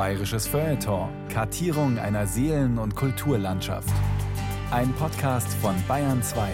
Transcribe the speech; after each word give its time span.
Bayerisches 0.00 0.46
Feuilleton. 0.46 1.10
Kartierung 1.28 1.98
einer 1.98 2.26
Seelen- 2.26 2.78
und 2.78 2.96
Kulturlandschaft. 2.96 3.92
Ein 4.70 4.94
Podcast 4.94 5.52
von 5.60 5.74
Bayern 5.86 6.22
2. 6.22 6.48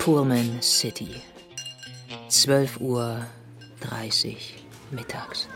Pullman 0.00 0.60
City. 0.60 1.22
12 2.28 2.80
Uhr 2.80 3.24
30 3.80 4.56
mittags. 4.90 5.48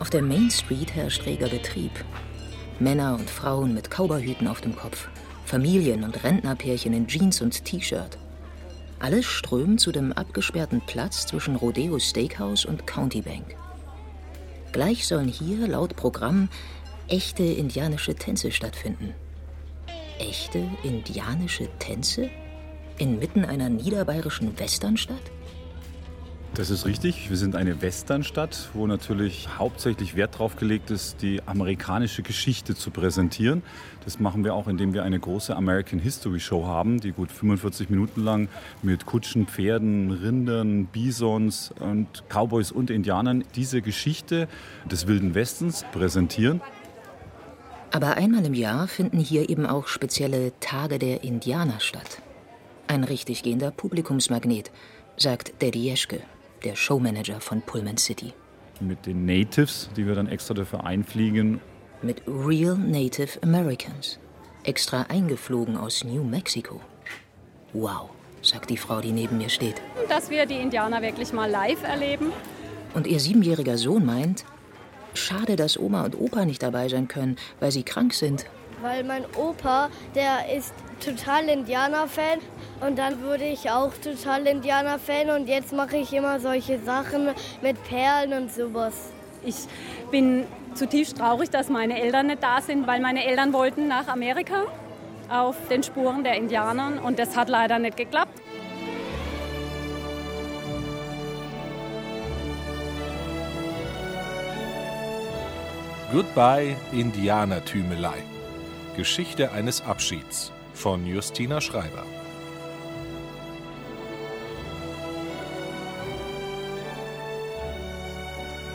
Auf 0.00 0.08
der 0.08 0.22
Main 0.22 0.50
Street 0.50 0.94
herrscht 0.94 1.26
reger 1.26 1.48
Betrieb. 1.48 1.92
Männer 2.78 3.16
und 3.16 3.28
Frauen 3.28 3.74
mit 3.74 3.90
Cowboyhüten 3.90 4.48
auf 4.48 4.62
dem 4.62 4.74
Kopf, 4.74 5.08
Familien 5.44 6.04
und 6.04 6.24
Rentnerpärchen 6.24 6.94
in 6.94 7.06
Jeans 7.06 7.42
und 7.42 7.66
T-Shirt. 7.66 8.16
Alles 8.98 9.26
strömt 9.26 9.78
zu 9.78 9.92
dem 9.92 10.14
abgesperrten 10.14 10.80
Platz 10.86 11.26
zwischen 11.26 11.54
Rodeo 11.54 11.98
Steakhouse 11.98 12.64
und 12.64 12.86
County 12.86 13.20
Bank. 13.20 13.54
Gleich 14.72 15.06
sollen 15.06 15.28
hier 15.28 15.68
laut 15.68 15.96
Programm 15.96 16.48
echte 17.08 17.42
indianische 17.42 18.14
Tänze 18.14 18.52
stattfinden. 18.52 19.12
Echte 20.18 20.66
indianische 20.82 21.68
Tänze? 21.78 22.30
Inmitten 22.96 23.44
einer 23.44 23.68
niederbayerischen 23.68 24.58
Westernstadt? 24.58 25.30
Das 26.60 26.68
ist 26.68 26.84
richtig. 26.84 27.30
Wir 27.30 27.38
sind 27.38 27.56
eine 27.56 27.80
Westernstadt, 27.80 28.68
wo 28.74 28.86
natürlich 28.86 29.48
hauptsächlich 29.58 30.14
Wert 30.14 30.34
darauf 30.34 30.56
gelegt 30.56 30.90
ist, 30.90 31.22
die 31.22 31.40
amerikanische 31.46 32.20
Geschichte 32.20 32.74
zu 32.74 32.90
präsentieren. 32.90 33.62
Das 34.04 34.20
machen 34.20 34.44
wir 34.44 34.52
auch, 34.52 34.68
indem 34.68 34.92
wir 34.92 35.02
eine 35.02 35.18
große 35.18 35.56
American 35.56 35.98
History 35.98 36.38
Show 36.38 36.66
haben, 36.66 37.00
die 37.00 37.12
gut 37.12 37.32
45 37.32 37.88
Minuten 37.88 38.22
lang 38.22 38.50
mit 38.82 39.06
Kutschen, 39.06 39.46
Pferden, 39.46 40.10
Rindern, 40.10 40.84
Bisons 40.84 41.72
und 41.80 42.24
Cowboys 42.28 42.72
und 42.72 42.90
Indianern 42.90 43.42
diese 43.56 43.80
Geschichte 43.80 44.46
des 44.84 45.06
Wilden 45.06 45.34
Westens 45.34 45.86
präsentieren. 45.92 46.60
Aber 47.90 48.18
einmal 48.18 48.44
im 48.44 48.52
Jahr 48.52 48.86
finden 48.86 49.18
hier 49.18 49.48
eben 49.48 49.64
auch 49.64 49.86
spezielle 49.86 50.52
Tage 50.60 50.98
der 50.98 51.24
Indianer 51.24 51.80
statt. 51.80 52.20
Ein 52.86 53.04
richtig 53.04 53.44
gehender 53.44 53.70
Publikumsmagnet, 53.70 54.70
sagt 55.16 55.54
Daddy 55.62 55.84
Jeschke, 55.84 56.20
der 56.64 56.76
Showmanager 56.76 57.40
von 57.40 57.62
Pullman 57.62 57.96
City. 57.96 58.32
Mit 58.80 59.06
den 59.06 59.24
Natives, 59.26 59.90
die 59.96 60.06
wir 60.06 60.14
dann 60.14 60.28
extra 60.28 60.54
dafür 60.54 60.84
einfliegen. 60.84 61.60
Mit 62.02 62.22
Real 62.26 62.76
Native 62.76 63.42
Americans, 63.42 64.18
extra 64.64 65.02
eingeflogen 65.02 65.76
aus 65.76 66.04
New 66.04 66.24
Mexico. 66.24 66.80
Wow, 67.72 68.10
sagt 68.42 68.70
die 68.70 68.76
Frau, 68.76 69.00
die 69.00 69.12
neben 69.12 69.38
mir 69.38 69.48
steht. 69.48 69.82
Dass 70.08 70.30
wir 70.30 70.46
die 70.46 70.56
Indianer 70.56 71.02
wirklich 71.02 71.32
mal 71.32 71.50
live 71.50 71.82
erleben. 71.82 72.32
Und 72.94 73.06
ihr 73.06 73.20
siebenjähriger 73.20 73.78
Sohn 73.78 74.04
meint, 74.04 74.44
schade, 75.14 75.56
dass 75.56 75.78
Oma 75.78 76.04
und 76.04 76.18
Opa 76.18 76.44
nicht 76.44 76.62
dabei 76.62 76.88
sein 76.88 77.06
können, 77.06 77.36
weil 77.60 77.70
sie 77.70 77.82
krank 77.82 78.14
sind. 78.14 78.46
Weil 78.82 79.04
mein 79.04 79.24
Opa, 79.36 79.90
der 80.14 80.56
ist 80.56 80.72
total 81.04 81.48
Indianer-Fan 81.48 82.38
und 82.80 82.98
dann 82.98 83.22
wurde 83.22 83.44
ich 83.44 83.70
auch 83.70 83.92
total 84.02 84.46
Indianer-Fan 84.46 85.30
und 85.30 85.48
jetzt 85.48 85.72
mache 85.72 85.98
ich 85.98 86.12
immer 86.12 86.40
solche 86.40 86.78
Sachen 86.78 87.28
mit 87.60 87.82
Perlen 87.84 88.32
und 88.42 88.52
sowas. 88.52 89.12
Ich 89.44 89.56
bin 90.10 90.46
zutiefst 90.74 91.18
traurig, 91.18 91.50
dass 91.50 91.68
meine 91.68 92.00
Eltern 92.00 92.28
nicht 92.28 92.42
da 92.42 92.60
sind, 92.60 92.86
weil 92.86 93.00
meine 93.00 93.24
Eltern 93.26 93.52
wollten 93.52 93.88
nach 93.88 94.08
Amerika 94.08 94.64
auf 95.28 95.56
den 95.68 95.82
Spuren 95.82 96.24
der 96.24 96.36
Indianern 96.36 96.98
und 96.98 97.18
das 97.18 97.36
hat 97.36 97.48
leider 97.48 97.78
nicht 97.78 97.96
geklappt. 97.96 98.40
Goodbye 106.12 106.76
Indianertümelei. 106.92 108.39
Geschichte 109.00 109.50
eines 109.52 109.80
Abschieds 109.80 110.52
von 110.74 111.06
Justina 111.06 111.62
Schreiber. 111.62 112.04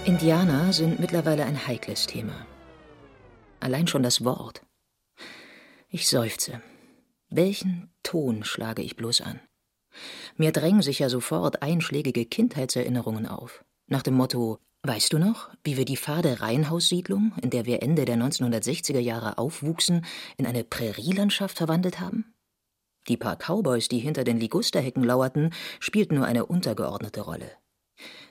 Indianer 0.03 0.73
sind 0.73 0.99
mittlerweile 0.99 1.45
ein 1.45 1.67
heikles 1.67 2.07
Thema. 2.07 2.47
Allein 3.59 3.85
schon 3.85 4.01
das 4.01 4.25
Wort. 4.25 4.63
Ich 5.89 6.09
seufze. 6.09 6.59
Welchen 7.29 7.93
Ton 8.01 8.43
schlage 8.43 8.81
ich 8.81 8.95
bloß 8.95 9.21
an? 9.21 9.39
Mir 10.37 10.51
drängen 10.51 10.81
sich 10.81 10.97
ja 10.97 11.09
sofort 11.09 11.61
einschlägige 11.61 12.25
Kindheitserinnerungen 12.25 13.27
auf. 13.27 13.63
Nach 13.85 14.01
dem 14.01 14.15
Motto, 14.15 14.57
weißt 14.87 15.13
du 15.13 15.19
noch, 15.19 15.49
wie 15.63 15.77
wir 15.77 15.85
die 15.85 15.97
fade 15.97 16.41
Reihenhaussiedlung, 16.41 17.33
in 17.41 17.49
der 17.49 17.65
wir 17.65 17.81
Ende 17.81 18.05
der 18.05 18.17
1960er 18.17 18.99
Jahre 18.99 19.37
aufwuchsen, 19.37 20.05
in 20.37 20.45
eine 20.45 20.63
Prärielandschaft 20.63 21.57
verwandelt 21.57 21.99
haben? 21.99 22.33
Die 23.07 23.17
paar 23.17 23.37
Cowboys, 23.37 23.87
die 23.87 23.99
hinter 23.99 24.23
den 24.23 24.39
Ligusterhecken 24.39 25.03
lauerten, 25.03 25.53
spielten 25.79 26.15
nur 26.15 26.25
eine 26.25 26.45
untergeordnete 26.45 27.21
Rolle. 27.21 27.51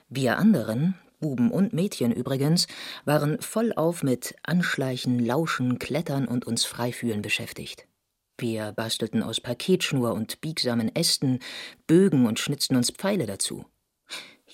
Wir 0.09 0.37
anderen, 0.37 0.95
Buben 1.19 1.49
und 1.51 1.73
Mädchen 1.73 2.11
übrigens, 2.11 2.67
waren 3.05 3.41
vollauf 3.41 4.03
mit 4.03 4.35
Anschleichen, 4.43 5.25
Lauschen, 5.25 5.79
Klettern 5.79 6.27
und 6.27 6.45
uns 6.45 6.65
freifühlen 6.65 7.21
beschäftigt. 7.21 7.87
Wir 8.37 8.73
bastelten 8.73 9.23
aus 9.23 9.39
Paketschnur 9.39 10.13
und 10.13 10.41
biegsamen 10.41 10.93
Ästen 10.93 11.39
Bögen 11.87 12.25
und 12.25 12.37
schnitzten 12.37 12.75
uns 12.75 12.91
Pfeile 12.91 13.25
dazu. 13.25 13.65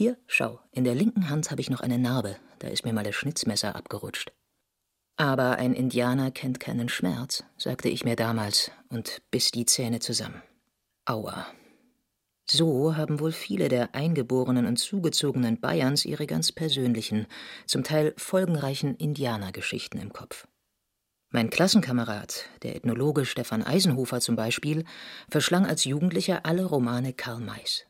Hier, 0.02 0.18
schau, 0.26 0.60
in 0.72 0.84
der 0.84 0.96
linken 0.96 1.30
Hand 1.30 1.52
habe 1.52 1.62
ich 1.62 1.70
noch 1.70 1.82
eine 1.82 2.00
Narbe, 2.00 2.36
da 2.58 2.70
ist 2.70 2.86
mir 2.86 2.92
mal 2.92 3.04
das 3.04 3.14
Schnitzmesser 3.14 3.76
abgerutscht. 3.76 4.32
Aber 5.16 5.58
ein 5.58 5.76
Indianer 5.76 6.32
kennt 6.32 6.60
keinen 6.60 6.90
Schmerz, 6.90 7.44
sagte 7.56 7.88
ich 7.88 8.04
mir 8.04 8.16
damals 8.16 8.72
und 8.90 9.22
biss 9.30 9.52
die 9.52 9.68
Zähne 9.68 10.00
zusammen. 10.00 10.42
Aua. 11.06 11.46
So 12.50 12.98
haben 12.98 13.20
wohl 13.20 13.32
viele 13.32 13.70
der 13.70 13.94
Eingeborenen 13.94 14.66
und 14.66 14.78
Zugezogenen 14.78 15.62
Bayerns 15.62 16.04
ihre 16.04 16.26
ganz 16.26 16.52
persönlichen, 16.52 17.28
zum 17.68 17.84
Teil 17.84 18.16
folgenreichen 18.18 18.96
Indianergeschichten 18.96 20.02
im 20.02 20.12
Kopf. 20.12 20.48
Mein 21.30 21.52
Klassenkamerad, 21.52 22.46
der 22.64 22.76
Ethnologe 22.76 23.24
Stefan 23.24 23.62
Eisenhofer 23.62 24.20
zum 24.20 24.36
Beispiel, 24.36 24.84
verschlang 25.30 25.68
als 25.68 25.86
Jugendlicher 25.86 26.44
alle 26.48 26.66
Romane 26.66 27.14
Karl 27.14 27.40
Mays. 27.40 27.86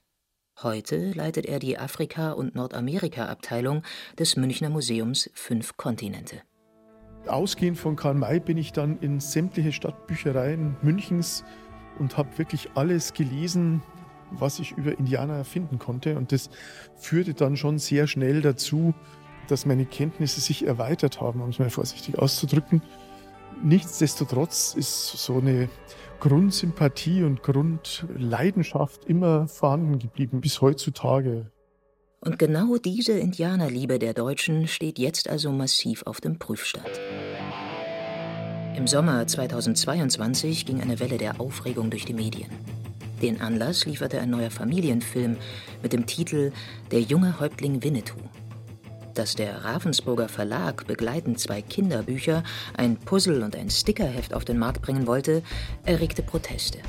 Heute 0.62 1.12
leitet 1.13 1.45
er 1.45 1.59
die 1.59 1.79
Afrika- 1.79 2.34
und 2.34 2.53
Nordamerika-Abteilung 2.53 3.84
des 4.19 4.35
Münchner 4.35 4.69
Museums 4.69 5.29
Fünf 5.34 5.75
Kontinente. 5.78 6.41
Ausgehend 7.28 7.78
von 7.78 7.95
Karl 7.95 8.13
May 8.13 8.39
bin 8.39 8.57
ich 8.57 8.72
dann 8.72 9.00
in 9.00 9.19
sämtliche 9.19 9.72
Stadtbüchereien 9.72 10.75
Münchens 10.81 11.44
und 12.00 12.17
habe 12.17 12.38
wirklich 12.38 12.69
alles 12.75 13.13
gelesen, 13.13 13.81
was 14.31 14.59
ich 14.59 14.72
über 14.73 14.97
Indianer 14.97 15.45
finden 15.45 15.79
konnte. 15.79 16.16
Und 16.16 16.31
das 16.31 16.50
führte 16.95 17.34
dann 17.34 17.57
schon 17.57 17.79
sehr 17.79 18.07
schnell 18.07 18.41
dazu, 18.41 18.94
dass 19.47 19.66
meine 19.66 19.85
Kenntnisse 19.85 20.41
sich 20.41 20.66
erweitert 20.66 21.22
haben, 21.22 21.41
um 21.41 21.50
es 21.50 21.59
mal 21.59 21.69
vorsichtig 21.69 22.17
auszudrücken. 22.19 22.81
Nichtsdestotrotz 23.63 24.75
ist 24.75 25.07
so 25.17 25.40
eine 25.40 25.69
Grundsympathie 26.21 27.23
und 27.23 27.41
Grundleidenschaft 27.41 29.05
immer 29.05 29.47
vorhanden 29.47 29.97
geblieben 29.97 30.39
bis 30.39 30.61
heutzutage. 30.61 31.51
Und 32.19 32.37
genau 32.37 32.77
diese 32.77 33.13
Indianerliebe 33.13 33.97
der 33.97 34.13
Deutschen 34.13 34.67
steht 34.67 34.99
jetzt 34.99 35.28
also 35.28 35.51
massiv 35.51 36.03
auf 36.05 36.22
dem 36.22 36.37
Prüfstand. 36.37 37.01
Im 38.78 38.85
Sommer 38.85 39.25
2022 39.25 40.67
ging 40.67 40.79
eine 40.79 40.99
Welle 40.99 41.17
der 41.17 41.41
Aufregung 41.41 41.90
durch 41.90 42.05
die 42.05 42.13
Medien. 42.13 42.51
Den 43.23 43.41
Anlass 43.41 43.87
lieferte 43.87 44.22
ein 44.22 44.29
neuer 44.29 44.51
Familienfilm 44.51 45.37
mit 45.81 45.91
dem 45.91 46.05
Titel 46.05 46.51
Der 46.91 47.01
junge 47.01 47.40
Häuptling 47.40 47.81
Winnetou. 47.84 48.22
Dass 49.22 49.35
der 49.35 49.64
Ravensburger 49.64 50.28
Verlag 50.28 50.88
begleitend 50.88 51.40
zwei 51.40 51.62
Kinderbücher, 51.62 52.41
ein 52.76 52.97
Puzzle 52.97 53.44
und 53.44 53.56
ein 53.56 53.70
Stickerheft 53.70 54.34
auf 54.34 54.46
den 54.46 54.58
Markt 54.58 54.82
bringen 54.82 55.06
wollte, 55.06 55.44
erregte 55.85 56.23
Proteste. 56.23 56.79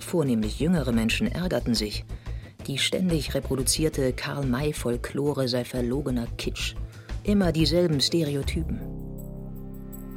Vornehmlich 0.00 0.58
jüngere 0.58 0.90
Menschen 0.90 1.30
ärgerten 1.30 1.76
sich. 1.76 2.04
Die 2.66 2.78
ständig 2.78 3.32
reproduzierte 3.32 4.12
Karl-May-Folklore 4.12 5.46
sei 5.46 5.64
verlogener 5.64 6.26
Kitsch. 6.36 6.74
Immer 7.22 7.52
dieselben 7.52 8.00
Stereotypen. 8.00 8.80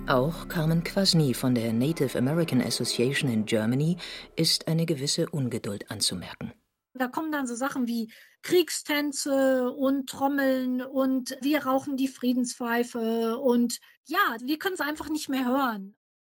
Auch 0.07 0.47
Carmen 0.47 0.83
Kwasny 0.83 1.35
von 1.35 1.53
der 1.53 1.73
Native 1.73 2.17
American 2.17 2.59
Association 2.59 3.31
in 3.31 3.45
Germany 3.45 3.97
ist 4.35 4.67
eine 4.67 4.87
gewisse 4.87 5.29
Ungeduld 5.29 5.91
anzumerken. 5.91 6.53
Da 6.95 7.07
kommen 7.07 7.31
dann 7.31 7.45
so 7.45 7.53
Sachen 7.53 7.85
wie 7.87 8.11
Kriegstänze 8.41 9.71
und 9.71 10.09
Trommeln 10.09 10.81
und 10.81 11.37
wir 11.41 11.65
rauchen 11.65 11.97
die 11.97 12.07
Friedenspfeife 12.07 13.37
und 13.37 13.79
ja, 14.05 14.37
wir 14.43 14.57
können 14.57 14.75
es 14.75 14.81
einfach 14.81 15.09
nicht 15.09 15.29
mehr 15.29 15.45
hören. 15.45 15.95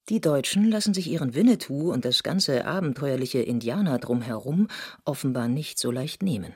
Die 0.10 0.20
Deutschen 0.20 0.70
lassen 0.70 0.94
sich 0.94 1.10
ihren 1.10 1.34
Winnetou 1.34 1.94
und 1.94 2.04
das 2.04 2.24
ganze 2.24 2.66
abenteuerliche 2.66 3.40
Indianer 3.40 4.00
drumherum 4.00 4.68
offenbar 5.06 5.48
nicht 5.48 5.80
so 5.80 5.92
leicht 5.92 6.24
nehmen. 6.24 6.54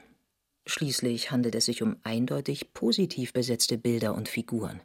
Schließlich 0.66 1.32
handelt 1.32 1.56
es 1.56 1.66
sich 1.66 1.82
um 1.82 1.96
eindeutig 2.04 2.74
positiv 2.74 3.32
besetzte 3.32 3.78
Bilder 3.78 4.16
und 4.16 4.28
Figuren. 4.28 4.82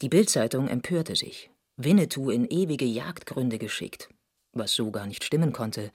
Die 0.00 0.08
Bildzeitung 0.08 0.68
empörte 0.68 1.16
sich, 1.16 1.50
Winnetou 1.76 2.30
in 2.30 2.46
ewige 2.46 2.84
Jagdgründe 2.84 3.58
geschickt, 3.58 4.08
was 4.52 4.72
so 4.72 4.92
gar 4.92 5.08
nicht 5.08 5.24
stimmen 5.24 5.52
konnte. 5.52 5.90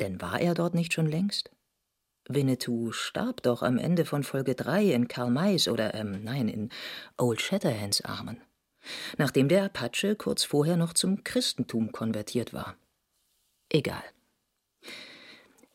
Denn 0.00 0.18
war 0.22 0.40
er 0.40 0.54
dort 0.54 0.74
nicht 0.74 0.94
schon 0.94 1.06
längst? 1.06 1.50
Winnetou 2.28 2.92
starb 2.92 3.42
doch 3.42 3.62
am 3.62 3.78
Ende 3.78 4.04
von 4.04 4.22
Folge 4.22 4.54
3 4.54 4.92
in 4.92 5.08
Karl 5.08 5.30
Mays 5.30 5.66
oder, 5.66 5.94
ähm, 5.94 6.22
nein, 6.22 6.48
in 6.48 6.68
Old 7.16 7.40
Shatterhands 7.40 8.02
Armen, 8.02 8.38
nachdem 9.16 9.48
der 9.48 9.64
Apache 9.64 10.14
kurz 10.14 10.44
vorher 10.44 10.76
noch 10.76 10.92
zum 10.92 11.24
Christentum 11.24 11.90
konvertiert 11.90 12.52
war. 12.52 12.76
Egal. 13.70 14.02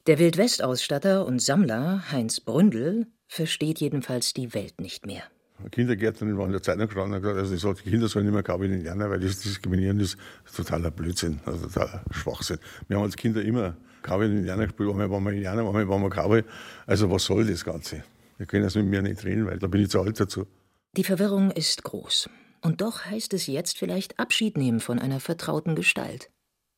Der 0.06 0.20
Wildwestausstatter 0.20 1.26
und 1.26 1.42
Sammler 1.42 2.12
Heinz 2.12 2.40
Bründel 2.40 3.08
versteht 3.28 3.80
jedenfalls 3.80 4.34
die 4.34 4.54
Welt 4.54 4.80
nicht 4.80 5.06
mehr. 5.06 5.24
Kindergärtnerin 5.72 6.38
war 6.38 6.46
in 6.46 6.52
der 6.52 6.62
Zeitung 6.62 6.88
gestanden 6.88 7.16
und 7.16 7.22
gesagt, 7.22 7.40
also 7.40 7.74
die 7.74 7.90
Kinder 7.90 8.08
sollen 8.08 8.26
nicht 8.26 8.34
mehr 8.34 8.44
Cowboy 8.44 8.68
Indianer, 8.68 9.10
weil 9.10 9.20
das 9.20 9.40
Diskriminieren 9.40 10.00
ist 10.00 10.18
totaler 10.56 10.92
Blödsinn, 10.92 11.40
also 11.46 11.68
totaler 11.68 12.04
Schwachsinn. 12.12 12.60
Wir 12.88 12.98
haben 12.98 13.04
als 13.04 13.16
Kinder 13.16 13.42
immer 13.42 13.78
Cowboy 14.04 14.26
Indianer 14.26 14.68
gespielt, 14.68 14.90
einmal 14.90 15.10
waren 15.10 15.24
wir 15.24 15.32
Indianer, 15.32 15.66
einmal 15.66 15.88
waren 15.88 16.02
wir 16.02 16.10
Cowboy. 16.10 16.44
Also 16.86 17.10
was 17.10 17.24
soll 17.24 17.46
das 17.46 17.64
Ganze? 17.64 18.04
Wir 18.38 18.46
können 18.46 18.64
das 18.64 18.76
mit 18.76 18.86
mir 18.86 19.02
nicht 19.02 19.24
reden, 19.24 19.46
weil 19.48 19.60
da 19.60 19.68
bin 19.68 19.82
ich 19.82 19.90
zu 19.90 20.02
alt 20.02 20.20
dazu. 20.20 20.46
Die 20.96 21.04
Verwirrung 21.04 21.52
ist 21.52 21.84
groß. 21.84 22.30
Und 22.62 22.82
doch 22.82 23.06
heißt 23.06 23.34
es 23.34 23.48
jetzt 23.48 23.78
vielleicht 23.78 24.20
Abschied 24.20 24.58
nehmen 24.58 24.80
von 24.80 25.00
einer 25.00 25.20
vertrauten 25.20 25.76
Gestalt. 25.76 26.30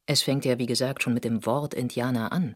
Es 0.08 0.22
fängt 0.22 0.46
ja, 0.46 0.60
wie 0.60 0.66
gesagt, 0.66 1.04
schon 1.04 1.14
mit 1.14 1.24
dem 1.24 1.46
Wort 1.46 1.74
Indianer 1.74 2.32
an. 2.32 2.56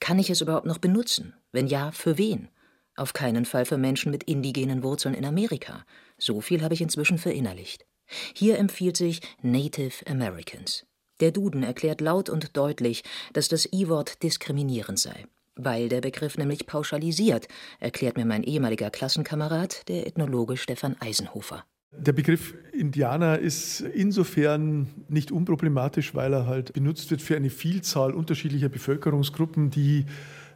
Kann 0.00 0.18
ich 0.18 0.30
es 0.30 0.40
überhaupt 0.40 0.66
noch 0.66 0.78
benutzen? 0.78 1.34
Wenn 1.52 1.66
ja, 1.66 1.90
für 1.90 2.18
wen? 2.18 2.48
Auf 2.96 3.12
keinen 3.12 3.44
Fall 3.44 3.64
für 3.64 3.78
Menschen 3.78 4.10
mit 4.10 4.24
indigenen 4.24 4.82
Wurzeln 4.82 5.14
in 5.14 5.24
Amerika. 5.24 5.84
So 6.18 6.40
viel 6.40 6.62
habe 6.62 6.74
ich 6.74 6.80
inzwischen 6.80 7.18
verinnerlicht. 7.18 7.84
Hier 8.34 8.58
empfiehlt 8.58 8.96
sich 8.96 9.20
Native 9.42 10.06
Americans. 10.06 10.86
Der 11.20 11.30
Duden 11.30 11.62
erklärt 11.62 12.00
laut 12.00 12.28
und 12.28 12.56
deutlich, 12.56 13.02
dass 13.32 13.48
das 13.48 13.72
I-Wort 13.72 14.22
diskriminierend 14.22 14.98
sei. 14.98 15.24
Weil 15.54 15.88
der 15.88 16.02
Begriff 16.02 16.36
nämlich 16.36 16.66
pauschalisiert, 16.66 17.48
erklärt 17.80 18.18
mir 18.18 18.26
mein 18.26 18.42
ehemaliger 18.42 18.90
Klassenkamerad, 18.90 19.88
der 19.88 20.06
Ethnologe 20.06 20.58
Stefan 20.58 20.96
Eisenhofer. 21.00 21.64
Der 21.92 22.12
Begriff 22.12 22.54
Indianer 22.72 23.38
ist 23.38 23.80
insofern 23.80 24.88
nicht 25.08 25.32
unproblematisch, 25.32 26.14
weil 26.14 26.34
er 26.34 26.46
halt 26.46 26.74
benutzt 26.74 27.10
wird 27.10 27.22
für 27.22 27.36
eine 27.36 27.48
Vielzahl 27.48 28.12
unterschiedlicher 28.12 28.68
Bevölkerungsgruppen, 28.68 29.70
die 29.70 30.04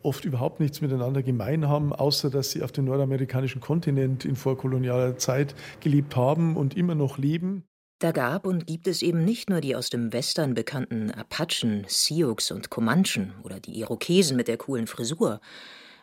oft 0.03 0.27
überhaupt 0.27 0.61
nichts 0.61 0.83
miteinander 0.83 1.23
gemein 1.23 1.67
haben, 1.67 1.95
außer 1.95 2.29
dass 2.29 2.51
sie 2.51 2.63
auf 2.63 2.73
dem 2.73 2.85
nordamerikanischen 2.85 3.63
Kontinent 3.63 4.27
in 4.27 4.37
vorkolonialer 4.37 5.17
Zeit 5.17 5.55
gelebt 5.81 6.17
haben 6.17 6.57
und 6.57 6.77
immer 6.77 6.95
noch 6.95 7.17
leben. 7.17 7.65
Da 8.01 8.13
gab 8.13 8.47
und 8.47 8.67
gibt 8.67 8.87
es 8.87 9.03
eben 9.03 9.27
nicht 9.27 9.51
nur 9.51 9.61
die 9.61 9.77
aus 9.77 9.91
dem 9.91 10.11
Western 10.15 10.55
bekannten 10.55 11.11
Apachen, 11.11 11.85
Sioux 11.87 12.51
und 12.51 12.71
Comanchen 12.71 13.35
oder 13.43 13.61
die 13.61 13.79
Irokesen 13.79 14.39
mit 14.39 14.49
der 14.49 14.57
coolen 14.57 14.87
Frisur, 14.87 15.39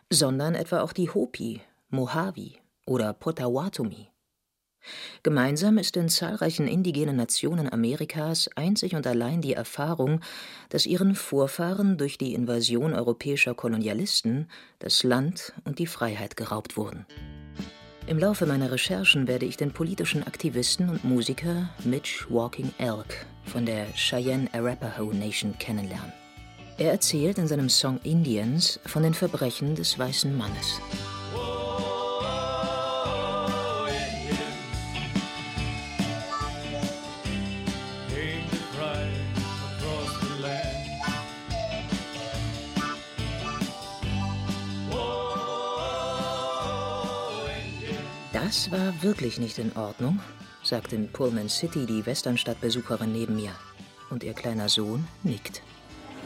sondern 0.08 0.54
etwa 0.54 0.80
auch 0.82 0.92
die 0.92 1.10
Hopi, 1.10 1.60
Mojave 1.90 2.52
oder 2.86 3.12
Potawatomi. 3.12 4.06
Gemeinsam 5.24 5.76
ist 5.76 5.96
in 5.96 6.08
zahlreichen 6.08 6.68
indigenen 6.68 7.16
Nationen 7.16 7.70
Amerikas 7.70 8.48
einzig 8.54 8.94
und 8.94 9.04
allein 9.04 9.42
die 9.42 9.54
Erfahrung, 9.54 10.20
dass 10.68 10.86
ihren 10.86 11.16
Vorfahren 11.16 11.98
durch 11.98 12.16
die 12.16 12.32
Invasion 12.32 12.94
europäischer 12.94 13.54
Kolonialisten 13.54 14.48
das 14.78 15.02
Land 15.02 15.52
und 15.64 15.80
die 15.80 15.88
Freiheit 15.88 16.36
geraubt 16.36 16.76
wurden. 16.76 17.06
Im 18.08 18.18
Laufe 18.18 18.46
meiner 18.46 18.72
Recherchen 18.72 19.28
werde 19.28 19.44
ich 19.44 19.58
den 19.58 19.70
politischen 19.70 20.26
Aktivisten 20.26 20.88
und 20.88 21.04
Musiker 21.04 21.68
Mitch 21.84 22.24
Walking 22.30 22.72
Elk 22.78 23.26
von 23.44 23.66
der 23.66 23.84
Cheyenne 23.92 24.48
Arapaho 24.54 25.12
Nation 25.12 25.54
kennenlernen. 25.58 26.14
Er 26.78 26.92
erzählt 26.92 27.36
in 27.36 27.46
seinem 27.46 27.68
Song 27.68 28.00
Indians 28.04 28.80
von 28.86 29.02
den 29.02 29.12
Verbrechen 29.12 29.74
des 29.74 29.98
weißen 29.98 30.34
Mannes. 30.34 30.80
Das 48.48 48.70
war 48.70 49.02
wirklich 49.02 49.38
nicht 49.38 49.58
in 49.58 49.76
Ordnung, 49.76 50.20
sagt 50.62 50.94
in 50.94 51.12
Pullman 51.12 51.50
City 51.50 51.84
die 51.84 52.06
Westernstadtbesucherin 52.06 53.12
neben 53.12 53.36
mir. 53.36 53.50
Und 54.08 54.24
ihr 54.24 54.32
kleiner 54.32 54.70
Sohn 54.70 55.06
nickt. 55.22 55.60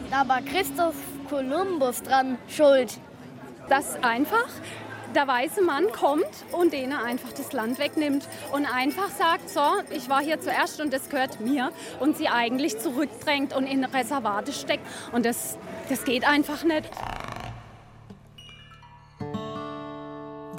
Da 0.09 0.29
war 0.29 0.41
Christoph 0.41 0.95
Kolumbus 1.29 2.01
dran 2.05 2.39
schuld. 2.47 2.97
Das 3.69 4.01
einfach 4.05 4.47
der 5.17 5.27
weiße 5.27 5.63
Mann 5.63 5.91
kommt 5.91 6.45
und 6.53 6.73
denen 6.73 6.93
einfach 6.93 7.33
das 7.33 7.53
Land 7.53 7.81
wegnimmt 7.81 8.29
und 8.53 8.73
einfach 8.73 9.11
sagt, 9.11 9.51
so, 9.51 9.61
ich 9.91 10.09
war 10.09 10.23
hier 10.23 10.41
zuerst 10.41 10.81
und 10.81 10.93
das 10.93 11.09
gehört 11.09 11.41
mir 11.41 11.73
und 11.99 12.17
sie 12.17 12.29
eigentlich 12.29 12.79
zurückdrängt 12.79 13.53
und 13.53 13.67
in 13.67 13.83
Reservate 13.85 14.53
steckt 14.53 14.87
und 15.11 15.27
das, 15.27 15.59
das 15.89 16.05
geht 16.05 16.25
einfach 16.25 16.63
nicht. 16.63 16.89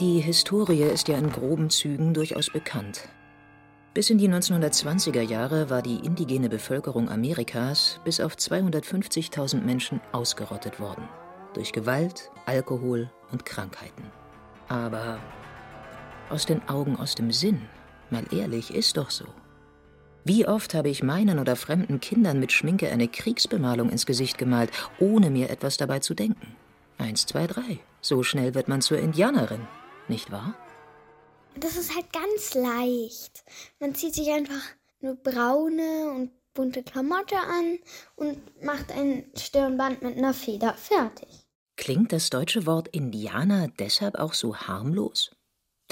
Die 0.03 0.19
Historie 0.19 0.83
ist 0.83 1.07
ja 1.07 1.17
in 1.17 1.31
groben 1.31 1.69
Zügen 1.69 2.13
durchaus 2.13 2.49
bekannt. 2.49 3.07
Bis 3.93 4.09
in 4.09 4.17
die 4.17 4.27
1920er 4.27 5.21
Jahre 5.21 5.69
war 5.69 5.81
die 5.81 5.95
indigene 5.95 6.49
Bevölkerung 6.49 7.09
Amerikas 7.09 8.01
bis 8.03 8.19
auf 8.19 8.35
250.000 8.35 9.61
Menschen 9.61 10.01
ausgerottet 10.11 10.81
worden. 10.81 11.07
Durch 11.53 11.71
Gewalt, 11.71 12.31
Alkohol 12.45 13.09
und 13.31 13.45
Krankheiten. 13.45 14.03
Aber 14.67 15.19
aus 16.29 16.45
den 16.45 16.67
Augen, 16.67 16.97
aus 16.97 17.15
dem 17.15 17.31
Sinn, 17.31 17.61
mal 18.09 18.25
ehrlich, 18.33 18.73
ist 18.73 18.97
doch 18.97 19.09
so. 19.09 19.27
Wie 20.25 20.45
oft 20.45 20.73
habe 20.73 20.89
ich 20.89 21.01
meinen 21.01 21.39
oder 21.39 21.55
fremden 21.55 22.01
Kindern 22.01 22.41
mit 22.41 22.51
Schminke 22.51 22.91
eine 22.91 23.07
Kriegsbemalung 23.07 23.89
ins 23.89 24.05
Gesicht 24.05 24.37
gemalt, 24.37 24.71
ohne 24.99 25.29
mir 25.29 25.49
etwas 25.49 25.77
dabei 25.77 25.99
zu 25.99 26.13
denken? 26.13 26.57
Eins, 26.97 27.25
zwei, 27.25 27.47
drei. 27.47 27.79
So 28.01 28.21
schnell 28.21 28.53
wird 28.53 28.67
man 28.67 28.81
zur 28.81 28.99
Indianerin 28.99 29.65
nicht 30.09 30.31
wahr? 30.31 30.55
Das 31.55 31.77
ist 31.77 31.95
halt 31.95 32.11
ganz 32.11 32.55
leicht. 32.55 33.43
Man 33.79 33.95
zieht 33.95 34.15
sich 34.15 34.31
einfach 34.31 34.63
nur 35.01 35.15
braune 35.15 36.11
und 36.15 36.31
bunte 36.53 36.83
Klamotte 36.83 37.37
an 37.37 37.79
und 38.15 38.63
macht 38.63 38.91
ein 38.91 39.25
Stirnband 39.35 40.01
mit 40.01 40.17
einer 40.17 40.33
Feder 40.33 40.73
fertig. 40.73 41.27
Klingt 41.75 42.11
das 42.11 42.29
deutsche 42.29 42.65
Wort 42.65 42.87
Indianer 42.89 43.67
deshalb 43.79 44.15
auch 44.15 44.33
so 44.33 44.55
harmlos? 44.55 45.31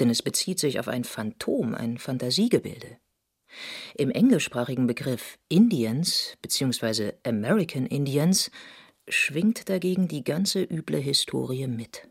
Denn 0.00 0.10
es 0.10 0.22
bezieht 0.22 0.58
sich 0.58 0.78
auf 0.78 0.88
ein 0.88 1.04
Phantom, 1.04 1.74
ein 1.74 1.98
Fantasiegebilde. 1.98 2.98
Im 3.94 4.10
englischsprachigen 4.10 4.86
Begriff 4.86 5.38
Indians 5.48 6.36
bzw. 6.40 7.12
American 7.24 7.86
Indians 7.86 8.50
schwingt 9.08 9.68
dagegen 9.68 10.08
die 10.08 10.24
ganze 10.24 10.62
üble 10.62 10.98
Historie 10.98 11.66
mit. 11.66 12.08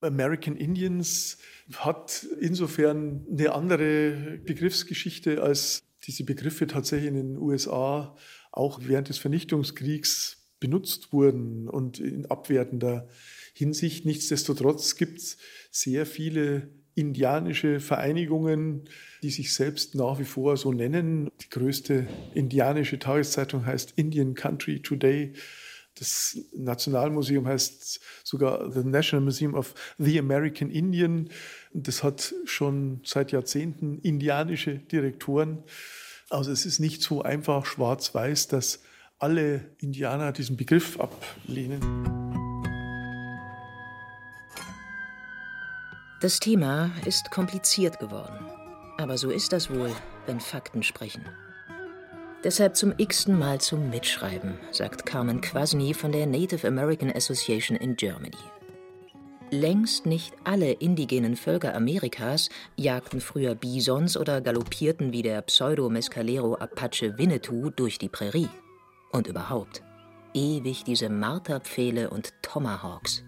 American 0.00 0.56
Indians 0.56 1.38
hat 1.76 2.26
insofern 2.40 3.26
eine 3.30 3.52
andere 3.52 4.40
Begriffsgeschichte, 4.44 5.42
als 5.42 5.82
diese 6.06 6.24
Begriffe 6.24 6.66
tatsächlich 6.66 7.08
in 7.08 7.14
den 7.14 7.36
USA 7.36 8.16
auch 8.52 8.80
während 8.82 9.08
des 9.08 9.18
Vernichtungskriegs 9.18 10.38
benutzt 10.58 11.12
wurden 11.12 11.68
und 11.68 11.98
in 12.00 12.26
abwertender 12.26 13.08
Hinsicht. 13.54 14.04
Nichtsdestotrotz 14.04 14.96
gibt 14.96 15.18
es 15.18 15.38
sehr 15.70 16.06
viele 16.06 16.68
indianische 16.94 17.80
Vereinigungen, 17.80 18.84
die 19.22 19.30
sich 19.30 19.54
selbst 19.54 19.94
nach 19.94 20.18
wie 20.18 20.24
vor 20.24 20.56
so 20.56 20.72
nennen. 20.72 21.30
Die 21.40 21.48
größte 21.48 22.06
indianische 22.34 22.98
Tageszeitung 22.98 23.64
heißt 23.64 23.94
Indian 23.96 24.34
Country 24.34 24.82
Today. 24.82 25.32
Das 26.00 26.38
Nationalmuseum 26.56 27.46
heißt 27.46 28.00
sogar 28.24 28.72
The 28.72 28.82
National 28.82 29.22
Museum 29.22 29.54
of 29.54 29.74
the 29.98 30.18
American 30.18 30.70
Indian. 30.70 31.28
Das 31.74 32.02
hat 32.02 32.34
schon 32.46 33.02
seit 33.04 33.32
Jahrzehnten 33.32 33.98
indianische 33.98 34.78
Direktoren. 34.78 35.62
Also 36.30 36.52
es 36.52 36.64
ist 36.64 36.80
nicht 36.80 37.02
so 37.02 37.20
einfach 37.20 37.66
schwarz-weiß, 37.66 38.48
dass 38.48 38.80
alle 39.18 39.66
Indianer 39.78 40.32
diesen 40.32 40.56
Begriff 40.56 40.98
ablehnen. 40.98 41.80
Das 46.22 46.40
Thema 46.40 46.90
ist 47.04 47.30
kompliziert 47.30 47.98
geworden. 47.98 48.46
Aber 48.96 49.18
so 49.18 49.30
ist 49.30 49.52
das 49.52 49.68
wohl, 49.68 49.94
wenn 50.24 50.40
Fakten 50.40 50.82
sprechen. 50.82 51.26
Deshalb 52.42 52.74
zum 52.74 52.94
x-ten 52.96 53.38
Mal 53.38 53.60
zum 53.60 53.90
Mitschreiben, 53.90 54.58
sagt 54.70 55.04
Carmen 55.04 55.42
Kwasny 55.42 55.92
von 55.92 56.10
der 56.10 56.26
Native 56.26 56.66
American 56.66 57.12
Association 57.12 57.76
in 57.76 57.96
Germany. 57.96 58.36
Längst 59.50 60.06
nicht 60.06 60.34
alle 60.44 60.72
indigenen 60.72 61.36
Völker 61.36 61.74
Amerikas 61.74 62.48
jagten 62.76 63.20
früher 63.20 63.54
Bisons 63.54 64.16
oder 64.16 64.40
galoppierten 64.40 65.12
wie 65.12 65.20
der 65.20 65.42
Pseudo-Mescalero 65.42 66.54
Apache 66.54 67.18
Winnetou 67.18 67.68
durch 67.68 67.98
die 67.98 68.08
Prärie. 68.08 68.48
Und 69.12 69.26
überhaupt, 69.26 69.82
ewig 70.32 70.84
diese 70.84 71.10
Marterpfähle 71.10 72.08
und 72.08 72.32
Tomahawks. 72.40 73.22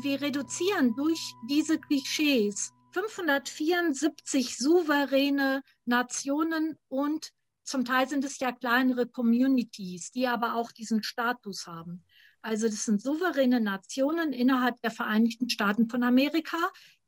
Wir 0.00 0.22
reduzieren 0.22 0.94
durch 0.96 1.20
diese 1.50 1.78
Klischees 1.78 2.72
574 2.92 4.56
souveräne 4.56 5.62
Nationen 5.84 6.78
und 6.88 7.30
zum 7.64 7.84
Teil 7.84 8.08
sind 8.08 8.24
es 8.24 8.38
ja 8.38 8.52
kleinere 8.52 9.06
Communities, 9.06 10.10
die 10.10 10.26
aber 10.26 10.54
auch 10.56 10.72
diesen 10.72 11.02
Status 11.02 11.66
haben. 11.66 12.04
Also 12.42 12.66
das 12.66 12.84
sind 12.84 13.00
souveräne 13.00 13.60
Nationen 13.60 14.32
innerhalb 14.32 14.80
der 14.82 14.90
Vereinigten 14.90 15.48
Staaten 15.48 15.88
von 15.88 16.02
Amerika, 16.02 16.58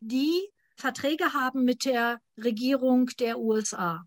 die 0.00 0.48
Verträge 0.76 1.32
haben 1.32 1.64
mit 1.64 1.84
der 1.84 2.20
Regierung 2.36 3.06
der 3.18 3.38
USA. 3.38 4.06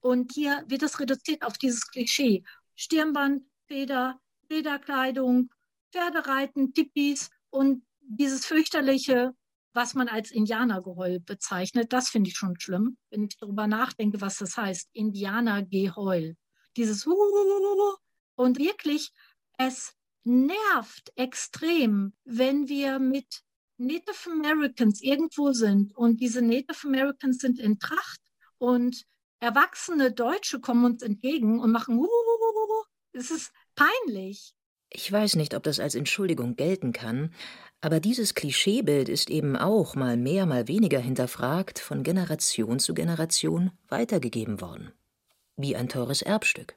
Und 0.00 0.32
hier 0.32 0.64
wird 0.66 0.82
es 0.82 1.00
reduziert 1.00 1.42
auf 1.42 1.58
dieses 1.58 1.88
Klischee. 1.88 2.44
Stirnband, 2.74 3.42
Feder, 3.66 4.20
Lederkleidung, 4.48 5.50
Pferdereiten, 5.92 6.74
Tippis 6.74 7.30
und 7.50 7.84
dieses 8.00 8.44
fürchterliche, 8.46 9.34
was 9.76 9.94
man 9.94 10.08
als 10.08 10.30
Indianergeheul 10.30 11.20
bezeichnet, 11.20 11.92
das 11.92 12.08
finde 12.08 12.30
ich 12.30 12.36
schon 12.36 12.58
schlimm, 12.58 12.96
wenn 13.10 13.24
ich 13.24 13.36
darüber 13.36 13.66
nachdenke, 13.66 14.20
was 14.22 14.38
das 14.38 14.56
heißt. 14.56 14.88
Indianergeheul. 14.94 16.36
Dieses 16.76 17.06
und 17.06 18.58
wirklich, 18.58 19.12
es 19.58 19.94
nervt 20.24 21.12
extrem, 21.14 22.14
wenn 22.24 22.68
wir 22.68 22.98
mit 22.98 23.42
Native 23.76 24.30
Americans 24.30 25.02
irgendwo 25.02 25.52
sind 25.52 25.94
und 25.94 26.20
diese 26.20 26.40
Native 26.42 26.86
Americans 26.86 27.38
sind 27.38 27.58
in 27.58 27.78
Tracht 27.78 28.20
und 28.58 29.04
erwachsene 29.40 30.10
Deutsche 30.10 30.60
kommen 30.60 30.86
uns 30.86 31.02
entgegen 31.02 31.60
und 31.60 31.70
machen, 31.70 32.04
es 33.12 33.30
ist 33.30 33.52
peinlich. 33.74 34.54
Ich 34.88 35.10
weiß 35.10 35.36
nicht, 35.36 35.54
ob 35.54 35.62
das 35.64 35.80
als 35.80 35.94
Entschuldigung 35.94 36.56
gelten 36.56 36.92
kann, 36.92 37.34
aber 37.80 38.00
dieses 38.00 38.34
Klischeebild 38.34 39.08
ist 39.08 39.30
eben 39.30 39.56
auch 39.56 39.94
mal 39.94 40.16
mehr, 40.16 40.46
mal 40.46 40.66
weniger 40.68 40.98
hinterfragt 40.98 41.78
von 41.78 42.02
Generation 42.02 42.78
zu 42.78 42.94
Generation 42.94 43.70
weitergegeben 43.88 44.60
worden. 44.60 44.92
Wie 45.56 45.76
ein 45.76 45.88
teures 45.88 46.22
Erbstück. 46.22 46.76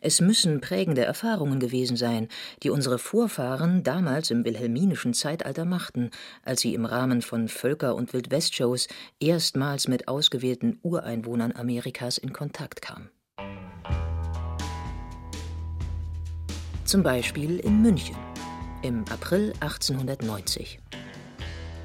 Es 0.00 0.20
müssen 0.20 0.60
prägende 0.60 1.04
Erfahrungen 1.04 1.60
gewesen 1.60 1.96
sein, 1.96 2.28
die 2.62 2.70
unsere 2.70 2.98
Vorfahren 2.98 3.84
damals 3.84 4.30
im 4.30 4.44
wilhelminischen 4.44 5.14
Zeitalter 5.14 5.64
machten, 5.64 6.10
als 6.42 6.62
sie 6.62 6.74
im 6.74 6.84
Rahmen 6.84 7.22
von 7.22 7.46
Völker- 7.48 7.94
und 7.94 8.12
Wildwestshows 8.12 8.88
erstmals 9.20 9.86
mit 9.86 10.08
ausgewählten 10.08 10.80
Ureinwohnern 10.82 11.52
Amerikas 11.52 12.18
in 12.18 12.32
Kontakt 12.32 12.82
kamen. 12.82 13.10
Zum 16.84 17.04
Beispiel 17.04 17.60
in 17.60 17.80
München 17.80 18.16
im 18.82 19.04
April 19.10 19.52
1890. 19.60 20.80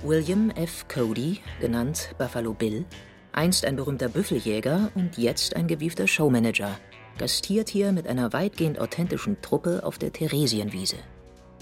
William 0.04 0.50
F. 0.51 0.88
Cody, 0.88 1.39
genannt 1.60 2.10
Buffalo 2.18 2.54
Bill, 2.54 2.86
einst 3.32 3.66
ein 3.66 3.75
berühmter 3.75 4.10
Büffeljäger 4.10 4.92
und 4.96 5.18
jetzt 5.18 5.56
ein 5.56 5.68
gewiefter 5.68 6.08
Showmanager, 6.08 6.77
gastiert 7.18 7.70
hier 7.70 7.92
mit 7.92 8.08
einer 8.08 8.34
weitgehend 8.34 8.80
authentischen 8.80 9.42
Truppe 9.42 9.82
auf 9.84 9.98
der 9.98 10.12
Theresienwiese. 10.12 10.98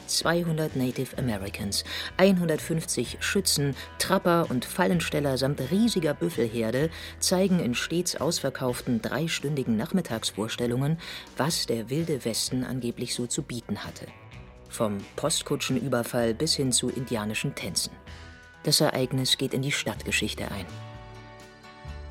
200 0.08 0.76
Native 0.76 1.18
Americans, 1.18 1.84
150 2.18 3.18
Schützen, 3.20 3.76
Trapper 3.98 4.48
und 4.50 4.64
Fallensteller 4.64 5.38
samt 5.38 5.60
riesiger 5.72 6.14
Büffelherde 6.14 6.90
zeigen 7.20 7.60
in 7.60 7.74
stets 7.74 8.16
ausverkauften 8.16 9.02
dreistündigen 9.02 9.76
Nachmittagsvorstellungen, 9.76 11.00
was 11.38 11.66
der 11.66 11.90
wilde 11.90 12.24
Westen 12.24 12.64
angeblich 12.64 13.16
so 13.16 13.28
zu 13.28 13.42
bieten 13.42 13.84
hatte. 13.84 14.06
Vom 14.76 14.98
Postkutschenüberfall 15.16 16.34
bis 16.34 16.56
hin 16.56 16.74
zu 16.74 16.90
indianischen 16.90 17.56
Tänzen. 17.56 17.94
Das 18.64 18.82
Ereignis 18.82 19.38
geht 19.38 19.54
in 19.54 19.62
die 19.62 19.72
Stadtgeschichte 19.72 20.52
ein. 20.52 20.66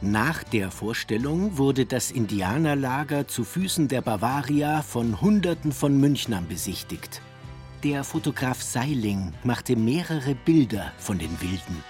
Nach 0.00 0.42
der 0.44 0.70
Vorstellung 0.70 1.58
wurde 1.58 1.84
das 1.84 2.10
Indianerlager 2.10 3.28
zu 3.28 3.44
Füßen 3.44 3.88
der 3.88 4.00
Bavaria 4.00 4.80
von 4.80 5.20
Hunderten 5.20 5.72
von 5.72 6.00
Münchnern 6.00 6.48
besichtigt. 6.48 7.20
Der 7.82 8.02
Fotograf 8.02 8.62
Seiling 8.62 9.34
machte 9.42 9.76
mehrere 9.76 10.34
Bilder 10.34 10.90
von 10.96 11.18
den 11.18 11.38
Wilden. 11.42 11.84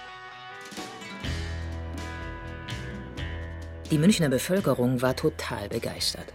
Die 3.91 3.97
Münchner 3.97 4.27
Bevölkerung 4.27 5.01
war 5.01 5.15
total 5.15 5.69
begeistert. 5.69 6.33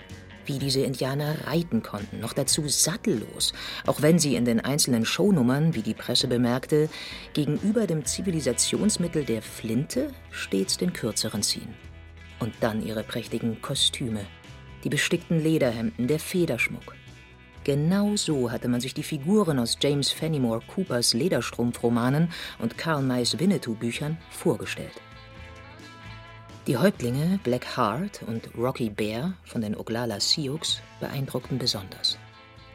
Wie 0.50 0.58
diese 0.58 0.80
Indianer 0.80 1.46
reiten 1.46 1.80
konnten, 1.80 2.18
noch 2.18 2.32
dazu 2.32 2.66
sattellos, 2.66 3.52
auch 3.86 4.02
wenn 4.02 4.18
sie 4.18 4.34
in 4.34 4.44
den 4.44 4.58
einzelnen 4.58 5.04
Shownummern, 5.04 5.76
wie 5.76 5.82
die 5.82 5.94
Presse 5.94 6.26
bemerkte, 6.26 6.88
gegenüber 7.34 7.86
dem 7.86 8.04
Zivilisationsmittel 8.04 9.24
der 9.24 9.42
Flinte 9.42 10.08
stets 10.32 10.76
den 10.76 10.92
kürzeren 10.92 11.44
ziehen. 11.44 11.72
Und 12.40 12.52
dann 12.58 12.84
ihre 12.84 13.04
prächtigen 13.04 13.62
Kostüme, 13.62 14.26
die 14.82 14.88
bestickten 14.88 15.40
Lederhemden, 15.40 16.08
der 16.08 16.18
Federschmuck. 16.18 16.96
Genau 17.62 18.16
so 18.16 18.50
hatte 18.50 18.66
man 18.66 18.80
sich 18.80 18.92
die 18.92 19.04
Figuren 19.04 19.60
aus 19.60 19.78
James 19.80 20.10
Fenimore 20.10 20.62
Coopers 20.66 21.14
Lederstrumpfromanen 21.14 22.28
und 22.58 22.76
Karl 22.76 23.02
Mays 23.02 23.38
Winnetou-Büchern 23.38 24.18
vorgestellt. 24.30 25.00
Die 26.66 26.76
Häuptlinge 26.76 27.40
Black 27.42 27.78
Heart 27.78 28.20
und 28.26 28.50
Rocky 28.54 28.90
Bear 28.90 29.32
von 29.44 29.62
den 29.62 29.74
Oglala 29.74 30.20
Sioux 30.20 30.60
beeindruckten 31.00 31.58
besonders. 31.58 32.18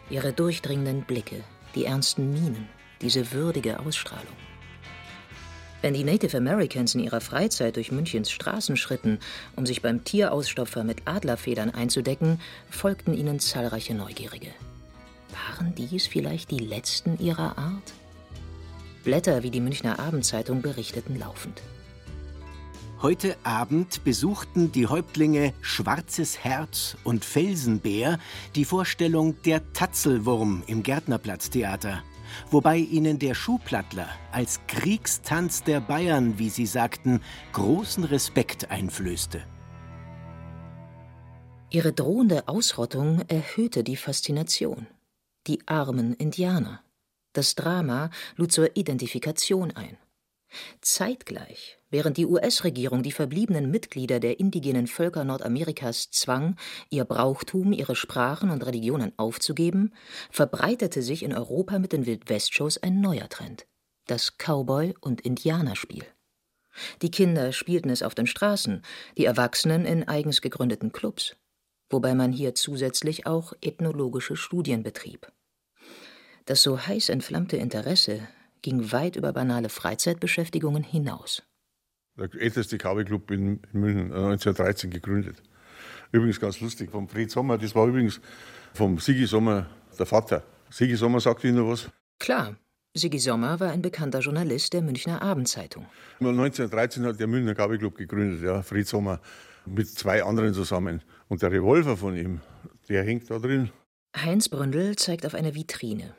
Ihre 0.09 0.33
durchdringenden 0.33 1.03
Blicke, 1.03 1.43
die 1.75 1.85
ernsten 1.85 2.33
Mienen, 2.33 2.67
diese 3.01 3.31
würdige 3.31 3.79
Ausstrahlung. 3.79 4.35
Wenn 5.83 5.93
die 5.93 6.03
Native 6.03 6.35
Americans 6.35 6.95
in 6.95 7.01
ihrer 7.01 7.21
Freizeit 7.21 7.75
durch 7.75 7.91
Münchens 7.91 8.31
Straßen 8.31 8.75
schritten, 8.75 9.19
um 9.55 9.67
sich 9.67 9.83
beim 9.83 10.03
Tierausstopfer 10.03 10.83
mit 10.83 11.07
Adlerfedern 11.07 11.69
einzudecken, 11.69 12.41
folgten 12.71 13.13
ihnen 13.13 13.39
zahlreiche 13.39 13.93
Neugierige. 13.93 14.49
Waren 15.29 15.75
dies 15.75 16.07
vielleicht 16.07 16.49
die 16.49 16.57
letzten 16.57 17.19
ihrer 17.19 17.59
Art? 17.59 17.93
Blätter 19.03 19.43
wie 19.43 19.51
die 19.51 19.61
Münchner 19.61 19.99
Abendzeitung 19.99 20.63
berichteten 20.63 21.19
laufend. 21.19 21.61
Heute 23.01 23.35
Abend 23.43 24.03
besuchten 24.03 24.71
die 24.71 24.87
Häuptlinge 24.87 25.53
Schwarzes 25.61 26.43
Herz 26.43 26.97
und 27.03 27.25
Felsenbär 27.25 28.19
die 28.55 28.65
Vorstellung 28.65 29.35
Der 29.43 29.73
Tatzelwurm 29.73 30.63
im 30.67 30.81
Gärtnerplatztheater, 30.81 32.03
wobei 32.49 32.77
ihnen 32.77 33.19
der 33.19 33.35
Schuhplattler 33.35 34.09
als 34.31 34.61
Kriegstanz 34.67 35.63
der 35.63 35.81
Bayern, 35.81 36.39
wie 36.39 36.49
sie 36.49 36.65
sagten, 36.65 37.21
großen 37.51 38.05
Respekt 38.05 38.71
einflößte. 38.71 39.43
Ihre 41.69 41.91
drohende 41.93 42.47
Ausrottung 42.47 43.21
erhöhte 43.27 43.83
die 43.83 43.97
Faszination 43.97 44.87
die 45.47 45.59
armen 45.67 46.13
Indianer. 46.13 46.81
Das 47.33 47.55
Drama 47.55 48.09
lud 48.35 48.51
zur 48.51 48.75
Identifikation 48.75 49.71
ein. 49.71 49.97
Zeitgleich, 50.81 51.77
während 51.95 52.17
die 52.17 52.25
US-Regierung 52.25 53.03
die 53.03 53.13
verbliebenen 53.13 53.71
Mitglieder 53.71 54.19
der 54.19 54.37
indigenen 54.37 54.85
Völker 54.85 55.23
Nordamerikas 55.23 56.11
zwang, 56.11 56.57
ihr 56.89 57.05
Brauchtum, 57.05 57.71
ihre 57.71 57.95
Sprachen 57.95 58.49
und 58.49 58.65
Religionen 58.65 59.13
aufzugeben, 59.15 59.93
verbreitete 60.29 61.01
sich 61.01 61.23
in 61.23 61.33
Europa 61.33 61.79
mit 61.79 61.93
den 61.93 62.05
Wildwest-Shows 62.05 62.79
ein 62.79 62.99
neuer 62.99 63.29
Trend: 63.29 63.65
das 64.07 64.37
Cowboy- 64.37 64.93
und 64.99 65.21
Indianerspiel. 65.21 66.03
Die 67.01 67.11
Kinder 67.11 67.53
spielten 67.53 67.89
es 67.89 68.03
auf 68.03 68.13
den 68.13 68.27
Straßen, 68.27 68.81
die 69.17 69.23
Erwachsenen 69.23 69.85
in 69.85 70.05
eigens 70.05 70.41
gegründeten 70.41 70.91
Clubs, 70.91 71.37
wobei 71.89 72.13
man 72.13 72.33
hier 72.33 72.55
zusätzlich 72.55 73.25
auch 73.25 73.53
ethnologische 73.61 74.35
Studien 74.35 74.83
betrieb. 74.83 75.31
Das 76.43 76.61
so 76.61 76.77
heiß 76.77 77.07
entflammte 77.07 77.55
Interesse 77.55 78.27
ging 78.63 78.91
weit 78.91 79.15
über 79.15 79.31
banale 79.31 79.69
Freizeitbeschäftigungen 79.69 80.83
hinaus. 80.83 81.41
Der 82.17 82.29
älteste 82.33 82.77
Cowboy-Club 82.77 83.31
in 83.31 83.59
München, 83.73 84.13
1913 84.13 84.89
äh, 84.89 84.93
gegründet. 84.93 85.41
Übrigens 86.11 86.39
ganz 86.39 86.61
lustig, 86.61 86.89
vom 86.91 87.09
Fred 87.09 87.29
Sommer, 87.29 87.57
das 87.57 87.75
war 87.75 87.87
übrigens 87.87 88.21
vom 88.73 88.99
Sigi 88.99 89.25
Sommer 89.25 89.67
der 89.99 90.05
Vater. 90.05 90.43
Sigi 90.69 90.95
Sommer 90.95 91.19
sagt 91.19 91.43
Ihnen 91.43 91.57
noch 91.57 91.69
was? 91.69 91.89
Klar, 92.19 92.55
Sigi 92.93 93.19
Sommer 93.19 93.59
war 93.59 93.71
ein 93.71 93.81
bekannter 93.81 94.19
Journalist 94.19 94.71
der 94.71 94.81
Münchner 94.81 95.21
Abendzeitung. 95.21 95.85
1913 96.21 97.03
hat 97.05 97.19
der 97.19 97.27
Münchner 97.27 97.53
Kabelclub 97.53 97.95
gegründet, 97.95 98.41
ja, 98.41 98.61
Fritz 98.61 98.91
Sommer, 98.91 99.19
mit 99.65 99.89
zwei 99.89 100.23
anderen 100.23 100.53
zusammen. 100.53 101.01
Und 101.27 101.41
der 101.41 101.51
Revolver 101.51 101.97
von 101.97 102.15
ihm, 102.15 102.39
der 102.87 103.03
hängt 103.03 103.29
da 103.29 103.39
drin. 103.39 103.71
Heinz 104.15 104.47
Bründel 104.47 104.95
zeigt 104.95 105.25
auf 105.25 105.33
eine 105.33 105.55
Vitrine. 105.55 106.15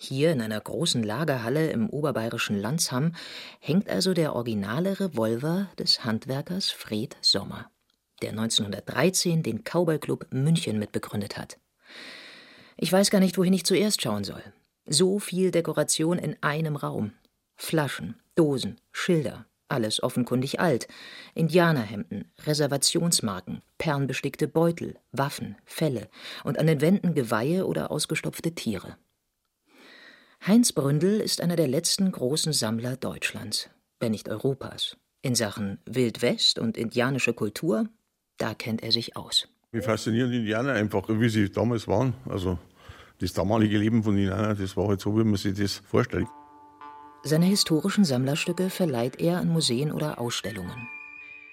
Hier 0.00 0.30
in 0.30 0.40
einer 0.40 0.60
großen 0.60 1.02
Lagerhalle 1.02 1.72
im 1.72 1.90
oberbayerischen 1.90 2.56
Landsham 2.56 3.16
hängt 3.58 3.88
also 3.88 4.14
der 4.14 4.36
originale 4.36 5.00
Revolver 5.00 5.66
des 5.76 6.04
Handwerkers 6.04 6.70
Fred 6.70 7.16
Sommer, 7.20 7.68
der 8.22 8.30
1913 8.30 9.42
den 9.42 9.64
Cowboy 9.64 9.98
Club 9.98 10.28
München 10.30 10.78
mitbegründet 10.78 11.36
hat. 11.36 11.58
Ich 12.76 12.92
weiß 12.92 13.10
gar 13.10 13.18
nicht, 13.18 13.38
wohin 13.38 13.52
ich 13.52 13.66
zuerst 13.66 14.00
schauen 14.00 14.22
soll. 14.22 14.42
So 14.86 15.18
viel 15.18 15.50
Dekoration 15.50 16.16
in 16.20 16.36
einem 16.42 16.76
Raum. 16.76 17.10
Flaschen, 17.56 18.14
Dosen, 18.36 18.80
Schilder, 18.92 19.46
alles 19.66 20.00
offenkundig 20.00 20.60
alt. 20.60 20.86
Indianerhemden, 21.34 22.30
Reservationsmarken, 22.46 23.62
perlenbestickte 23.78 24.46
Beutel, 24.46 24.94
Waffen, 25.10 25.56
Felle 25.64 26.08
und 26.44 26.56
an 26.56 26.68
den 26.68 26.80
Wänden 26.80 27.14
Geweihe 27.14 27.66
oder 27.66 27.90
ausgestopfte 27.90 28.54
Tiere. 28.54 28.96
Heinz 30.46 30.72
Bründel 30.72 31.20
ist 31.20 31.40
einer 31.40 31.56
der 31.56 31.68
letzten 31.68 32.10
großen 32.10 32.52
Sammler 32.52 32.96
Deutschlands, 32.96 33.68
wenn 34.00 34.12
nicht 34.12 34.28
Europas. 34.28 34.96
In 35.20 35.34
Sachen 35.34 35.78
Wildwest 35.84 36.58
und 36.58 36.78
indianische 36.78 37.34
Kultur, 37.34 37.88
da 38.38 38.54
kennt 38.54 38.82
er 38.82 38.92
sich 38.92 39.16
aus. 39.16 39.48
Mich 39.72 39.84
faszinieren 39.84 40.30
die 40.30 40.38
Indianer 40.38 40.72
einfach, 40.72 41.06
wie 41.08 41.28
sie 41.28 41.50
damals 41.50 41.86
waren. 41.86 42.14
Also 42.26 42.58
das 43.20 43.34
damalige 43.34 43.76
Leben 43.76 44.02
von 44.02 44.16
Indianern, 44.16 44.56
das 44.58 44.76
war 44.76 44.88
halt 44.88 45.00
so, 45.00 45.18
wie 45.18 45.24
man 45.24 45.36
sich 45.36 45.58
das 45.58 45.82
vorstellt. 45.86 46.28
Seine 47.24 47.46
historischen 47.46 48.04
Sammlerstücke 48.04 48.70
verleiht 48.70 49.20
er 49.20 49.38
an 49.38 49.48
Museen 49.48 49.92
oder 49.92 50.18
Ausstellungen. 50.18 50.88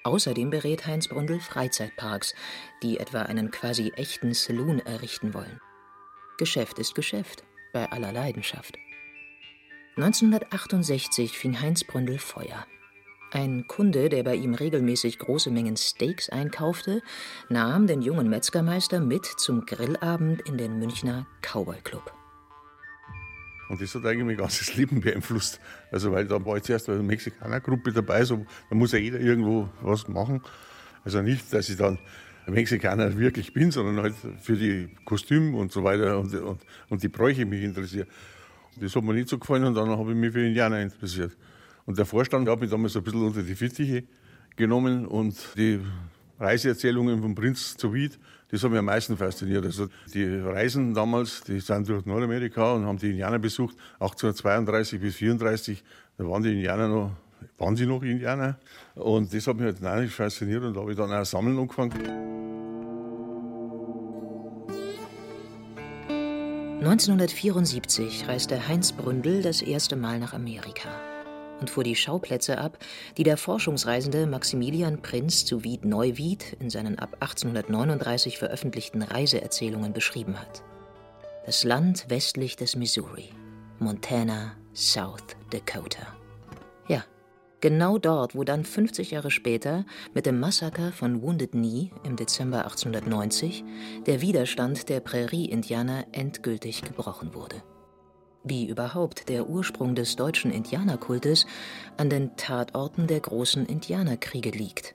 Außerdem 0.04 0.52
berät 0.52 0.86
Heinz 0.86 1.08
Bründel 1.08 1.40
Freizeitparks, 1.40 2.36
die 2.84 3.00
etwa 3.00 3.24
einen 3.24 3.50
quasi 3.50 3.92
echten 3.96 4.34
Saloon 4.36 4.80
errichten 4.80 5.34
wollen. 5.34 5.60
Geschäft 6.38 6.78
ist 6.78 6.94
Geschäft, 6.94 7.44
bei 7.76 7.92
aller 7.92 8.14
Leidenschaft. 8.14 8.80
1968 9.98 11.38
fing 11.38 11.60
Heinz 11.60 11.84
Bründel 11.84 12.20
Feuer. 12.20 12.66
Ein 13.32 13.68
Kunde, 13.68 14.08
der 14.08 14.24
bei 14.24 14.36
ihm 14.36 14.54
regelmäßig 14.54 15.20
große 15.20 15.52
Mengen 15.52 15.76
Steaks 15.76 16.30
einkaufte, 16.30 17.02
nahm 17.50 17.86
den 17.86 18.02
jungen 18.02 18.30
Metzgermeister 18.30 19.02
mit 19.02 19.26
zum 19.26 19.66
Grillabend 19.66 20.42
in 20.48 20.58
den 20.58 20.80
Münchner 20.80 21.28
Cowboy 21.42 21.82
Club. 21.82 22.14
Und 23.68 23.82
das 23.82 23.94
hat 23.94 24.06
eigentlich 24.06 24.26
mein 24.26 24.38
ganzes 24.38 24.78
Leben 24.78 25.02
beeinflusst. 25.02 25.60
Also, 25.92 26.14
weil 26.14 26.28
da 26.28 26.46
war 26.46 26.56
jetzt 26.56 26.70
erst 26.70 26.88
eine 26.88 27.04
Mexikanergruppe 27.04 27.92
dabei, 27.92 28.24
so, 28.24 28.46
da 28.70 28.76
muss 28.76 28.94
ja 28.94 29.00
jeder 29.00 29.20
irgendwo 29.20 29.68
was 29.82 30.08
machen. 30.08 30.42
Also 31.04 31.22
nicht, 31.22 31.54
dass 31.54 31.68
ich 31.68 31.76
dann 31.76 32.00
Mexikaner 32.48 33.18
wirklich 33.18 33.54
bin, 33.54 33.72
sondern 33.72 34.02
halt 34.02 34.16
für 34.42 34.56
die 34.56 34.90
Kostüme 35.06 35.58
und 35.58 35.72
so 35.72 35.84
weiter 35.84 36.20
und, 36.20 36.34
und, 36.34 36.62
und 36.90 37.04
die 37.04 37.08
Bräuche 37.08 37.46
mich 37.46 37.64
interessiere. 37.64 38.08
Das 38.80 38.96
hat 38.96 39.04
mir 39.04 39.14
nicht 39.14 39.30
so 39.30 39.38
gefallen 39.38 39.64
und 39.66 39.76
dann 39.76 39.90
habe 39.90 40.12
ich 40.12 40.18
mich 40.18 40.34
für 40.34 40.46
Indianer 40.46 40.82
interessiert. 40.82 41.36
Und 41.86 41.98
der 41.98 42.06
Vorstand 42.06 42.48
hat 42.50 42.60
mich 42.60 42.70
damals 42.70 42.96
ein 42.96 43.04
bisschen 43.04 43.24
unter 43.24 43.42
die 43.42 43.56
Fittiche 43.56 44.04
genommen 44.56 45.06
und 45.06 45.36
die 45.56 45.80
Reiseerzählungen 46.40 47.22
vom 47.22 47.36
Prinz 47.36 47.78
zu 47.78 47.94
Wied, 47.94 48.20
das 48.50 48.64
hat 48.64 48.72
mich 48.72 48.80
am 48.80 48.86
meisten 48.86 49.18
fasziniert. 49.18 49.66
Also 49.66 49.88
die 50.14 50.24
Reisen 50.24 50.94
damals, 50.94 51.42
die 51.42 51.60
sind 51.60 51.88
durch 51.88 52.06
Nordamerika 52.06 52.74
und 52.74 52.86
haben 52.86 52.98
die 52.98 53.12
Indianer 53.12 53.40
besucht, 53.40 53.76
1832 54.00 55.00
bis 55.00 55.16
1834, 55.16 55.84
da 56.18 56.28
waren 56.28 56.44
die 56.44 56.52
Indianer 56.52 56.88
noch, 56.88 57.12
waren 57.58 57.76
sie 57.76 57.86
noch 57.86 58.04
Indianer. 58.04 58.58
Und 58.96 59.34
das 59.34 59.48
hat 59.48 59.58
mich 59.58 59.66
halt 59.66 59.82
nein, 59.82 60.08
fasziniert 60.08 60.64
und 60.64 60.76
da 60.76 60.82
habe 60.82 60.92
ich 60.92 60.98
dann 60.98 61.12
auch 61.12 61.26
sammeln 61.26 61.58
angefangen. 61.58 61.94
1974 66.86 68.28
reiste 68.28 68.68
Heinz 68.68 68.92
Bründel 68.92 69.42
das 69.42 69.62
erste 69.62 69.96
Mal 69.96 70.20
nach 70.20 70.34
Amerika 70.34 70.90
und 71.60 71.70
fuhr 71.70 71.84
die 71.84 71.96
Schauplätze 71.96 72.58
ab, 72.58 72.78
die 73.18 73.24
der 73.24 73.38
Forschungsreisende 73.38 74.28
Maximilian 74.28 75.02
Prinz 75.02 75.46
zu 75.46 75.64
Wied 75.64 75.86
Neuwied 75.86 76.56
in 76.60 76.70
seinen 76.70 77.00
ab 77.00 77.18
1839 77.22 78.38
veröffentlichten 78.38 79.02
Reiseerzählungen 79.02 79.94
beschrieben 79.94 80.40
hat. 80.40 80.64
Das 81.46 81.64
Land 81.64 82.06
westlich 82.10 82.56
des 82.56 82.76
Missouri, 82.76 83.30
Montana, 83.80 84.54
South 84.74 85.36
Dakota. 85.50 86.25
Genau 87.66 87.98
dort, 87.98 88.36
wo 88.36 88.44
dann 88.44 88.64
50 88.64 89.10
Jahre 89.10 89.32
später 89.32 89.86
mit 90.14 90.28
dem 90.28 90.40
Massaker 90.40 90.92
von 90.92 91.24
Wounded 91.24 91.54
Knee 91.54 91.90
im 92.04 92.16
Dezember 92.16 92.60
1890 92.60 93.64
der 94.06 94.22
Widerstand 94.22 94.88
der 94.88 95.00
Prärie-Indianer 95.00 96.06
endgültig 96.12 96.84
gebrochen 96.84 97.34
wurde 97.34 97.64
wie 98.44 98.68
überhaupt 98.68 99.30
der 99.30 99.50
Ursprung 99.50 99.96
des 99.96 100.16
deutschen 100.16 100.52
Indianerkultes 100.52 101.48
an 101.98 102.12
den 102.12 102.38
Tatorten 102.38 103.08
der 103.08 103.22
großen 103.22 103.66
Indianerkriege 103.66 104.52
liegt. 104.52 104.94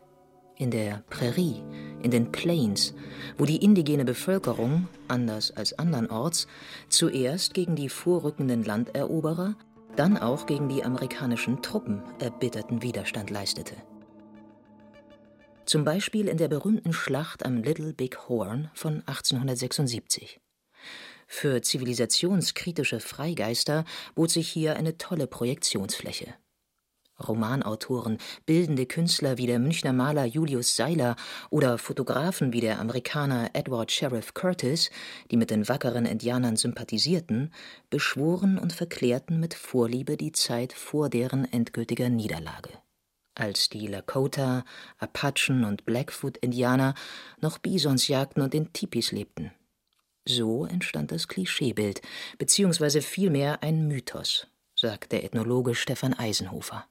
In 0.56 0.70
der 0.70 1.02
Prärie, 1.11 1.64
in 2.04 2.12
den 2.12 2.30
Plains, 2.30 2.94
wo 3.37 3.46
die 3.46 3.56
indigene 3.56 4.04
Bevölkerung, 4.04 4.87
anders 5.09 5.50
als 5.50 5.76
andernorts, 5.76 6.46
zuerst 6.88 7.52
gegen 7.52 7.74
die 7.74 7.88
vorrückenden 7.88 8.62
Landeroberer, 8.62 9.56
dann 9.96 10.16
auch 10.16 10.46
gegen 10.46 10.68
die 10.68 10.85
amerikanischen 10.85 11.62
Truppen 11.62 12.03
erbitterten 12.18 12.83
Widerstand 12.83 13.31
leistete. 13.31 13.76
Zum 15.66 15.85
Beispiel 15.85 16.26
in 16.29 16.37
der 16.37 16.48
berühmten 16.48 16.92
Schlacht 16.92 17.44
am 17.44 17.62
Little 17.62 17.92
Big 17.92 18.29
Horn 18.29 18.70
von 18.74 19.03
1876. 19.07 20.40
Für 21.29 21.62
zivilisationskritische 21.62 22.98
Freigeister 22.98 23.85
bot 24.16 24.31
sich 24.31 24.48
hier 24.48 24.76
eine 24.76 24.98
tolle 24.98 25.29
Projektionsfläche. 25.29 26.35
Romanautoren, 27.26 28.18
bildende 28.46 28.87
Künstler 28.87 29.38
wie 29.38 29.46
der 29.46 29.59
Münchner 29.59 29.92
Maler 29.92 30.24
Julius 30.24 30.76
Seiler 30.76 31.16
oder 31.50 31.78
Fotografen 31.78 32.52
wie 32.52 32.61
der 32.61 32.80
Amerikaner 32.80 33.50
Edward 33.52 33.92
Sheriff 33.92 34.35
Curtis, 34.35 34.90
die 35.30 35.37
mit 35.37 35.50
den 35.50 35.68
wackeren 35.68 36.06
Indianern 36.06 36.56
sympathisierten, 36.56 37.52
beschworen 37.90 38.59
und 38.59 38.72
verklärten 38.72 39.40
mit 39.40 39.54
Vorliebe 39.54 40.16
die 40.16 40.33
Zeit 40.33 40.72
vor 40.72 41.09
deren 41.09 41.50
endgültiger 41.50 42.09
Niederlage 42.09 42.70
als 43.40 43.70
die 43.70 43.87
Lakota, 43.87 44.64
Apachen 44.98 45.64
und 45.64 45.87
Blackfoot-Indianer 45.87 46.94
noch 47.40 47.59
Bisons 47.59 48.06
jagten 48.06 48.42
und 48.42 48.54
in 48.54 48.72
Tipis 48.72 49.12
lebten. 49.12 49.52
So 50.26 50.66
entstand 50.66 51.11
das 51.11 51.28
Klischeebild, 51.28 52.02
beziehungsweise 52.38 53.00
vielmehr 53.00 53.62
ein 53.62 53.88
Mythos, 53.88 54.46
sagt 54.76 55.12
der 55.12 55.24
Ethnologe 55.24 55.74
Stefan 55.74 56.14
Eisenhofer. 56.14 56.87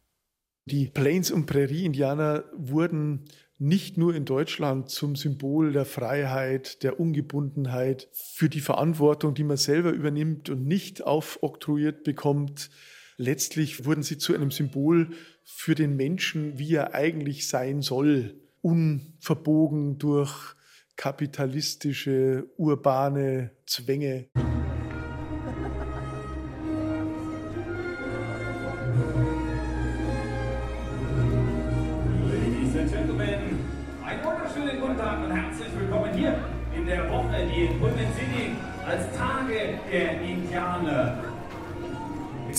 Die 0.70 0.86
Plains- 0.86 1.32
und 1.32 1.48
Prärie-Indianer 1.48 2.44
wurden 2.56 3.26
nicht 3.58 3.98
nur 3.98 4.14
in 4.14 4.26
Deutschland 4.26 4.90
zum 4.90 5.16
Symbol 5.16 5.72
der 5.72 5.86
Freiheit, 5.86 6.84
der 6.84 7.00
Ungebundenheit, 7.00 8.08
für 8.14 8.50
die 8.50 8.60
Verantwortung, 8.60 9.34
die 9.34 9.44
man 9.44 9.58
selber 9.58 9.90
übernimmt 9.90 10.50
und 10.52 10.68
nicht 10.68 11.04
aufoktroyiert 11.04 12.04
bekommt. 12.04 12.70
Letztlich 13.18 13.86
wurden 13.86 14.04
sie 14.04 14.20
zu 14.20 14.36
einem 14.36 14.52
Symbol 14.52 15.10
für 15.44 15.74
den 15.74 15.96
Menschen, 15.96 16.60
wie 16.60 16.76
er 16.76 16.94
eigentlich 16.94 17.48
sein 17.48 17.82
soll, 17.82 18.36
unverbogen 18.62 19.98
durch 19.98 20.54
kapitalistische, 20.96 22.48
urbane 22.58 23.52
Zwänge. 23.66 24.28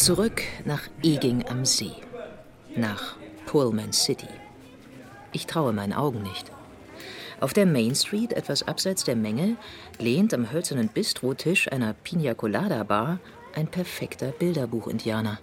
Zurück 0.01 0.41
nach 0.65 0.81
Eging 1.03 1.45
am 1.47 1.67
See, 1.67 1.93
nach 2.75 3.17
Pullman 3.45 3.93
City. 3.93 4.31
Ich 5.33 5.45
traue 5.47 5.75
meinen 5.75 5.93
Augen 5.93 6.23
nicht. 6.23 6.51
Auf 7.39 7.53
der 7.53 7.67
Main 7.67 7.95
Street, 7.95 8.33
etwas 8.33 8.67
abseits 8.67 9.05
der 9.05 9.15
Menge, 9.15 9.59
lehnt 9.99 10.33
am 10.33 10.51
hölzernen 10.51 10.89
Bistrotisch 10.89 11.71
einer 11.71 11.93
Pina 11.93 12.33
Colada 12.33 12.83
Bar 12.83 13.21
ein 13.55 13.67
perfekter 13.67 14.29
Bilderbuch-Indianer. 14.31 15.39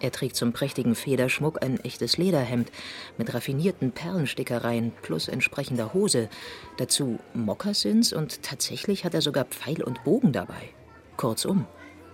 Er 0.00 0.10
trägt 0.10 0.34
zum 0.34 0.52
prächtigen 0.52 0.96
Federschmuck 0.96 1.62
ein 1.62 1.78
echtes 1.84 2.18
Lederhemd 2.18 2.72
mit 3.16 3.32
raffinierten 3.32 3.92
Perlenstickereien 3.92 4.90
plus 5.02 5.28
entsprechender 5.28 5.94
Hose. 5.94 6.28
Dazu 6.78 7.20
Mokassins 7.32 8.12
und 8.12 8.42
tatsächlich 8.42 9.04
hat 9.04 9.14
er 9.14 9.22
sogar 9.22 9.44
Pfeil 9.44 9.84
und 9.84 10.02
Bogen 10.02 10.32
dabei. 10.32 10.70
Kurzum, 11.16 11.66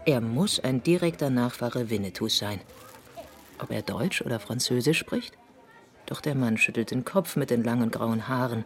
Er 0.07 0.21
muss 0.21 0.61
ein 0.61 0.85
direkter 0.85 1.31
Nachfahre 1.31 1.91
Winnetous 1.91 2.39
sein. 2.39 2.61
Ob 3.59 3.73
er 3.73 3.83
Deutsch 3.83 4.23
oder 4.23 4.39
Französisch 4.39 4.99
spricht? 4.99 5.37
Doch 6.07 6.21
der 6.21 6.37
Mann 6.37 6.59
schüttelt 6.59 6.93
den 6.93 7.05
Kopf 7.05 7.35
mit 7.35 7.51
den 7.51 7.65
langen 7.65 7.91
grauen 7.91 8.29
Haaren. 8.29 8.65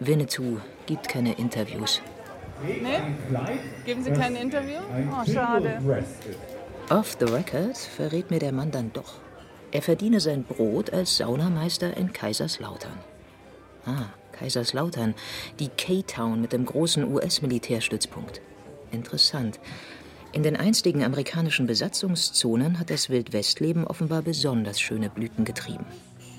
Winnetou 0.00 0.58
gibt 0.86 1.08
keine 1.08 1.34
Interviews. 1.34 2.02
Nee? 2.66 2.98
Geben 3.84 4.02
Sie 4.02 4.10
kein 4.10 4.34
Interview? 4.34 4.80
Oh, 5.12 5.30
schade. 5.30 5.78
Off 6.90 7.16
the 7.20 7.26
record 7.26 7.76
verrät 7.76 8.32
mir 8.32 8.40
der 8.40 8.52
Mann 8.52 8.72
dann 8.72 8.92
doch. 8.92 9.20
Er 9.70 9.82
verdiene 9.82 10.18
sein 10.18 10.42
Brot 10.42 10.92
als 10.92 11.16
Saunameister 11.16 11.96
in 11.96 12.12
Kaiserslautern. 12.12 12.98
Ah, 13.84 14.06
Kaiserslautern, 14.32 15.14
die 15.60 15.68
K-Town 15.68 16.40
mit 16.40 16.52
dem 16.52 16.66
großen 16.66 17.04
US-Militärstützpunkt. 17.04 18.40
Interessant. 18.90 19.60
In 20.36 20.42
den 20.42 20.54
einstigen 20.54 21.02
amerikanischen 21.02 21.66
Besatzungszonen 21.66 22.78
hat 22.78 22.90
das 22.90 23.08
Wildwestleben 23.08 23.86
offenbar 23.86 24.20
besonders 24.20 24.78
schöne 24.78 25.08
Blüten 25.08 25.46
getrieben. 25.46 25.86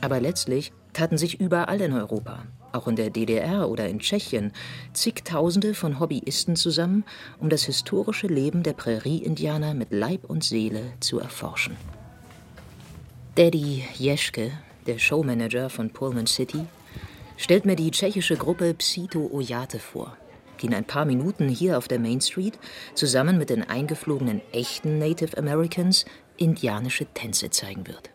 Aber 0.01 0.19
letztlich 0.19 0.71
taten 0.93 1.17
sich 1.17 1.39
überall 1.41 1.81
in 1.81 1.93
Europa, 1.93 2.43
auch 2.73 2.87
in 2.87 2.95
der 2.95 3.09
DDR 3.09 3.67
oder 3.67 3.89
in 3.89 3.97
Tschechien, 3.97 4.51
zigtausende 4.93 5.73
von 5.73 5.99
Hobbyisten 5.99 6.55
zusammen, 6.55 7.05
um 7.39 7.49
das 7.49 7.63
historische 7.63 8.27
Leben 8.27 8.61
der 8.61 8.73
Prärie-Indianer 8.73 9.73
mit 9.73 9.91
Leib 9.91 10.25
und 10.25 10.43
Seele 10.43 10.93
zu 10.99 11.19
erforschen. 11.19 11.75
Daddy 13.33 13.83
Jeschke, 13.95 14.51
der 14.85 14.99
Showmanager 14.99 15.71
von 15.71 15.89
Pullman 15.89 16.27
City, 16.27 16.67
stellt 17.35 17.65
mir 17.65 17.75
die 17.75 17.89
tschechische 17.89 18.35
Gruppe 18.35 18.75
Psito 18.75 19.27
Ojate 19.33 19.79
vor, 19.79 20.15
die 20.61 20.67
in 20.67 20.73
ein 20.73 20.85
paar 20.85 21.05
Minuten 21.05 21.49
hier 21.49 21.77
auf 21.77 21.87
der 21.87 21.99
Main 21.99 22.21
Street 22.21 22.59
zusammen 22.93 23.37
mit 23.37 23.49
den 23.49 23.63
eingeflogenen 23.63 24.41
echten 24.51 24.97
Native 24.97 25.37
Americans 25.37 26.05
indianische 26.37 27.05
Tänze 27.13 27.49
zeigen 27.49 27.87
wird. 27.87 28.11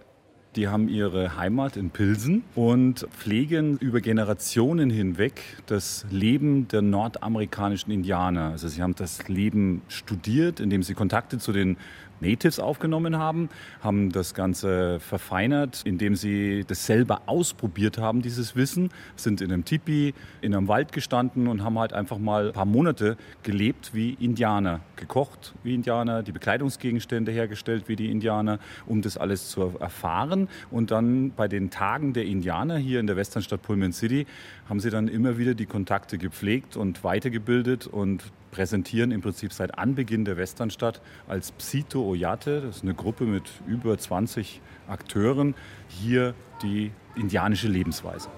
Die 0.55 0.69
haben 0.69 0.89
ihre 0.89 1.39
Heimat 1.39 1.79
in 1.79 1.89
Pilsen 1.89 2.45
und 2.55 3.07
pflegen 3.11 3.79
über 3.79 4.03
Generationen 4.03 4.91
hinweg 4.91 5.41
das 5.65 6.05
Leben 6.11 6.69
der 6.69 6.83
nordamerikanischen 6.83 7.91
Indianer. 7.91 8.51
Also 8.51 8.69
sie 8.69 8.83
haben 8.83 8.95
das 8.95 9.29
Leben 9.29 9.81
studiert, 9.89 10.61
indem 10.61 10.83
sie 10.83 10.93
Kontakte 10.93 11.39
zu 11.39 11.53
den 11.53 11.79
Natives 12.23 12.59
aufgenommen 12.59 13.19
haben, 13.19 13.51
haben 13.83 14.11
das 14.11 14.33
Ganze 14.33 15.01
verfeinert, 15.01 15.83
indem 15.85 16.17
sie 16.17 16.65
das 16.67 16.87
selber 16.87 17.23
ausprobiert 17.27 17.99
haben, 17.99 18.23
dieses 18.23 18.57
Wissen, 18.57 18.91
sind 19.17 19.41
in 19.41 19.53
einem 19.53 19.65
Tipi, 19.65 20.15
in 20.41 20.55
einem 20.55 20.69
Wald 20.69 20.93
gestanden 20.93 21.49
und 21.49 21.63
haben 21.63 21.79
halt 21.79 21.93
einfach 21.93 22.19
mal 22.19 22.49
ein 22.49 22.53
paar 22.53 22.65
Monate 22.65 23.17
gelebt 23.43 23.91
wie 23.93 24.15
Indianer, 24.15 24.81
gekocht 24.97 25.53
wie 25.63 25.75
Indianer, 25.75 26.23
die 26.23 26.33
Bekleidungsgegenstände 26.33 27.33
hergestellt 27.33 27.85
wie 27.89 27.97
die 27.97 28.11
Indianer, 28.11 28.59
um 28.87 29.03
das 29.03 29.17
alles 29.17 29.51
zu 29.51 29.75
erfahren. 29.79 30.49
Und 30.71 30.91
dann 30.91 31.33
bei 31.33 31.49
den 31.49 31.71
Tagen 31.71 32.13
der 32.13 32.25
Indianer 32.25 32.79
hier 32.79 33.01
in 33.01 33.07
der 33.07 33.17
Westernstadt 33.17 33.63
Pullman 33.63 33.93
City 33.93 34.27
haben 34.69 34.81
sie 34.81 34.91
dann 34.91 35.09
immer 35.09 35.39
wieder 35.39 35.55
die 35.55 35.67
Kontakte 35.67 36.19
gepflegt 36.19 36.77
und 36.77 37.05
weitergebildet 37.05 37.87
und 37.87 38.23
präsentieren 38.53 39.11
im 39.11 39.21
Prinzip 39.21 39.53
seit 39.53 39.77
Anbeginn 39.77 40.25
der 40.25 40.37
Westernstadt 40.37 41.01
als 41.27 41.51
Psito 41.51 42.07
Oyate, 42.07 42.61
das 42.61 42.77
ist 42.77 42.83
eine 42.85 42.95
Gruppe 42.95 43.25
mit 43.25 43.51
über 43.67 43.99
20 43.99 44.61
Akteuren, 44.87 45.57
hier 45.89 46.35
die 46.63 46.93
indianische 47.17 47.67
Lebensweise. 47.67 48.29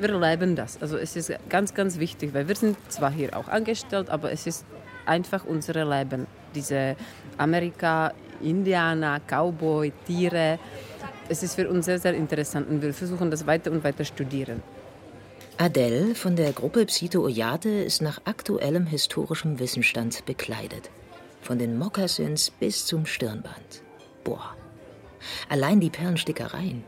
Wir 0.00 0.18
leben 0.18 0.56
das. 0.56 0.80
Also 0.82 0.96
es 0.96 1.14
ist 1.14 1.32
ganz, 1.48 1.74
ganz 1.74 1.98
wichtig, 1.98 2.34
weil 2.34 2.48
wir 2.48 2.56
sind 2.56 2.76
zwar 2.88 3.12
hier 3.12 3.36
auch 3.36 3.46
angestellt, 3.46 4.10
aber 4.10 4.32
es 4.32 4.46
ist 4.46 4.64
einfach 5.06 5.44
unser 5.44 5.84
Leben. 5.84 6.26
Diese 6.54 6.96
Amerika, 7.38 8.12
Indianer, 8.42 9.20
Cowboy, 9.20 9.92
Tiere. 10.06 10.58
Es 11.28 11.42
ist 11.42 11.54
für 11.54 11.68
uns 11.68 11.86
sehr, 11.86 11.98
sehr 11.98 12.14
interessant 12.14 12.68
und 12.68 12.82
wir 12.82 12.92
versuchen 12.92 13.30
das 13.30 13.46
weiter 13.46 13.70
und 13.70 13.84
weiter 13.84 14.04
studieren. 14.04 14.62
Adele 15.62 16.16
von 16.16 16.34
der 16.34 16.52
Gruppe 16.52 16.86
Psito 16.86 17.22
Oyate 17.22 17.68
ist 17.68 18.02
nach 18.02 18.22
aktuellem 18.24 18.84
historischem 18.84 19.60
Wissensstand 19.60 20.26
bekleidet. 20.26 20.90
Von 21.40 21.56
den 21.56 21.78
Mokassins 21.78 22.50
bis 22.50 22.84
zum 22.84 23.06
Stirnband. 23.06 23.84
Boah. 24.24 24.56
Allein 25.48 25.78
die 25.78 25.90
Perlenstickereien. 25.90 26.82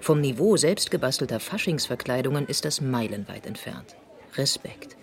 Vom 0.00 0.20
Niveau 0.20 0.56
selbstgebastelter 0.56 1.38
Faschingsverkleidungen 1.38 2.48
ist 2.48 2.64
das 2.64 2.80
meilenweit 2.80 3.46
entfernt. 3.46 3.94
Respekt. 4.34 4.96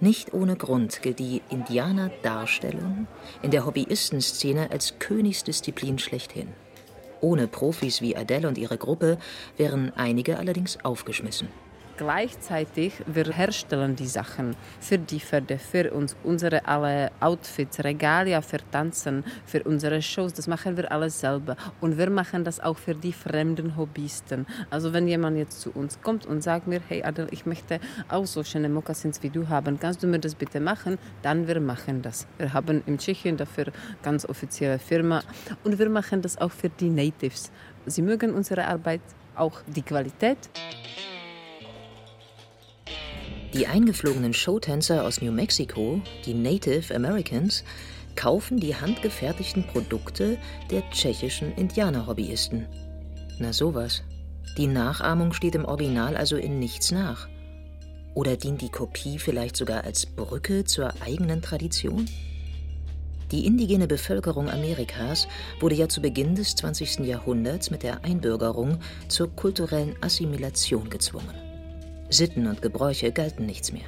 Nicht 0.00 0.34
ohne 0.34 0.56
Grund 0.56 1.02
gilt 1.02 1.20
die 1.20 1.40
Indianer-Darstellung 1.50 3.06
in 3.42 3.52
der 3.52 3.64
Hobbyistenszene 3.64 4.72
als 4.72 4.98
Königsdisziplin 4.98 6.00
schlechthin. 6.00 6.48
Ohne 7.20 7.46
Profis 7.46 8.00
wie 8.00 8.16
Adele 8.16 8.48
und 8.48 8.58
ihre 8.58 8.76
Gruppe 8.76 9.18
wären 9.56 9.92
einige 9.94 10.38
allerdings 10.38 10.84
aufgeschmissen. 10.84 11.46
Gleichzeitig 11.96 12.92
wir 13.06 13.32
herstellen 13.32 13.96
die 13.96 14.06
Sachen 14.06 14.54
für 14.80 14.98
die 14.98 15.18
Pferde, 15.18 15.56
für 15.56 15.90
uns, 15.92 16.14
unsere 16.24 16.66
alle 16.66 17.10
Outfits, 17.20 17.82
Regalia 17.82 18.42
für 18.42 18.58
Tanzen, 18.70 19.24
für 19.46 19.62
unsere 19.62 20.02
Shows. 20.02 20.34
Das 20.34 20.46
machen 20.46 20.76
wir 20.76 20.92
alles 20.92 21.20
selber. 21.20 21.56
Und 21.80 21.96
wir 21.96 22.10
machen 22.10 22.44
das 22.44 22.60
auch 22.60 22.76
für 22.76 22.94
die 22.94 23.14
fremden 23.14 23.78
Hobbyisten. 23.78 24.46
Also 24.68 24.92
wenn 24.92 25.08
jemand 25.08 25.38
jetzt 25.38 25.62
zu 25.62 25.70
uns 25.70 25.98
kommt 26.02 26.26
und 26.26 26.42
sagt 26.42 26.66
mir, 26.66 26.82
hey 26.86 27.02
Adel, 27.02 27.28
ich 27.30 27.46
möchte 27.46 27.80
auch 28.10 28.26
so 28.26 28.44
schöne 28.44 28.68
Mokassins 28.68 29.22
wie 29.22 29.30
du 29.30 29.48
haben, 29.48 29.80
kannst 29.80 30.02
du 30.02 30.06
mir 30.06 30.18
das 30.18 30.34
bitte 30.34 30.60
machen? 30.60 30.98
Dann 31.22 31.48
wir 31.48 31.60
machen 31.60 32.02
das. 32.02 32.26
Wir 32.36 32.52
haben 32.52 32.82
in 32.84 32.98
Tschechien 32.98 33.38
dafür 33.38 33.72
ganz 34.02 34.28
offizielle 34.28 34.78
Firma 34.78 35.22
und 35.64 35.78
wir 35.78 35.88
machen 35.88 36.20
das 36.20 36.36
auch 36.36 36.52
für 36.52 36.68
die 36.68 36.90
Natives. 36.90 37.50
Sie 37.86 38.02
mögen 38.02 38.34
unsere 38.34 38.66
Arbeit, 38.66 39.00
auch 39.34 39.62
die 39.66 39.82
Qualität. 39.82 40.38
Die 43.56 43.66
eingeflogenen 43.66 44.34
Showtänzer 44.34 45.02
aus 45.02 45.22
New 45.22 45.32
Mexico, 45.32 46.02
die 46.26 46.34
Native 46.34 46.94
Americans, 46.94 47.64
kaufen 48.14 48.60
die 48.60 48.76
handgefertigten 48.76 49.66
Produkte 49.66 50.36
der 50.70 50.82
tschechischen 50.90 51.54
Indianerhobbyisten. 51.54 52.66
Na 53.38 53.54
sowas. 53.54 54.02
Die 54.58 54.66
Nachahmung 54.66 55.32
steht 55.32 55.54
im 55.54 55.64
Original 55.64 56.18
also 56.18 56.36
in 56.36 56.58
nichts 56.58 56.90
nach. 56.90 57.28
Oder 58.12 58.36
dient 58.36 58.60
die 58.60 58.68
Kopie 58.68 59.18
vielleicht 59.18 59.56
sogar 59.56 59.84
als 59.84 60.04
Brücke 60.04 60.64
zur 60.64 60.92
eigenen 61.00 61.40
Tradition? 61.40 62.04
Die 63.32 63.46
indigene 63.46 63.86
Bevölkerung 63.86 64.50
Amerikas 64.50 65.28
wurde 65.60 65.76
ja 65.76 65.88
zu 65.88 66.02
Beginn 66.02 66.34
des 66.34 66.56
20. 66.56 67.06
Jahrhunderts 67.06 67.70
mit 67.70 67.82
der 67.82 68.04
Einbürgerung 68.04 68.80
zur 69.08 69.34
kulturellen 69.34 69.96
Assimilation 70.02 70.90
gezwungen. 70.90 71.45
Sitten 72.08 72.46
und 72.46 72.62
Gebräuche 72.62 73.12
galten 73.12 73.46
nichts 73.46 73.72
mehr. 73.72 73.86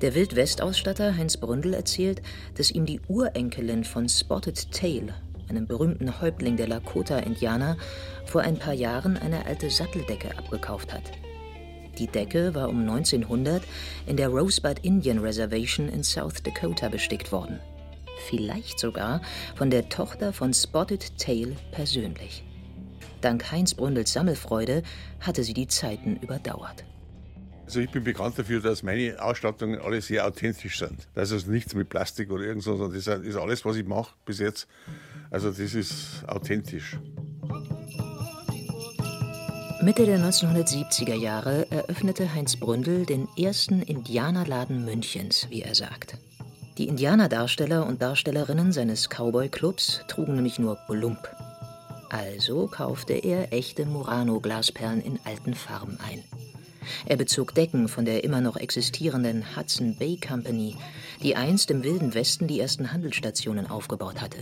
Der 0.00 0.14
Wildwest-Ausstatter 0.14 1.16
Heinz 1.16 1.36
Bründel 1.36 1.74
erzählt, 1.74 2.22
dass 2.56 2.70
ihm 2.70 2.86
die 2.86 3.00
Urenkelin 3.08 3.84
von 3.84 4.08
Spotted 4.08 4.70
Tail, 4.70 5.12
einem 5.48 5.66
berühmten 5.66 6.20
Häuptling 6.20 6.56
der 6.56 6.68
Lakota-Indianer, 6.68 7.76
vor 8.24 8.42
ein 8.42 8.58
paar 8.58 8.74
Jahren 8.74 9.16
eine 9.16 9.44
alte 9.44 9.70
Satteldecke 9.70 10.36
abgekauft 10.38 10.92
hat. 10.92 11.02
Die 11.98 12.06
Decke 12.06 12.54
war 12.54 12.68
um 12.68 12.80
1900 12.80 13.62
in 14.06 14.16
der 14.16 14.28
Rosebud 14.28 14.78
Indian 14.82 15.18
Reservation 15.18 15.88
in 15.88 16.04
South 16.04 16.42
Dakota 16.44 16.88
bestickt 16.88 17.32
worden. 17.32 17.58
Vielleicht 18.28 18.78
sogar 18.78 19.20
von 19.56 19.68
der 19.68 19.88
Tochter 19.88 20.32
von 20.32 20.54
Spotted 20.54 21.18
Tail 21.18 21.56
persönlich. 21.72 22.44
Dank 23.20 23.50
Heinz 23.50 23.74
Bründels 23.74 24.12
Sammelfreude 24.12 24.82
hatte 25.20 25.42
sie 25.42 25.54
die 25.54 25.66
Zeiten 25.66 26.16
überdauert. 26.16 26.84
Also 27.68 27.80
ich 27.80 27.90
bin 27.90 28.02
bekannt 28.02 28.38
dafür, 28.38 28.62
dass 28.62 28.82
meine 28.82 29.22
Ausstattungen 29.22 29.78
alle 29.78 30.00
sehr 30.00 30.26
authentisch 30.26 30.78
sind. 30.78 31.06
Das 31.14 31.30
ist 31.32 31.46
nichts 31.48 31.74
mit 31.74 31.90
Plastik 31.90 32.30
oder 32.30 32.44
irgend 32.44 32.62
so, 32.62 32.78
sondern 32.78 32.94
das 32.98 33.06
ist 33.06 33.36
alles, 33.36 33.62
was 33.66 33.76
ich 33.76 33.86
mache 33.86 34.14
bis 34.24 34.38
jetzt. 34.38 34.66
Also 35.30 35.50
das 35.50 35.74
ist 35.74 36.24
authentisch. 36.26 36.96
Mitte 39.82 40.06
der 40.06 40.18
1970er 40.18 41.12
Jahre 41.12 41.70
eröffnete 41.70 42.32
Heinz 42.32 42.56
Bründel 42.56 43.04
den 43.04 43.28
ersten 43.36 43.82
Indianerladen 43.82 44.86
Münchens, 44.86 45.46
wie 45.50 45.60
er 45.60 45.74
sagt. 45.74 46.16
Die 46.78 46.88
Indianerdarsteller 46.88 47.86
und 47.86 48.00
Darstellerinnen 48.00 48.72
seines 48.72 49.10
Cowboy-Clubs 49.10 50.04
trugen 50.08 50.36
nämlich 50.36 50.58
nur 50.58 50.78
Bolump. 50.86 51.28
Also 52.08 52.66
kaufte 52.66 53.12
er 53.12 53.52
echte 53.52 53.84
Murano-Glasperlen 53.84 55.02
in 55.02 55.18
alten 55.26 55.52
Farben 55.52 55.98
ein. 56.00 56.24
Er 57.06 57.16
bezog 57.16 57.54
Decken 57.54 57.88
von 57.88 58.04
der 58.04 58.24
immer 58.24 58.40
noch 58.40 58.56
existierenden 58.56 59.56
Hudson 59.56 59.96
Bay 59.98 60.18
Company, 60.18 60.76
die 61.22 61.36
einst 61.36 61.70
im 61.70 61.84
Wilden 61.84 62.14
Westen 62.14 62.46
die 62.46 62.60
ersten 62.60 62.92
Handelsstationen 62.92 63.66
aufgebaut 63.66 64.20
hatte. 64.20 64.38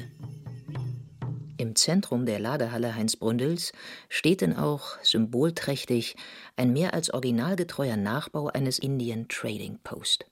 Im 1.59 1.75
Zentrum 1.75 2.27
der 2.27 2.39
Lagerhalle 2.39 2.95
Heinz 2.95 3.17
Bründels 3.17 3.73
steht 4.09 4.43
denn 4.43 4.57
auch 4.57 4.99
symbolträchtig 5.03 6.17
ein 6.57 6.73
mehr 6.73 6.93
als 6.93 7.11
originalgetreuer 7.13 7.97
Nachbau 7.97 8.49
eines 8.49 8.79
Indian 8.79 9.27
Trading 9.29 9.79
Post. 9.83 10.27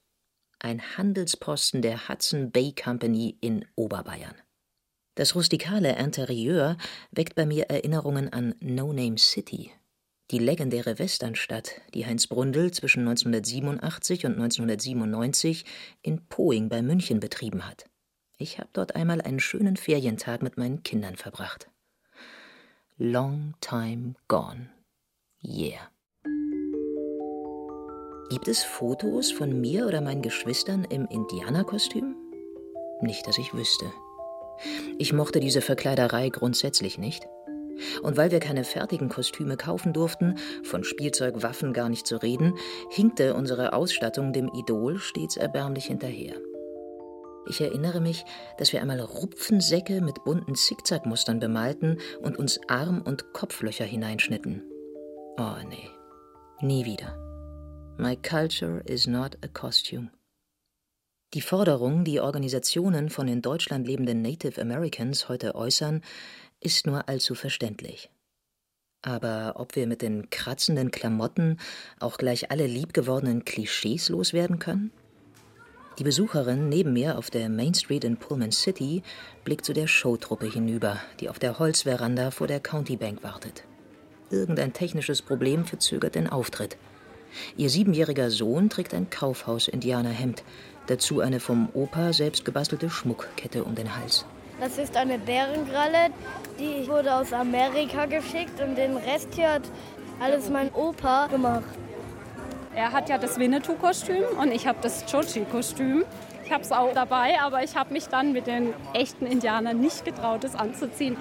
ein 0.64 0.80
Handelsposten 0.96 1.82
der 1.82 2.08
Hudson 2.08 2.50
Bay 2.50 2.72
Company 2.72 3.36
in 3.42 3.66
Oberbayern. 3.76 4.34
Das 5.14 5.34
rustikale 5.34 5.96
Interieur 5.98 6.76
weckt 7.12 7.34
bei 7.34 7.44
mir 7.44 7.64
Erinnerungen 7.64 8.32
an 8.32 8.54
No 8.60 8.92
Name 8.92 9.18
City, 9.18 9.70
die 10.30 10.38
legendäre 10.38 10.98
Westernstadt, 10.98 11.80
die 11.92 12.06
Heinz 12.06 12.26
Brundel 12.26 12.72
zwischen 12.72 13.00
1987 13.00 14.26
und 14.26 14.32
1997 14.32 15.64
in 16.02 16.26
Poing 16.26 16.68
bei 16.68 16.82
München 16.82 17.20
betrieben 17.20 17.66
hat. 17.66 17.84
Ich 18.38 18.58
habe 18.58 18.70
dort 18.72 18.96
einmal 18.96 19.20
einen 19.20 19.40
schönen 19.40 19.76
Ferientag 19.76 20.42
mit 20.42 20.56
meinen 20.56 20.82
Kindern 20.82 21.16
verbracht. 21.16 21.70
Long 22.96 23.54
time 23.60 24.14
gone. 24.28 24.70
Yeah. 25.42 25.90
Gibt 28.30 28.48
es 28.48 28.64
Fotos 28.64 29.30
von 29.30 29.60
mir 29.60 29.86
oder 29.86 30.00
meinen 30.00 30.22
Geschwistern 30.22 30.84
im 30.84 31.06
Indianerkostüm? 31.06 32.16
Nicht, 33.02 33.26
dass 33.26 33.38
ich 33.38 33.52
wüsste. 33.52 33.92
Ich 34.98 35.12
mochte 35.12 35.40
diese 35.40 35.60
Verkleiderei 35.60 36.30
grundsätzlich 36.30 36.98
nicht. 36.98 37.28
Und 38.02 38.16
weil 38.16 38.30
wir 38.30 38.40
keine 38.40 38.64
fertigen 38.64 39.08
Kostüme 39.08 39.56
kaufen 39.56 39.92
durften, 39.92 40.36
von 40.62 40.84
Spielzeugwaffen 40.84 41.72
gar 41.72 41.88
nicht 41.88 42.06
zu 42.06 42.16
reden, 42.16 42.54
hinkte 42.90 43.34
unsere 43.34 43.72
Ausstattung 43.72 44.32
dem 44.32 44.48
Idol 44.54 44.98
stets 44.98 45.36
erbärmlich 45.36 45.86
hinterher. 45.86 46.34
Ich 47.46 47.60
erinnere 47.60 48.00
mich, 48.00 48.24
dass 48.58 48.72
wir 48.72 48.80
einmal 48.80 49.00
Rupfensäcke 49.00 50.00
mit 50.00 50.24
bunten 50.24 50.54
Zickzackmustern 50.54 51.40
bemalten 51.40 51.98
und 52.22 52.38
uns 52.38 52.58
Arm- 52.68 53.02
und 53.02 53.32
Kopflöcher 53.34 53.84
hineinschnitten. 53.84 54.62
Oh 55.36 55.56
nee, 55.68 55.90
nie 56.60 56.84
wieder. 56.86 57.18
My 57.98 58.16
culture 58.16 58.82
is 58.86 59.06
not 59.06 59.36
a 59.44 59.48
costume. 59.48 60.10
Die 61.34 61.40
Forderung, 61.40 62.04
die 62.04 62.20
Organisationen 62.20 63.10
von 63.10 63.26
in 63.26 63.42
Deutschland 63.42 63.88
lebenden 63.88 64.22
Native 64.22 64.60
Americans 64.60 65.28
heute 65.28 65.56
äußern, 65.56 66.00
ist 66.64 66.86
nur 66.86 67.08
allzu 67.08 67.34
verständlich. 67.34 68.10
Aber 69.02 69.54
ob 69.56 69.76
wir 69.76 69.86
mit 69.86 70.00
den 70.02 70.30
kratzenden 70.30 70.90
Klamotten 70.90 71.58
auch 72.00 72.16
gleich 72.16 72.50
alle 72.50 72.66
liebgewordenen 72.66 73.44
Klischees 73.44 74.08
loswerden 74.08 74.58
können? 74.58 74.90
Die 75.98 76.04
Besucherin 76.04 76.68
neben 76.68 76.94
mir 76.94 77.18
auf 77.18 77.30
der 77.30 77.48
Main 77.48 77.74
Street 77.74 78.02
in 78.02 78.16
Pullman 78.16 78.50
City 78.50 79.02
blickt 79.44 79.64
zu 79.64 79.74
der 79.74 79.86
Showtruppe 79.86 80.50
hinüber, 80.50 81.00
die 81.20 81.28
auf 81.28 81.38
der 81.38 81.58
Holzveranda 81.58 82.30
vor 82.30 82.46
der 82.46 82.60
County 82.60 82.96
Bank 82.96 83.22
wartet. 83.22 83.64
Irgendein 84.30 84.72
technisches 84.72 85.22
Problem 85.22 85.66
verzögert 85.66 86.14
den 86.14 86.28
Auftritt. 86.28 86.78
Ihr 87.56 87.70
siebenjähriger 87.70 88.30
Sohn 88.30 88.70
trägt 88.70 88.94
ein 88.94 89.10
Kaufhaus-Indianerhemd, 89.10 90.42
dazu 90.86 91.20
eine 91.20 91.40
vom 91.40 91.68
Opa 91.74 92.12
selbst 92.12 92.44
gebastelte 92.44 92.90
Schmuckkette 92.90 93.64
um 93.64 93.74
den 93.74 93.96
Hals. 93.96 94.24
Das 94.60 94.78
ist 94.78 94.96
eine 94.96 95.18
Bärengralle, 95.18 96.10
die 96.58 96.86
wurde 96.88 97.14
aus 97.14 97.32
Amerika 97.32 98.06
geschickt 98.06 98.60
und 98.60 98.76
den 98.76 98.96
Rest 98.96 99.28
hier 99.34 99.54
hat 99.54 99.62
alles 100.20 100.48
mein 100.48 100.72
Opa 100.72 101.26
gemacht. 101.26 101.64
Er 102.74 102.92
hat 102.92 103.08
ja 103.08 103.18
das 103.18 103.38
Winnetou-Kostüm 103.38 104.24
und 104.40 104.52
ich 104.52 104.66
habe 104.66 104.78
das 104.80 105.04
Chochi-Kostüm. 105.06 106.04
Ich 106.44 106.52
habe 106.52 106.62
es 106.62 106.72
auch 106.72 106.92
dabei, 106.92 107.40
aber 107.40 107.62
ich 107.62 107.74
habe 107.76 107.92
mich 107.92 108.06
dann 108.06 108.32
mit 108.32 108.46
den 108.46 108.74
echten 108.92 109.26
Indianern 109.26 109.80
nicht 109.80 110.04
getraut, 110.04 110.44
es 110.44 110.54
anzuziehen. 110.54 111.16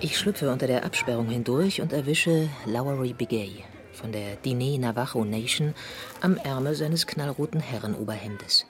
Ich 0.00 0.18
schlüpfe 0.18 0.50
unter 0.50 0.66
der 0.66 0.84
Absperrung 0.84 1.28
hindurch 1.28 1.80
und 1.80 1.92
erwische 1.92 2.48
Lowery 2.66 3.14
Bigay, 3.14 3.64
von 3.92 4.12
der 4.12 4.36
Diné 4.44 4.78
Navajo 4.78 5.24
Nation 5.24 5.74
am 6.20 6.36
Ärmel 6.36 6.74
seines 6.74 7.06
knallroten 7.06 7.60
Herrenoberhemdes. 7.60 8.66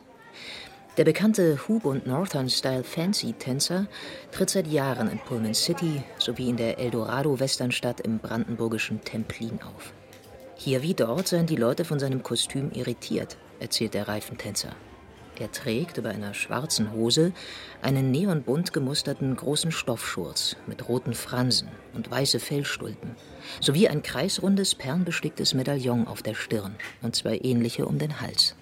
Der 0.96 1.04
bekannte 1.04 1.58
Hoop- 1.68 1.84
und 1.84 2.06
Northern-Style 2.06 2.82
Fancy-Tänzer 2.82 3.86
tritt 4.32 4.48
seit 4.48 4.66
Jahren 4.66 5.10
in 5.10 5.18
Pullman 5.18 5.52
City 5.52 6.02
sowie 6.16 6.48
in 6.48 6.56
der 6.56 6.78
Eldorado-Westernstadt 6.78 8.00
im 8.00 8.18
brandenburgischen 8.18 9.02
Templin 9.02 9.60
auf. 9.60 9.92
Hier 10.54 10.80
wie 10.80 10.94
dort 10.94 11.28
seien 11.28 11.44
die 11.44 11.56
Leute 11.56 11.84
von 11.84 11.98
seinem 11.98 12.22
Kostüm 12.22 12.70
irritiert, 12.72 13.36
erzählt 13.60 13.92
der 13.92 14.08
Reifentänzer. 14.08 14.74
Er 15.38 15.52
trägt 15.52 15.98
über 15.98 16.08
einer 16.08 16.32
schwarzen 16.32 16.90
Hose 16.94 17.34
einen 17.82 18.10
neonbunt 18.10 18.72
gemusterten 18.72 19.36
großen 19.36 19.72
Stoffschurz 19.72 20.56
mit 20.66 20.88
roten 20.88 21.12
Fransen 21.12 21.68
und 21.92 22.10
weiße 22.10 22.40
Fellstulpen 22.40 23.16
sowie 23.60 23.88
ein 23.88 24.02
kreisrundes, 24.02 24.74
perlenbesticktes 24.74 25.52
Medaillon 25.52 26.06
auf 26.06 26.22
der 26.22 26.34
Stirn 26.34 26.74
und 27.02 27.14
zwei 27.14 27.38
ähnliche 27.42 27.84
um 27.84 27.98
den 27.98 28.22
Hals. 28.22 28.56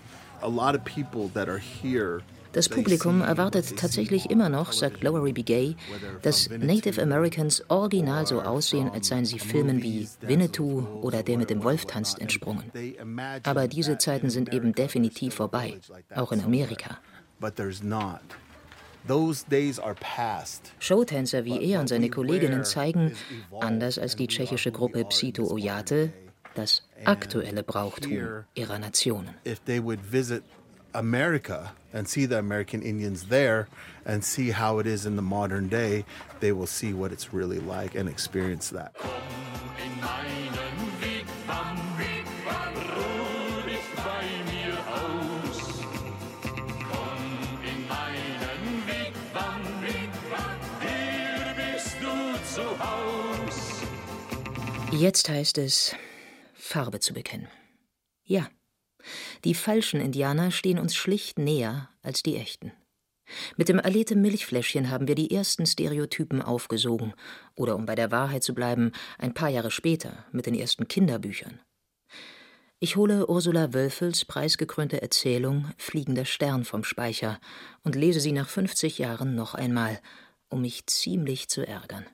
Das 2.54 2.68
Publikum 2.68 3.20
erwartet 3.20 3.76
tatsächlich 3.76 4.30
immer 4.30 4.48
noch, 4.48 4.72
sagt 4.72 5.02
Lowery 5.02 5.32
Bigay, 5.32 5.74
dass 6.22 6.48
Native 6.48 7.02
Americans 7.02 7.64
original 7.68 8.26
so 8.28 8.40
aussehen, 8.40 8.88
als 8.90 9.08
seien 9.08 9.24
sie 9.24 9.40
Filmen 9.40 9.82
wie 9.82 10.08
Winnetou 10.20 10.86
oder 11.02 11.24
Der 11.24 11.36
mit 11.36 11.50
dem 11.50 11.64
Wolf 11.64 11.84
tanzt 11.86 12.20
entsprungen. 12.20 12.70
Aber 13.42 13.66
diese 13.66 13.98
Zeiten 13.98 14.30
sind 14.30 14.54
eben 14.54 14.72
definitiv 14.72 15.34
vorbei, 15.34 15.80
auch 16.14 16.30
in 16.30 16.42
Amerika. 16.42 16.98
Showtänzer 20.78 21.44
wie 21.44 21.60
er 21.60 21.80
und 21.80 21.88
seine 21.88 22.08
Kolleginnen 22.08 22.64
zeigen, 22.64 23.12
anders 23.60 23.98
als 23.98 24.14
die 24.14 24.28
tschechische 24.28 24.70
Gruppe 24.70 25.04
Psito 25.04 25.50
Oyate, 25.50 26.12
das 26.54 26.82
aktuelle 27.04 27.62
Brauchtum 27.62 28.44
ihrer 28.54 28.78
Nationen. 28.78 29.34
America 30.94 31.72
and 31.92 32.08
see 32.08 32.24
the 32.24 32.38
American 32.38 32.80
Indians 32.82 33.24
there 33.24 33.68
and 34.06 34.24
see 34.24 34.50
how 34.50 34.78
it 34.78 34.86
is 34.86 35.06
in 35.06 35.16
the 35.16 35.22
modern 35.22 35.68
day, 35.68 36.04
they 36.40 36.52
will 36.52 36.66
see 36.66 36.92
what 36.92 37.12
it's 37.12 37.32
really 37.32 37.58
like 37.58 37.94
and 37.94 38.08
experience 38.08 38.70
that. 38.70 38.94
Jetzt 54.92 55.28
heißt 55.28 55.58
es, 55.58 55.96
Farbe 56.74 56.98
zu 56.98 57.14
bekennen. 57.14 57.46
Ja, 58.24 58.48
die 59.44 59.54
falschen 59.54 60.00
Indianer 60.00 60.50
stehen 60.50 60.80
uns 60.80 60.96
schlicht 60.96 61.38
näher 61.38 61.88
als 62.02 62.24
die 62.24 62.34
echten. 62.34 62.72
Mit 63.56 63.68
dem 63.68 63.78
Alete 63.78 64.16
Milchfläschchen 64.16 64.90
haben 64.90 65.06
wir 65.06 65.14
die 65.14 65.30
ersten 65.30 65.66
Stereotypen 65.66 66.42
aufgesogen, 66.42 67.14
oder 67.54 67.76
um 67.76 67.86
bei 67.86 67.94
der 67.94 68.10
Wahrheit 68.10 68.42
zu 68.42 68.54
bleiben, 68.54 68.90
ein 69.18 69.34
paar 69.34 69.50
Jahre 69.50 69.70
später 69.70 70.24
mit 70.32 70.46
den 70.46 70.54
ersten 70.56 70.88
Kinderbüchern. 70.88 71.60
Ich 72.80 72.96
hole 72.96 73.28
Ursula 73.28 73.72
Wölfels 73.72 74.24
preisgekrönte 74.24 75.00
Erzählung 75.00 75.70
Fliegender 75.78 76.24
Stern 76.24 76.64
vom 76.64 76.82
Speicher 76.82 77.38
und 77.84 77.94
lese 77.94 78.18
sie 78.18 78.32
nach 78.32 78.48
50 78.48 78.98
Jahren 78.98 79.36
noch 79.36 79.54
einmal, 79.54 80.00
um 80.48 80.62
mich 80.62 80.88
ziemlich 80.88 81.48
zu 81.48 81.64
ärgern. 81.64 82.04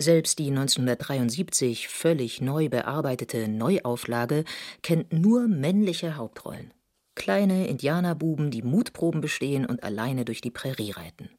Selbst 0.00 0.38
die 0.38 0.48
1973 0.48 1.88
völlig 1.88 2.40
neu 2.40 2.68
bearbeitete 2.68 3.48
Neuauflage 3.48 4.44
kennt 4.82 5.12
nur 5.12 5.48
männliche 5.48 6.14
Hauptrollen. 6.14 6.72
Kleine 7.16 7.66
Indianerbuben, 7.66 8.52
die 8.52 8.62
Mutproben 8.62 9.20
bestehen 9.20 9.66
und 9.66 9.82
alleine 9.82 10.24
durch 10.24 10.40
die 10.40 10.52
Prärie 10.52 10.92
reiten. 10.92 11.30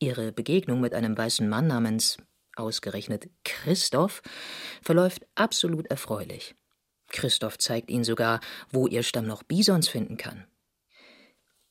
Ihre 0.00 0.32
Begegnung 0.32 0.80
mit 0.80 0.92
einem 0.92 1.16
weißen 1.16 1.48
Mann 1.48 1.68
namens 1.68 2.16
ausgerechnet 2.56 3.30
Christoph 3.44 4.22
verläuft 4.82 5.24
absolut 5.36 5.86
erfreulich. 5.86 6.56
Christoph 7.10 7.58
zeigt 7.58 7.90
ihnen 7.90 8.02
sogar, 8.02 8.40
wo 8.70 8.88
ihr 8.88 9.04
Stamm 9.04 9.26
noch 9.26 9.44
Bisons 9.44 9.88
finden 9.88 10.16
kann. 10.16 10.46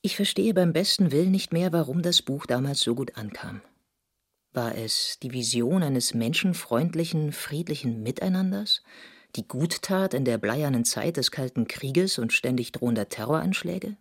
Ich 0.01 0.15
verstehe 0.15 0.53
beim 0.53 0.71
besten 0.71 1.11
Willen 1.11 1.31
nicht 1.31 1.51
mehr, 1.51 1.73
warum 1.73 2.01
das 2.01 2.21
Buch 2.21 2.45
damals 2.45 2.79
so 2.79 2.95
gut 2.95 3.17
ankam. 3.17 3.61
War 4.53 4.77
es 4.77 5.17
die 5.23 5.33
Vision 5.33 5.81
eines 5.81 6.13
menschenfreundlichen, 6.13 7.31
friedlichen 7.31 8.03
Miteinanders? 8.03 8.83
Die 9.35 9.47
Guttat 9.47 10.13
in 10.13 10.25
der 10.25 10.37
bleiernen 10.37 10.85
Zeit 10.85 11.17
des 11.17 11.31
Kalten 11.31 11.67
Krieges 11.67 12.19
und 12.19 12.33
ständig 12.33 12.71
drohender 12.71 13.09
Terroranschläge? 13.09 13.97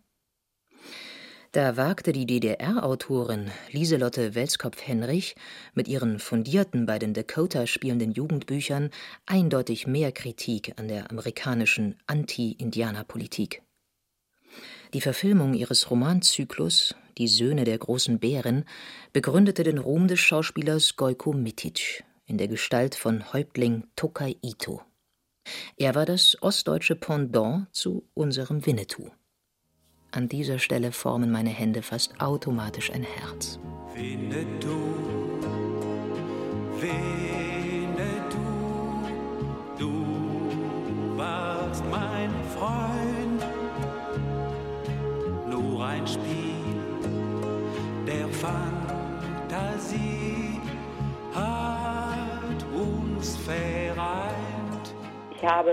Da 1.53 1.75
wagte 1.75 2.13
die 2.13 2.27
DDR-Autorin 2.27 3.49
Lieselotte 3.71 4.35
Welskopf-Henrich 4.35 5.35
mit 5.73 5.87
ihren 5.87 6.19
fundierten, 6.19 6.85
bei 6.85 6.99
den 6.99 7.15
Dakota 7.15 7.65
spielenden 7.65 8.11
Jugendbüchern 8.11 8.91
eindeutig 9.25 9.87
mehr 9.87 10.11
Kritik 10.11 10.73
an 10.79 10.87
der 10.87 11.09
amerikanischen 11.09 11.97
Anti-Indianer-Politik. 12.05 13.63
Die 14.93 15.01
Verfilmung 15.01 15.55
ihres 15.55 15.89
Romanzyklus 15.89 16.95
Die 17.17 17.27
Söhne 17.27 17.63
der 17.63 17.77
großen 17.77 18.19
Bären 18.19 18.65
begründete 19.11 19.63
den 19.63 19.77
Ruhm 19.77 20.07
des 20.07 20.19
Schauspielers 20.19 20.95
Gojko 20.95 21.33
Mitic 21.33 22.03
in 22.25 22.37
der 22.37 22.47
Gestalt 22.47 22.95
von 22.95 23.33
Häuptling 23.33 23.83
Tokai 23.95 24.35
Ito. 24.41 24.81
Er 25.77 25.93
war 25.93 26.05
das 26.05 26.37
ostdeutsche 26.41 26.95
Pendant 26.95 27.67
zu 27.71 28.07
unserem 28.13 28.65
Winnetou. 28.65 29.09
An 30.11 30.29
dieser 30.29 30.59
Stelle 30.59 30.91
formen 30.91 31.31
meine 31.31 31.49
Hände 31.49 31.81
fast 31.81 32.19
automatisch 32.21 32.91
ein 32.91 33.03
Herz. 33.03 33.59
Winnetou, 33.95 34.69
Winnetou, 36.79 37.42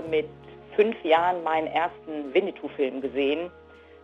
mit 0.02 0.28
fünf 0.76 1.02
Jahren 1.04 1.42
meinen 1.42 1.66
ersten 1.66 2.32
Winnetou-Film 2.32 3.00
gesehen. 3.00 3.50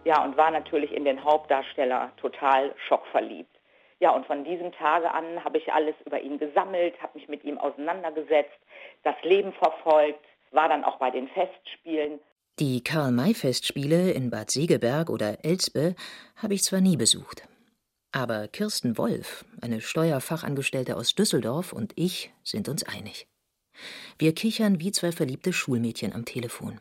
Ja, 0.05 0.25
und 0.25 0.37
war 0.37 0.51
natürlich 0.51 0.93
in 0.93 1.05
den 1.05 1.23
Hauptdarsteller 1.23 2.13
total 2.17 2.75
schockverliebt. 2.87 3.51
Ja, 3.99 4.11
und 4.11 4.27
von 4.27 4.45
diesem 4.45 4.73
Tage 4.73 5.11
an 5.11 5.43
habe 5.43 5.59
ich 5.59 5.73
alles 5.73 5.95
über 6.05 6.21
ihn 6.21 6.39
gesammelt, 6.39 6.95
habe 7.01 7.19
mich 7.19 7.29
mit 7.29 7.45
ihm 7.45 7.59
auseinandergesetzt, 7.59 8.59
das 9.05 9.15
Leben 9.23 9.53
verfolgt, 9.55 10.25
war 10.51 10.69
dann 10.69 10.85
auch 10.85 10.99
bei 10.99 11.11
den 11.11 11.29
Festspielen. 11.29 12.21
Die 12.59 12.83
Karl-May-Festspiele 12.83 14.13
in 14.13 14.31
Bad 14.31 14.51
Segeberg 14.51 15.11
oder 15.11 15.45
Elspe 15.45 15.95
habe 16.37 16.55
ich 16.55 16.63
zwar 16.63 16.81
nie 16.81 16.97
besucht. 16.97 17.49
Aber 18.13 18.49
Kirsten 18.49 18.97
Wolf, 18.97 19.45
eine 19.61 19.81
Steuerfachangestellte 19.81 20.97
aus 20.97 21.15
Düsseldorf, 21.15 21.73
und 21.73 21.93
ich 21.97 22.33
sind 22.43 22.69
uns 22.69 22.83
einig. 22.87 23.27
Wir 24.19 24.35
kichern 24.35 24.81
wie 24.81 24.93
zwei 24.93 25.12
verliebte 25.12 25.53
Schulmädchen 25.53 26.12
am 26.12 26.25
Telefon. 26.25 26.81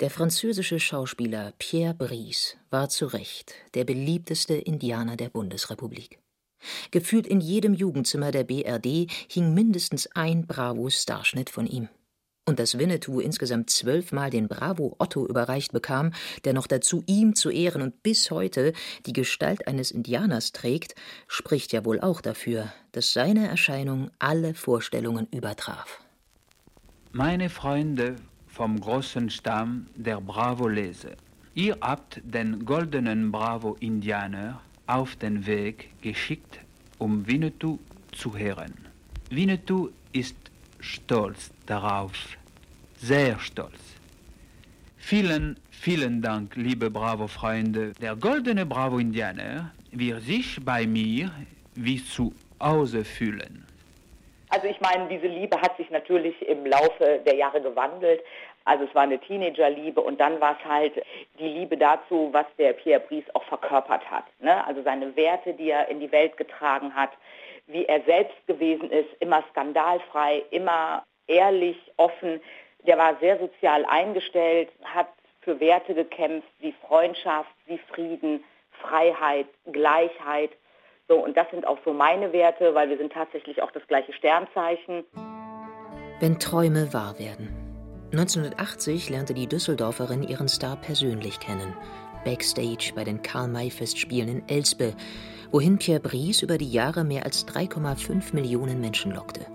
Der 0.00 0.10
französische 0.10 0.78
Schauspieler 0.78 1.52
Pierre 1.58 1.94
Brice 1.94 2.56
war 2.70 2.88
zu 2.88 3.06
Recht 3.06 3.54
der 3.74 3.84
beliebteste 3.84 4.54
Indianer 4.54 5.16
der 5.16 5.30
Bundesrepublik. 5.30 6.18
Gefühlt 6.90 7.26
in 7.26 7.40
jedem 7.40 7.74
Jugendzimmer 7.74 8.30
der 8.30 8.44
BRD 8.44 9.10
hing 9.28 9.54
mindestens 9.54 10.06
ein 10.14 10.46
Bravo-Starschnitt 10.46 11.50
von 11.50 11.66
ihm. 11.66 11.88
Und 12.46 12.58
dass 12.58 12.78
Winnetou 12.78 13.20
insgesamt 13.20 13.70
zwölfmal 13.70 14.28
den 14.28 14.48
Bravo 14.48 14.96
Otto 14.98 15.26
überreicht 15.26 15.72
bekam, 15.72 16.12
der 16.44 16.52
noch 16.52 16.66
dazu 16.66 17.02
ihm 17.06 17.34
zu 17.34 17.48
Ehren 17.48 17.80
und 17.80 18.02
bis 18.02 18.30
heute 18.30 18.74
die 19.06 19.14
Gestalt 19.14 19.66
eines 19.66 19.90
Indianers 19.90 20.52
trägt, 20.52 20.94
spricht 21.26 21.72
ja 21.72 21.86
wohl 21.86 22.00
auch 22.00 22.20
dafür, 22.20 22.70
dass 22.92 23.14
seine 23.14 23.48
Erscheinung 23.48 24.10
alle 24.18 24.52
Vorstellungen 24.52 25.26
übertraf. 25.32 26.00
Meine 27.12 27.48
Freunde 27.48 28.16
vom 28.46 28.78
großen 28.78 29.30
Stamm 29.30 29.86
der 29.94 30.20
Bravo-Lese. 30.20 31.16
Ihr 31.54 31.78
habt 31.80 32.20
den 32.24 32.66
goldenen 32.66 33.32
Bravo-Indianer 33.32 34.60
auf 34.86 35.16
den 35.16 35.46
Weg 35.46 35.90
geschickt, 36.02 36.60
um 36.98 37.26
Winnetou 37.26 37.78
zu 38.12 38.36
hören. 38.36 38.74
Winnetou 39.30 39.88
ist 40.12 40.36
stolz 40.84 41.50
darauf, 41.66 42.12
sehr 42.96 43.38
stolz. 43.38 43.80
Vielen, 44.98 45.58
vielen 45.70 46.22
Dank, 46.22 46.56
liebe 46.56 46.90
Bravo-Freunde. 46.90 47.92
Der 48.00 48.16
goldene 48.16 48.66
Bravo-Indianer 48.66 49.72
wird 49.90 50.22
sich 50.22 50.58
bei 50.64 50.86
mir 50.86 51.30
wie 51.74 52.02
zu 52.04 52.32
Hause 52.60 53.04
fühlen. 53.04 53.66
Also 54.50 54.68
ich 54.68 54.80
meine, 54.80 55.08
diese 55.08 55.26
Liebe 55.26 55.60
hat 55.60 55.76
sich 55.76 55.90
natürlich 55.90 56.40
im 56.46 56.64
Laufe 56.66 57.20
der 57.26 57.34
Jahre 57.34 57.60
gewandelt. 57.60 58.20
Also 58.66 58.84
es 58.84 58.94
war 58.94 59.02
eine 59.02 59.18
Teenagerliebe 59.18 60.00
und 60.00 60.20
dann 60.20 60.40
war 60.40 60.56
es 60.58 60.64
halt 60.64 60.94
die 61.38 61.48
Liebe 61.48 61.76
dazu, 61.76 62.30
was 62.32 62.46
der 62.58 62.72
Pierre 62.72 63.00
Brice 63.00 63.34
auch 63.34 63.44
verkörpert 63.44 64.10
hat. 64.10 64.24
Ne? 64.40 64.64
Also 64.66 64.82
seine 64.82 65.14
Werte, 65.16 65.52
die 65.54 65.70
er 65.70 65.88
in 65.88 66.00
die 66.00 66.12
Welt 66.12 66.36
getragen 66.36 66.94
hat, 66.94 67.10
wie 67.66 67.86
er 67.86 68.02
selbst 68.02 68.46
gewesen 68.46 68.90
ist, 68.90 69.08
immer 69.20 69.42
skandalfrei, 69.50 70.42
immer 70.50 71.04
ehrlich, 71.26 71.76
offen. 71.96 72.40
Der 72.86 72.98
war 72.98 73.16
sehr 73.20 73.38
sozial 73.38 73.84
eingestellt, 73.86 74.70
hat 74.84 75.08
für 75.40 75.60
Werte 75.60 75.94
gekämpft 75.94 76.48
wie 76.60 76.74
Freundschaft, 76.86 77.50
wie 77.66 77.78
Frieden, 77.78 78.42
Freiheit, 78.80 79.46
Gleichheit. 79.72 80.50
So, 81.08 81.22
und 81.22 81.36
das 81.36 81.50
sind 81.50 81.66
auch 81.66 81.78
so 81.84 81.92
meine 81.92 82.32
Werte, 82.32 82.74
weil 82.74 82.88
wir 82.88 82.96
sind 82.96 83.12
tatsächlich 83.12 83.62
auch 83.62 83.70
das 83.70 83.86
gleiche 83.86 84.12
Sternzeichen. 84.12 85.04
Wenn 86.20 86.38
Träume 86.38 86.92
wahr 86.92 87.18
werden. 87.18 87.60
1980 88.12 89.10
lernte 89.10 89.34
die 89.34 89.48
Düsseldorferin 89.48 90.22
ihren 90.22 90.48
Star 90.48 90.76
persönlich 90.76 91.40
kennen. 91.40 91.76
Backstage 92.24 92.92
bei 92.94 93.04
den 93.04 93.20
Karl-May-Festspielen 93.22 94.28
in 94.28 94.48
Elspe, 94.48 94.94
wohin 95.50 95.78
Pierre 95.78 96.00
Brice 96.00 96.42
über 96.42 96.58
die 96.58 96.70
Jahre 96.70 97.04
mehr 97.04 97.24
als 97.24 97.46
3,5 97.46 98.34
Millionen 98.34 98.80
Menschen 98.80 99.12
lockte. 99.12 99.46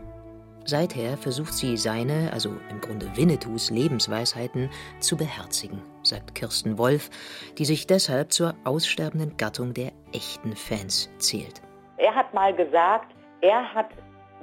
Seither 0.65 1.17
versucht 1.17 1.53
sie 1.53 1.77
seine, 1.77 2.31
also 2.31 2.49
im 2.69 2.79
Grunde 2.81 3.09
Winnetous 3.15 3.71
Lebensweisheiten 3.71 4.69
zu 4.99 5.17
beherzigen, 5.17 5.81
sagt 6.03 6.35
Kirsten 6.35 6.77
Wolf, 6.77 7.09
die 7.57 7.65
sich 7.65 7.87
deshalb 7.87 8.31
zur 8.31 8.53
aussterbenden 8.65 9.35
Gattung 9.37 9.73
der 9.73 9.91
echten 10.13 10.55
Fans 10.55 11.09
zählt. 11.17 11.61
Er 11.97 12.13
hat 12.13 12.33
mal 12.33 12.53
gesagt, 12.53 13.13
er 13.41 13.73
hat 13.73 13.89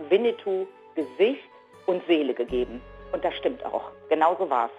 Winnetou 0.08 0.66
Gesicht 0.96 1.48
und 1.86 2.02
Seele 2.06 2.34
gegeben. 2.34 2.80
Und 3.12 3.24
das 3.24 3.34
stimmt 3.34 3.64
auch. 3.64 3.92
Genauso 4.08 4.48
war's. 4.50 4.70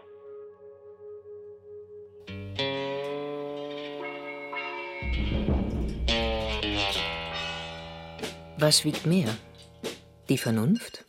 Was 8.60 8.84
wiegt 8.86 9.06
mehr? 9.06 9.30
Die 10.30 10.38
Vernunft 10.40 11.06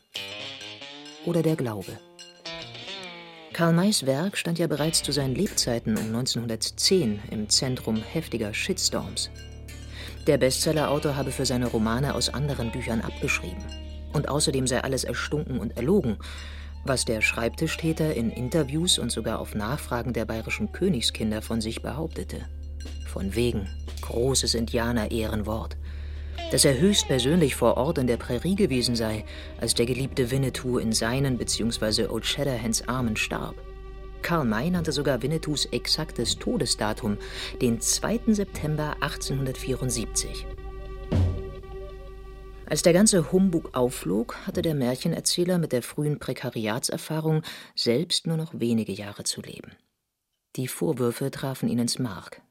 oder 1.25 1.41
der 1.41 1.57
Glaube? 1.57 1.99
Karl 3.55 3.73
Mays 3.73 4.05
Werk 4.05 4.37
stand 4.37 4.59
ja 4.59 4.67
bereits 4.67 5.03
zu 5.03 5.13
seinen 5.13 5.35
Lebzeiten 5.35 5.97
um 5.97 6.05
1910 6.09 7.21
im 7.31 7.49
Zentrum 7.49 7.97
heftiger 7.97 8.53
Shitstorms. 8.53 9.31
Der 10.27 10.37
Bestsellerautor 10.37 11.17
habe 11.17 11.31
für 11.31 11.47
seine 11.47 11.69
Romane 11.69 12.15
aus 12.15 12.29
anderen 12.29 12.71
Büchern 12.71 13.01
abgeschrieben. 13.01 13.65
Und 14.13 14.29
außerdem 14.29 14.67
sei 14.67 14.83
alles 14.83 15.05
erstunken 15.05 15.59
und 15.59 15.75
erlogen, 15.75 16.19
was 16.85 17.07
der 17.07 17.23
Schreibtischtäter 17.23 18.13
in 18.13 18.31
Interviews 18.31 18.99
und 18.99 19.11
sogar 19.11 19.39
auf 19.39 19.55
Nachfragen 19.55 20.13
der 20.13 20.27
bayerischen 20.27 20.73
Königskinder 20.73 21.41
von 21.41 21.63
sich 21.63 21.81
behauptete. 21.81 22.47
Von 23.07 23.35
wegen 23.35 23.67
großes 24.03 24.53
Indianer-Ehrenwort 24.53 25.79
dass 26.51 26.65
er 26.65 26.79
höchstpersönlich 26.79 27.55
vor 27.55 27.77
Ort 27.77 27.99
in 27.99 28.07
der 28.07 28.17
Prärie 28.17 28.55
gewesen 28.55 28.97
sei, 28.97 29.25
als 29.61 29.75
der 29.75 29.87
geliebte 29.87 30.31
Winnetou 30.31 30.79
in 30.79 30.93
seinen 30.93 31.37
bzw. 31.37 32.07
Old 32.07 32.25
Shatterhands 32.25 32.89
Armen 32.89 33.17
starb. 33.17 33.55
Karl 34.23 34.45
May 34.45 34.71
nannte 34.71 34.93
sogar 34.93 35.23
Winnetous 35.23 35.67
exaktes 35.67 36.39
Todesdatum, 36.39 37.19
den 37.61 37.81
2. 37.81 38.21
September 38.29 38.97
1874. 39.01 40.47
Als 42.67 42.83
der 42.83 42.93
ganze 42.93 43.33
Humbug 43.33 43.75
aufflog, 43.75 44.37
hatte 44.47 44.61
der 44.61 44.75
Märchenerzähler 44.75 45.59
mit 45.59 45.73
der 45.73 45.83
frühen 45.83 46.19
Prekariatserfahrung 46.19 47.43
selbst 47.75 48.27
nur 48.27 48.37
noch 48.37 48.53
wenige 48.53 48.93
Jahre 48.93 49.25
zu 49.25 49.41
leben. 49.41 49.73
Die 50.57 50.69
Vorwürfe 50.69 51.31
trafen 51.31 51.69
ihn 51.69 51.79
ins 51.79 51.99
Mark. 51.99 52.43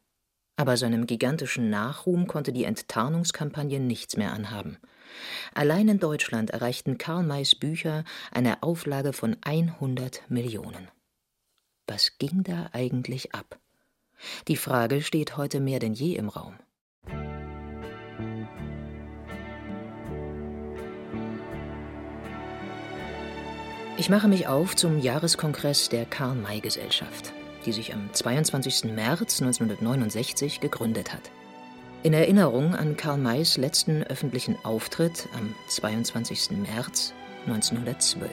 Aber 0.58 0.76
seinem 0.76 1.06
gigantischen 1.06 1.70
Nachruhm 1.70 2.26
konnte 2.26 2.52
die 2.52 2.64
Enttarnungskampagne 2.64 3.80
nichts 3.80 4.18
mehr 4.18 4.34
anhaben. 4.34 4.78
Allein 5.54 5.88
in 5.88 6.00
Deutschland 6.00 6.50
erreichten 6.50 6.98
Karl 6.98 7.24
Mays 7.24 7.56
Bücher 7.56 8.04
eine 8.32 8.64
Auflage 8.64 9.14
von 9.14 9.38
100 9.42 10.24
Millionen. 10.30 10.90
Was 11.86 12.18
ging 12.18 12.44
da 12.44 12.70
eigentlich 12.74 13.34
ab? 13.34 13.60
Die 14.48 14.58
Frage 14.58 15.02
steht 15.02 15.38
heute 15.38 15.60
mehr 15.60 15.80
denn 15.80 15.94
je 15.94 16.16
im 16.16 16.28
Raum. 16.28 16.56
Ich 24.00 24.10
mache 24.10 24.28
mich 24.28 24.48
auf 24.48 24.76
zum 24.76 25.00
Jahreskongress 25.00 25.90
der 25.90 26.06
Karl-May-Gesellschaft 26.06 27.34
die 27.68 27.74
sich 27.74 27.94
am 27.94 28.10
22. 28.12 28.86
März 28.86 29.42
1969 29.42 30.62
gegründet 30.62 31.14
hat. 31.14 31.30
In 32.02 32.14
Erinnerung 32.14 32.74
an 32.74 32.96
Karl 32.96 33.18
Mays 33.18 33.58
letzten 33.58 34.04
öffentlichen 34.04 34.56
Auftritt 34.64 35.28
am 35.36 35.54
22. 35.68 36.52
März 36.52 37.14
1912. 37.46 38.32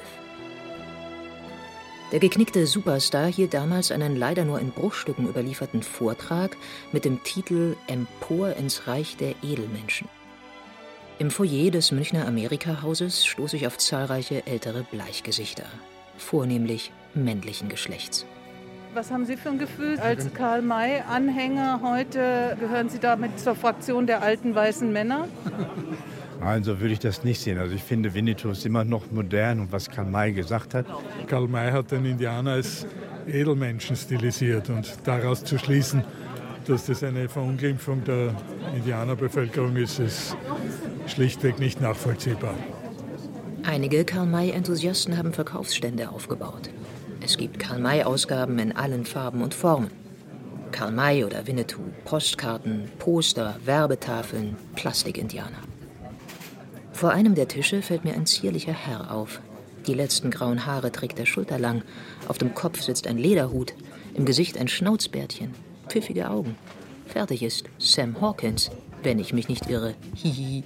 Der 2.12 2.20
geknickte 2.20 2.66
Superstar 2.66 3.26
hielt 3.26 3.54
damals 3.54 3.90
einen 3.90 4.14
leider 4.14 4.44
nur 4.44 4.60
in 4.60 4.70
Bruchstücken 4.70 5.28
überlieferten 5.28 5.82
Vortrag 5.82 6.56
mit 6.92 7.04
dem 7.04 7.24
Titel 7.24 7.76
Empor 7.88 8.54
ins 8.54 8.86
Reich 8.86 9.16
der 9.16 9.34
Edelmenschen. 9.42 10.08
Im 11.18 11.32
Foyer 11.32 11.72
des 11.72 11.90
Münchner 11.90 12.28
Amerika-Hauses 12.28 13.26
stoße 13.26 13.56
ich 13.56 13.66
auf 13.66 13.78
zahlreiche 13.78 14.46
ältere 14.46 14.84
Bleichgesichter, 14.84 15.66
vornehmlich 16.18 16.92
männlichen 17.14 17.68
Geschlechts. 17.68 18.26
Was 18.94 19.10
haben 19.10 19.26
Sie 19.26 19.36
für 19.36 19.48
ein 19.48 19.58
Gefühl 19.58 19.98
als 19.98 20.32
Karl-May-Anhänger 20.34 21.80
heute? 21.82 22.56
Gehören 22.60 22.88
Sie 22.88 23.00
damit 23.00 23.40
zur 23.40 23.56
Fraktion 23.56 24.06
der 24.06 24.22
alten 24.22 24.54
weißen 24.54 24.92
Männer? 24.92 25.28
Also 26.40 26.78
würde 26.80 26.92
ich 26.92 26.98
das 26.98 27.24
nicht 27.24 27.40
sehen. 27.40 27.56
Also 27.56 27.74
ich 27.74 27.82
finde, 27.82 28.12
Winnetou 28.12 28.50
ist 28.50 28.66
immer 28.66 28.84
noch 28.84 29.10
modern 29.10 29.60
und 29.60 29.72
was 29.72 29.88
Karl 29.88 30.04
May 30.04 30.32
gesagt 30.32 30.74
hat. 30.74 30.84
Karl 31.26 31.48
May 31.48 31.70
hat 31.70 31.90
den 31.90 32.04
Indianer 32.04 32.50
als 32.50 32.86
Edelmenschen 33.26 33.96
stilisiert 33.96 34.68
und 34.68 34.94
daraus 35.04 35.42
zu 35.42 35.56
schließen, 35.58 36.04
dass 36.66 36.84
das 36.84 37.02
eine 37.02 37.30
Verunglimpfung 37.30 38.04
der 38.04 38.34
Indianerbevölkerung 38.76 39.76
ist, 39.76 40.00
ist 40.00 40.36
schlichtweg 41.06 41.60
nicht 41.60 41.80
nachvollziehbar. 41.80 42.54
Einige 43.62 44.04
Karl-May-Enthusiasten 44.04 45.16
haben 45.16 45.32
Verkaufsstände 45.32 46.10
aufgebaut. 46.10 46.68
Es 47.24 47.38
gibt 47.38 47.58
Karl-May-Ausgaben 47.58 48.58
in 48.58 48.76
allen 48.76 49.06
Farben 49.06 49.40
und 49.40 49.54
Formen. 49.54 49.90
Karl 50.72 50.92
May 50.92 51.24
oder 51.24 51.46
Winnetou, 51.46 51.80
Postkarten, 52.04 52.90
Poster, 52.98 53.56
Werbetafeln, 53.64 54.56
Plastikindianer. 54.74 55.62
Vor 56.92 57.12
einem 57.12 57.34
der 57.34 57.48
Tische 57.48 57.80
fällt 57.80 58.04
mir 58.04 58.12
ein 58.12 58.26
zierlicher 58.26 58.74
Herr 58.74 59.10
auf. 59.10 59.40
Die 59.86 59.94
letzten 59.94 60.30
grauen 60.30 60.66
Haare 60.66 60.92
trägt 60.92 61.18
er 61.18 61.24
schulterlang. 61.24 61.82
Auf 62.28 62.36
dem 62.36 62.54
Kopf 62.54 62.82
sitzt 62.82 63.06
ein 63.06 63.16
Lederhut, 63.16 63.72
im 64.12 64.26
Gesicht 64.26 64.58
ein 64.58 64.68
Schnauzbärtchen, 64.68 65.54
pfiffige 65.88 66.28
Augen. 66.28 66.56
Fertig 67.06 67.42
ist 67.42 67.64
Sam 67.78 68.20
Hawkins, 68.20 68.70
wenn 69.02 69.18
ich 69.18 69.32
mich 69.32 69.48
nicht 69.48 69.70
irre. 69.70 69.94
Hihi. 70.14 70.62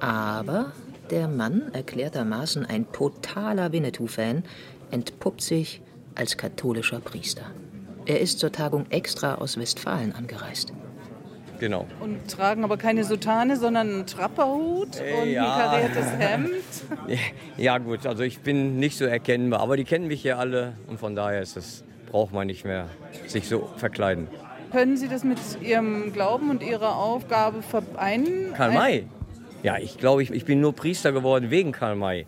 Aber 0.00 0.72
der 1.10 1.28
Mann, 1.28 1.72
erklärtermaßen 1.74 2.64
ein 2.64 2.90
totaler 2.92 3.72
Winnetou-Fan, 3.72 4.44
entpuppt 4.90 5.40
sich 5.42 5.80
als 6.14 6.36
katholischer 6.36 7.00
Priester. 7.00 7.42
Er 8.06 8.20
ist 8.20 8.38
zur 8.38 8.50
Tagung 8.52 8.86
extra 8.90 9.36
aus 9.36 9.58
Westfalen 9.58 10.14
angereist. 10.14 10.72
Genau. 11.60 11.86
Und 12.00 12.28
tragen 12.30 12.62
aber 12.62 12.76
keine 12.76 13.02
Soutane, 13.04 13.56
sondern 13.56 13.88
einen 13.88 14.06
Trapperhut 14.06 15.00
Äh, 15.00 15.22
und 15.22 15.30
ja. 15.30 15.54
ein 15.56 15.60
kariertes 15.70 16.12
Hemd. 16.18 16.50
Ja 17.56 17.78
gut, 17.78 18.06
also 18.06 18.22
ich 18.22 18.38
bin 18.40 18.78
nicht 18.78 18.96
so 18.96 19.04
erkennbar, 19.04 19.60
aber 19.60 19.76
die 19.76 19.84
kennen 19.84 20.06
mich 20.06 20.22
hier 20.22 20.38
alle 20.38 20.74
und 20.86 21.00
von 21.00 21.16
daher 21.16 21.42
ist 21.42 21.56
es, 21.56 21.82
braucht 22.10 22.32
man 22.32 22.46
nicht 22.46 22.64
mehr 22.64 22.86
sich 23.26 23.48
so 23.48 23.68
verkleiden. 23.76 24.28
Können 24.70 24.96
Sie 24.96 25.08
das 25.08 25.24
mit 25.24 25.38
Ihrem 25.60 26.12
Glauben 26.12 26.50
und 26.50 26.62
Ihrer 26.62 26.94
Aufgabe 26.96 27.62
vereinen? 27.62 28.52
Karl 28.54 28.72
May? 28.72 29.06
Ja, 29.64 29.78
ich 29.78 29.98
glaube, 29.98 30.22
ich, 30.22 30.30
ich 30.30 30.44
bin 30.44 30.60
nur 30.60 30.72
Priester 30.74 31.10
geworden 31.10 31.50
wegen 31.50 31.72
Karl 31.72 31.96
May. 31.96 32.26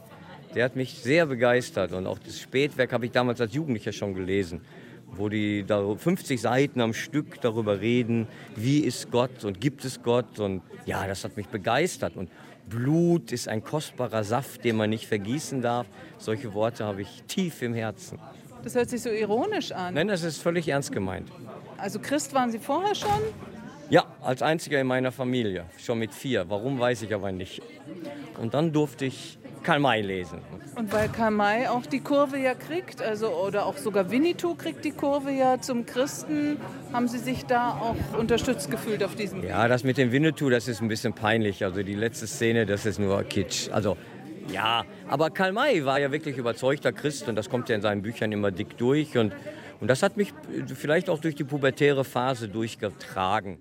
Der 0.54 0.64
hat 0.64 0.76
mich 0.76 0.98
sehr 0.98 1.26
begeistert 1.26 1.92
und 1.92 2.06
auch 2.06 2.18
das 2.18 2.40
Spätwerk 2.40 2.92
habe 2.92 3.06
ich 3.06 3.12
damals 3.12 3.40
als 3.40 3.54
Jugendlicher 3.54 3.92
schon 3.92 4.14
gelesen, 4.14 4.62
wo 5.06 5.28
die 5.28 5.64
da 5.64 5.94
50 5.94 6.40
Seiten 6.40 6.80
am 6.80 6.92
Stück 6.92 7.40
darüber 7.40 7.80
reden, 7.80 8.26
wie 8.56 8.80
ist 8.80 9.10
Gott 9.10 9.44
und 9.44 9.60
gibt 9.60 9.84
es 9.84 10.02
Gott 10.02 10.40
und 10.40 10.62
ja, 10.86 11.06
das 11.06 11.24
hat 11.24 11.36
mich 11.36 11.46
begeistert 11.46 12.16
und 12.16 12.30
Blut 12.68 13.32
ist 13.32 13.48
ein 13.48 13.64
kostbarer 13.64 14.24
Saft, 14.24 14.64
den 14.64 14.76
man 14.76 14.90
nicht 14.90 15.06
vergießen 15.06 15.60
darf. 15.60 15.86
Solche 16.18 16.54
Worte 16.54 16.84
habe 16.84 17.02
ich 17.02 17.22
tief 17.26 17.62
im 17.62 17.74
Herzen. 17.74 18.18
Das 18.62 18.74
hört 18.74 18.90
sich 18.90 19.02
so 19.02 19.10
ironisch 19.10 19.72
an. 19.72 19.94
Nein, 19.94 20.08
das 20.08 20.22
ist 20.22 20.40
völlig 20.40 20.68
ernst 20.68 20.92
gemeint. 20.92 21.28
Also 21.78 21.98
Christ 21.98 22.32
waren 22.34 22.50
Sie 22.50 22.58
vorher 22.58 22.94
schon? 22.94 23.20
Ja, 23.88 24.04
als 24.22 24.40
einziger 24.40 24.80
in 24.80 24.86
meiner 24.86 25.10
Familie, 25.10 25.64
schon 25.78 25.98
mit 25.98 26.14
vier. 26.14 26.48
Warum, 26.48 26.78
weiß 26.78 27.02
ich 27.02 27.12
aber 27.12 27.32
nicht. 27.32 27.60
Und 28.40 28.54
dann 28.54 28.72
durfte 28.72 29.04
ich 29.04 29.39
Karl 29.62 29.80
May 29.80 30.00
lesen. 30.02 30.38
Und 30.76 30.92
weil 30.92 31.08
Karl 31.08 31.30
May 31.30 31.66
auch 31.66 31.84
die 31.84 32.00
Kurve 32.00 32.38
ja 32.38 32.54
kriegt, 32.54 33.02
also 33.02 33.28
oder 33.28 33.66
auch 33.66 33.76
sogar 33.76 34.10
Winnetou 34.10 34.54
kriegt 34.54 34.84
die 34.84 34.92
Kurve 34.92 35.30
ja 35.30 35.60
zum 35.60 35.84
Christen, 35.84 36.56
haben 36.92 37.08
Sie 37.08 37.18
sich 37.18 37.44
da 37.46 37.70
auch 37.70 38.18
unterstützt 38.18 38.70
gefühlt 38.70 39.04
auf 39.04 39.14
diesem 39.14 39.42
Ja, 39.44 39.68
das 39.68 39.84
mit 39.84 39.98
dem 39.98 40.12
Winnetou, 40.12 40.48
das 40.48 40.68
ist 40.68 40.80
ein 40.80 40.88
bisschen 40.88 41.12
peinlich. 41.12 41.64
Also 41.64 41.82
die 41.82 41.94
letzte 41.94 42.26
Szene, 42.26 42.66
das 42.66 42.86
ist 42.86 42.98
nur 42.98 43.22
Kitsch. 43.24 43.68
Also 43.70 43.96
ja, 44.52 44.84
aber 45.08 45.30
Karl 45.30 45.52
May 45.52 45.84
war 45.84 46.00
ja 46.00 46.10
wirklich 46.10 46.36
überzeugter 46.36 46.92
Christ 46.92 47.28
und 47.28 47.36
das 47.36 47.48
kommt 47.50 47.68
ja 47.68 47.76
in 47.76 47.82
seinen 47.82 48.02
Büchern 48.02 48.32
immer 48.32 48.50
dick 48.50 48.76
durch. 48.78 49.16
Und, 49.16 49.32
und 49.80 49.88
das 49.88 50.02
hat 50.02 50.16
mich 50.16 50.32
vielleicht 50.74 51.08
auch 51.10 51.20
durch 51.20 51.34
die 51.34 51.44
pubertäre 51.44 52.04
Phase 52.04 52.48
durchgetragen. 52.48 53.58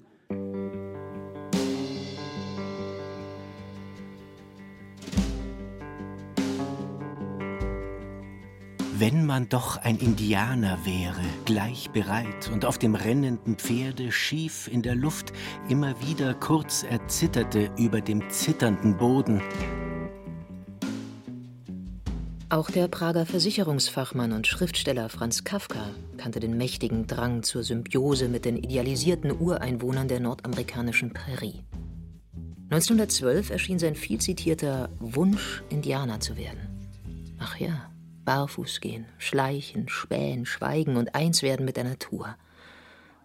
Wenn 9.02 9.26
man 9.26 9.48
doch 9.48 9.78
ein 9.78 9.98
Indianer 9.98 10.78
wäre, 10.84 11.22
gleich 11.46 11.90
bereit 11.92 12.50
und 12.52 12.66
auf 12.66 12.78
dem 12.78 12.96
rennenden 12.96 13.56
Pferde 13.56 14.12
schief 14.12 14.68
in 14.70 14.82
der 14.82 14.96
Luft 14.96 15.32
immer 15.70 15.96
wieder 16.06 16.34
kurz 16.34 16.84
erzitterte 16.84 17.72
über 17.78 18.02
dem 18.02 18.30
zitternden 18.30 18.98
Boden. 18.98 19.42
Auch 22.50 22.70
der 22.70 22.90
Prager 22.90 23.26
Versicherungsfachmann 23.26 24.34
und 24.34 24.48
Schriftsteller 24.48 25.08
Franz 25.08 25.46
Kafka 25.46 25.92
kannte 26.18 26.42
den 26.42 26.58
mächtigen 26.58 27.08
Drang 27.08 27.44
zur 27.44 27.64
Symbiose 27.64 28.28
mit 28.28 28.44
den 28.44 28.58
idealisierten 28.58 29.32
Ureinwohnern 29.32 30.10
der 30.10 30.20
nordamerikanischen 30.20 31.14
Prärie. 31.14 31.64
1912 32.70 33.50
erschien 33.50 33.80
sein 33.80 33.96
viel 33.96 34.20
zitierter 34.20 34.90
Wunsch, 35.00 35.64
Indianer 35.70 36.20
zu 36.20 36.36
werden. 36.36 36.60
Ach 37.38 37.56
ja, 37.56 37.90
barfuß 38.30 38.80
gehen, 38.80 39.08
schleichen, 39.18 39.90
spähen, 39.90 40.46
schweigen 40.46 40.98
und 40.98 41.16
eins 41.16 41.42
werden 41.42 41.66
mit 41.66 41.78
der 41.78 41.84
Natur. 41.84 42.36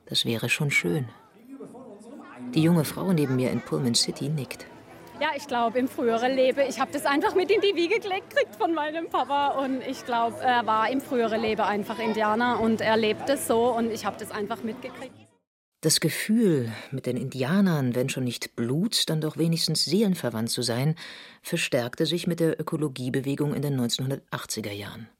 Das 0.06 0.24
wäre 0.24 0.48
schon 0.48 0.70
schön. 0.70 1.10
Die 2.54 2.62
junge 2.62 2.86
Frau 2.86 3.12
neben 3.12 3.36
mir 3.36 3.50
in 3.50 3.60
Pullman 3.60 3.94
City 3.94 4.30
nickt. 4.30 4.64
Ja, 5.20 5.28
ich 5.36 5.46
glaube, 5.46 5.78
im 5.78 5.88
früheren 5.88 6.34
Leben, 6.34 6.60
ich 6.66 6.80
habe 6.80 6.90
das 6.90 7.04
einfach 7.04 7.34
mit 7.34 7.50
in 7.50 7.60
die 7.60 7.76
Wiege 7.76 8.00
gelegt 8.00 8.56
von 8.58 8.72
meinem 8.72 9.10
Papa 9.10 9.48
und 9.48 9.82
ich 9.82 10.06
glaube, 10.06 10.38
er 10.40 10.64
war 10.64 10.88
im 10.88 11.02
früheren 11.02 11.42
Leben 11.42 11.60
einfach 11.60 11.98
Indianer 11.98 12.58
und 12.60 12.80
er 12.80 12.96
lebt 12.96 13.28
es 13.28 13.46
so 13.46 13.76
und 13.76 13.90
ich 13.92 14.06
habe 14.06 14.16
das 14.18 14.30
einfach 14.30 14.62
mitgekriegt. 14.62 15.23
Das 15.84 16.00
Gefühl, 16.00 16.72
mit 16.92 17.04
den 17.04 17.18
Indianern, 17.18 17.94
wenn 17.94 18.08
schon 18.08 18.24
nicht 18.24 18.56
Bluts, 18.56 19.04
dann 19.04 19.20
doch 19.20 19.36
wenigstens 19.36 19.84
seelenverwandt 19.84 20.48
zu 20.48 20.62
sein, 20.62 20.94
verstärkte 21.42 22.06
sich 22.06 22.26
mit 22.26 22.40
der 22.40 22.58
Ökologiebewegung 22.58 23.52
in 23.52 23.60
den 23.60 23.78
1980er 23.78 24.72
Jahren. 24.72 25.10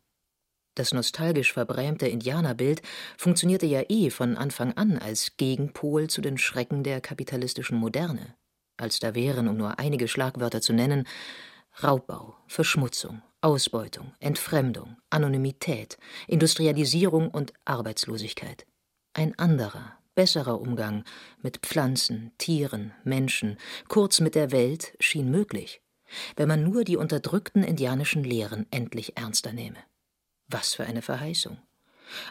Das 0.75 0.95
nostalgisch 0.95 1.53
verbrämte 1.53 2.09
Indianerbild 2.09 2.81
funktionierte 3.19 3.67
ja 3.67 3.83
eh 3.91 4.09
von 4.09 4.39
Anfang 4.39 4.73
an 4.73 4.97
als 4.97 5.37
Gegenpol 5.37 6.09
zu 6.09 6.23
den 6.23 6.39
Schrecken 6.39 6.83
der 6.83 7.03
kapitalistischen 7.03 7.77
Moderne, 7.77 8.35
als 8.79 9.01
da 9.01 9.15
wären, 9.15 9.49
um 9.49 9.59
nur 9.59 9.79
einige 9.79 10.09
Schlagwörter 10.09 10.63
zu 10.63 10.73
nennen, 10.73 11.07
Raubbau, 11.83 12.39
Verschmutzung, 12.47 13.21
Ausbeutung, 13.43 14.15
Entfremdung, 14.19 14.97
Anonymität, 15.11 15.99
Industrialisierung 16.27 17.29
und 17.29 17.53
Arbeitslosigkeit. 17.67 18.65
Ein 19.13 19.39
anderer, 19.39 19.99
besserer 20.15 20.61
Umgang 20.61 21.05
mit 21.43 21.59
Pflanzen, 21.59 22.33
Tieren, 22.39 22.93
Menschen, 23.05 23.59
kurz 23.89 24.21
mit 24.21 24.35
der 24.35 24.53
Welt 24.53 24.95
schien 25.01 25.31
möglich, 25.31 25.83
wenn 26.37 26.49
man 26.49 26.63
nur 26.63 26.85
die 26.85 26.97
unterdrückten 26.97 27.63
indianischen 27.63 28.25
Lehren 28.25 28.67
endlich 28.71 29.17
ernster 29.17 29.53
nehme. 29.53 29.79
Was 30.49 30.75
für 30.75 30.85
eine 30.85 31.03
Verheißung. 31.03 31.59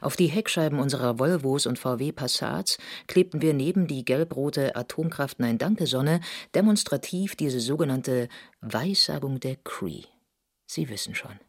Auf 0.01 0.15
die 0.15 0.27
Heckscheiben 0.27 0.79
unserer 0.79 1.19
Volvos 1.19 1.65
und 1.65 1.79
VW 1.79 2.11
Passats 2.11 2.77
klebten 3.07 3.41
wir 3.41 3.53
neben 3.53 3.87
die 3.87 4.05
gelbrote 4.05 4.75
Atomkraft 4.75 5.39
Nein 5.39 5.57
Danke 5.57 5.87
Sonne 5.87 6.21
demonstrativ 6.55 7.35
diese 7.35 7.59
sogenannte 7.59 8.29
Weissagung 8.61 9.39
der 9.39 9.55
Cree. 9.57 10.03
Sie 10.65 10.89
wissen 10.89 11.15
schon. 11.15 11.39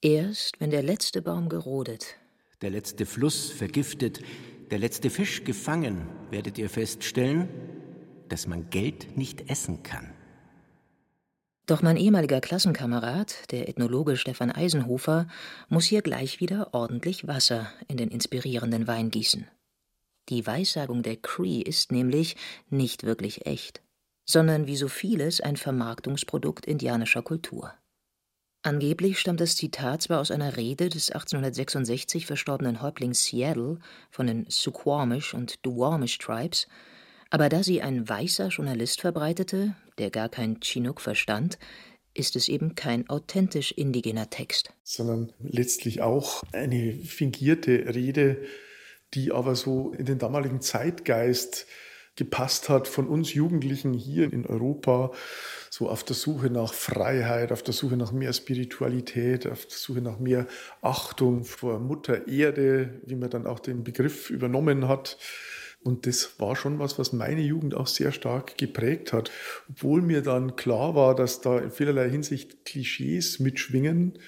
Erst 0.00 0.60
wenn 0.60 0.70
der 0.70 0.82
letzte 0.82 1.22
Baum 1.22 1.48
gerodet, 1.48 2.16
Der 2.60 2.70
letzte 2.70 3.06
Fluss 3.06 3.50
vergiftet, 3.50 4.20
der 4.72 4.78
letzte 4.78 5.10
Fisch 5.10 5.44
gefangen, 5.44 6.08
werdet 6.30 6.56
ihr 6.56 6.70
feststellen, 6.70 7.46
dass 8.30 8.46
man 8.46 8.70
Geld 8.70 9.18
nicht 9.18 9.50
essen 9.50 9.82
kann. 9.82 10.14
Doch 11.66 11.82
mein 11.82 11.98
ehemaliger 11.98 12.40
Klassenkamerad, 12.40 13.52
der 13.52 13.68
Ethnologe 13.68 14.16
Stefan 14.16 14.50
Eisenhofer, 14.50 15.28
muss 15.68 15.84
hier 15.84 16.00
gleich 16.00 16.40
wieder 16.40 16.72
ordentlich 16.72 17.28
Wasser 17.28 17.70
in 17.86 17.98
den 17.98 18.08
inspirierenden 18.08 18.86
Wein 18.86 19.10
gießen. 19.10 19.46
Die 20.30 20.46
Weissagung 20.46 21.02
der 21.02 21.16
Cree 21.16 21.60
ist 21.60 21.92
nämlich 21.92 22.36
nicht 22.70 23.04
wirklich 23.04 23.44
echt, 23.44 23.82
sondern 24.24 24.66
wie 24.66 24.76
so 24.76 24.88
vieles 24.88 25.42
ein 25.42 25.58
Vermarktungsprodukt 25.58 26.64
indianischer 26.64 27.20
Kultur. 27.20 27.74
Angeblich 28.64 29.18
stammt 29.18 29.40
das 29.40 29.56
Zitat 29.56 30.02
zwar 30.02 30.20
aus 30.20 30.30
einer 30.30 30.56
Rede 30.56 30.88
des 30.88 31.10
1866 31.10 32.26
verstorbenen 32.26 32.80
Häuptlings 32.80 33.24
Seattle 33.24 33.80
von 34.08 34.28
den 34.28 34.46
Suquamish 34.48 35.34
und 35.34 35.66
Duwamish 35.66 36.18
Tribes, 36.18 36.68
aber 37.30 37.48
da 37.48 37.64
sie 37.64 37.82
ein 37.82 38.08
weißer 38.08 38.48
Journalist 38.48 39.00
verbreitete, 39.00 39.74
der 39.98 40.10
gar 40.10 40.28
kein 40.28 40.60
Chinook 40.60 41.00
verstand, 41.00 41.58
ist 42.14 42.36
es 42.36 42.48
eben 42.48 42.76
kein 42.76 43.08
authentisch 43.08 43.72
indigener 43.72 44.30
Text. 44.30 44.72
Sondern 44.84 45.32
letztlich 45.40 46.02
auch 46.02 46.44
eine 46.52 46.92
fingierte 46.92 47.94
Rede, 47.94 48.44
die 49.14 49.32
aber 49.32 49.56
so 49.56 49.92
in 49.92 50.06
den 50.06 50.18
damaligen 50.18 50.60
Zeitgeist 50.60 51.66
gepasst 52.16 52.68
hat 52.68 52.88
von 52.88 53.08
uns 53.08 53.32
Jugendlichen 53.32 53.94
hier 53.94 54.32
in 54.32 54.46
Europa, 54.46 55.12
so 55.70 55.88
auf 55.88 56.04
der 56.04 56.14
Suche 56.14 56.50
nach 56.50 56.74
Freiheit, 56.74 57.52
auf 57.52 57.62
der 57.62 57.72
Suche 57.72 57.96
nach 57.96 58.12
mehr 58.12 58.32
Spiritualität, 58.32 59.46
auf 59.46 59.64
der 59.64 59.78
Suche 59.78 60.02
nach 60.02 60.18
mehr 60.18 60.46
Achtung 60.82 61.44
vor 61.44 61.78
Mutter 61.78 62.28
Erde, 62.28 63.00
wie 63.06 63.14
man 63.14 63.30
dann 63.30 63.46
auch 63.46 63.60
den 63.60 63.82
Begriff 63.82 64.28
übernommen 64.28 64.88
hat. 64.88 65.16
Und 65.84 66.06
das 66.06 66.38
war 66.38 66.54
schon 66.54 66.78
was, 66.78 66.98
was 66.98 67.12
meine 67.12 67.40
Jugend 67.40 67.74
auch 67.74 67.88
sehr 67.88 68.12
stark 68.12 68.56
geprägt 68.56 69.12
hat. 69.12 69.30
Obwohl 69.68 70.02
mir 70.02 70.22
dann 70.22 70.54
klar 70.54 70.94
war, 70.94 71.14
dass 71.14 71.40
da 71.40 71.58
in 71.58 71.70
vielerlei 71.70 72.08
Hinsicht 72.08 72.64
Klischees 72.64 73.40
mitschwingen 73.40 74.18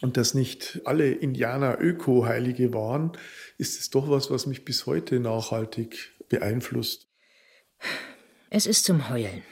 und 0.00 0.16
dass 0.16 0.34
nicht 0.34 0.82
alle 0.84 1.10
Indianer 1.10 1.78
Öko-Heilige 1.80 2.72
waren, 2.72 3.12
ist 3.58 3.80
es 3.80 3.90
doch 3.90 4.10
was, 4.10 4.30
was 4.30 4.46
mich 4.46 4.64
bis 4.64 4.86
heute 4.86 5.18
nachhaltig 5.18 6.12
beeinflusst. 6.28 7.11
Es 8.50 8.66
ist 8.66 8.84
zum 8.84 9.08
Heulen. 9.08 9.42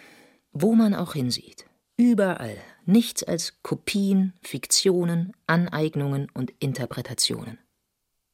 Wo 0.52 0.74
man 0.74 0.94
auch 0.94 1.14
hinsieht. 1.14 1.66
Überall. 1.96 2.56
Nichts 2.86 3.22
als 3.22 3.62
Kopien, 3.62 4.32
Fiktionen, 4.42 5.32
Aneignungen 5.46 6.28
und 6.34 6.52
Interpretationen. 6.58 7.58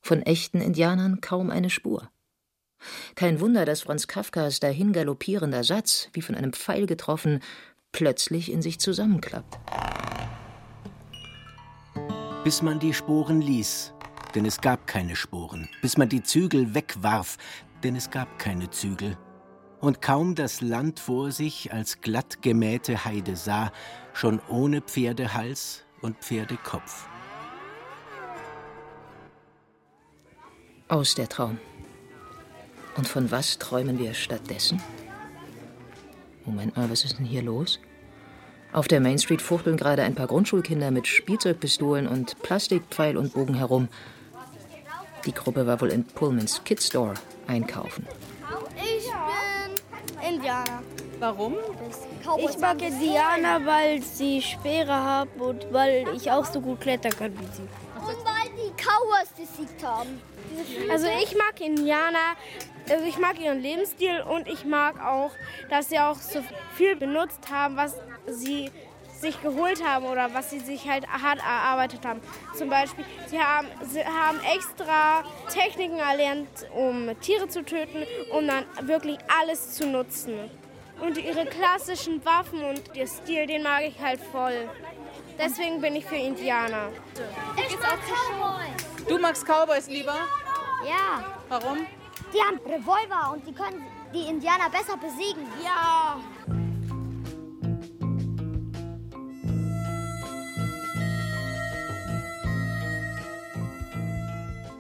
Von 0.00 0.22
echten 0.22 0.60
Indianern 0.60 1.20
kaum 1.20 1.50
eine 1.50 1.68
Spur. 1.68 2.10
Kein 3.14 3.40
Wunder, 3.40 3.64
dass 3.64 3.82
Franz 3.82 4.06
Kafkas 4.06 4.60
dahingaloppierender 4.60 5.64
Satz, 5.64 6.08
wie 6.12 6.22
von 6.22 6.34
einem 6.34 6.52
Pfeil 6.52 6.86
getroffen, 6.86 7.40
plötzlich 7.92 8.52
in 8.52 8.62
sich 8.62 8.78
zusammenklappt. 8.78 9.58
Bis 12.44 12.62
man 12.62 12.78
die 12.78 12.94
Sporen 12.94 13.40
ließ, 13.40 13.92
denn 14.34 14.46
es 14.46 14.60
gab 14.60 14.86
keine 14.86 15.16
Sporen. 15.16 15.68
Bis 15.82 15.96
man 15.96 16.08
die 16.08 16.22
Zügel 16.22 16.74
wegwarf, 16.74 17.38
denn 17.82 17.96
es 17.96 18.10
gab 18.10 18.38
keine 18.38 18.70
Zügel. 18.70 19.16
Und 19.80 20.00
kaum 20.00 20.34
das 20.34 20.60
Land 20.60 21.00
vor 21.00 21.30
sich 21.30 21.72
als 21.72 22.00
glatt 22.00 22.42
gemähte 22.42 23.04
Heide 23.04 23.36
sah, 23.36 23.72
schon 24.14 24.40
ohne 24.48 24.80
Pferdehals 24.80 25.84
und 26.00 26.16
Pferdekopf. 26.18 27.06
Aus 30.88 31.14
der 31.14 31.28
Traum. 31.28 31.58
Und 32.96 33.06
von 33.06 33.30
was 33.30 33.58
träumen 33.58 33.98
wir 33.98 34.14
stattdessen? 34.14 34.80
Moment 36.44 36.76
mal, 36.76 36.88
was 36.88 37.04
ist 37.04 37.18
denn 37.18 37.26
hier 37.26 37.42
los? 37.42 37.80
Auf 38.72 38.88
der 38.88 39.00
Main 39.00 39.18
Street 39.18 39.42
fuchteln 39.42 39.76
gerade 39.76 40.02
ein 40.02 40.14
paar 40.14 40.26
Grundschulkinder 40.26 40.90
mit 40.90 41.06
Spielzeugpistolen 41.06 42.06
und 42.06 42.40
Plastikpfeil 42.42 43.16
und 43.16 43.32
Bogen 43.32 43.54
herum. 43.54 43.88
Die 45.24 45.32
Gruppe 45.32 45.66
war 45.66 45.80
wohl 45.80 45.88
in 45.88 46.04
Pullmans 46.04 46.62
Kid 46.64 46.82
Store 46.82 47.14
einkaufen. 47.46 48.06
Indianer. 50.28 50.82
Warum? 51.18 51.54
Ich 52.38 52.58
mag 52.58 52.82
Indianer, 52.82 53.64
weil 53.64 54.02
sie 54.02 54.42
Speere 54.42 54.92
haben 54.92 55.30
und 55.40 55.72
weil 55.72 56.06
ich 56.14 56.30
auch 56.30 56.44
so 56.44 56.60
gut 56.60 56.80
klettern 56.80 57.12
kann 57.12 57.32
wie 57.38 57.46
sie. 57.46 57.62
Und 57.62 58.24
weil 58.24 58.50
die 58.56 58.70
Cowboys 58.76 59.30
besiegt 59.36 59.82
haben. 59.82 60.20
Also 60.90 61.06
ich 61.22 61.36
mag 61.36 61.60
Indianer, 61.60 62.36
also 62.88 63.04
ich 63.04 63.18
mag 63.18 63.40
ihren 63.40 63.60
Lebensstil 63.60 64.20
und 64.22 64.46
ich 64.46 64.64
mag 64.64 65.02
auch, 65.04 65.30
dass 65.70 65.88
sie 65.88 65.98
auch 65.98 66.16
so 66.16 66.40
viel 66.74 66.96
benutzt 66.96 67.50
haben, 67.50 67.76
was 67.76 67.96
sie 68.26 68.70
sich 69.20 69.40
geholt 69.42 69.82
haben 69.84 70.06
oder 70.06 70.32
was 70.34 70.50
sie 70.50 70.60
sich 70.60 70.88
halt 70.88 71.06
hart 71.08 71.38
erarbeitet 71.38 72.04
haben. 72.04 72.20
Zum 72.56 72.68
Beispiel, 72.68 73.04
sie 73.28 73.40
haben, 73.40 73.68
sie 73.82 74.04
haben 74.04 74.38
extra 74.54 75.24
Techniken 75.50 75.98
erlernt, 75.98 76.48
um 76.74 77.10
Tiere 77.20 77.48
zu 77.48 77.64
töten, 77.64 78.04
um 78.32 78.46
dann 78.46 78.64
wirklich 78.82 79.18
alles 79.40 79.74
zu 79.74 79.86
nutzen. 79.86 80.50
Und 81.00 81.18
ihre 81.18 81.44
klassischen 81.44 82.24
Waffen 82.24 82.62
und 82.64 82.82
ihr 82.94 83.06
Stil, 83.06 83.46
den 83.46 83.62
mag 83.62 83.82
ich 83.82 84.00
halt 84.00 84.20
voll. 84.32 84.68
Deswegen 85.38 85.80
bin 85.80 85.96
ich 85.96 86.06
für 86.06 86.16
Indianer. 86.16 86.88
Ich 87.56 87.78
mag 87.78 87.98
Cowboys. 88.06 89.06
Du 89.06 89.18
magst 89.18 89.44
Cowboys 89.44 89.88
lieber? 89.88 90.16
Ja. 90.84 91.24
Warum? 91.48 91.86
Die 92.32 92.40
haben 92.40 92.58
Revolver 92.64 93.32
und 93.34 93.46
die 93.46 93.52
können 93.52 93.84
die 94.14 94.26
Indianer 94.28 94.70
besser 94.70 94.96
besiegen. 94.96 95.46
Ja. 95.62 96.16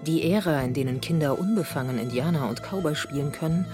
Die 0.06 0.30
Ära, 0.30 0.62
in 0.62 0.72
denen 0.72 1.00
Kinder 1.00 1.36
unbefangen 1.36 1.98
Indianer 1.98 2.48
und 2.48 2.62
Cowboy 2.62 2.94
spielen 2.94 3.32
können, 3.32 3.66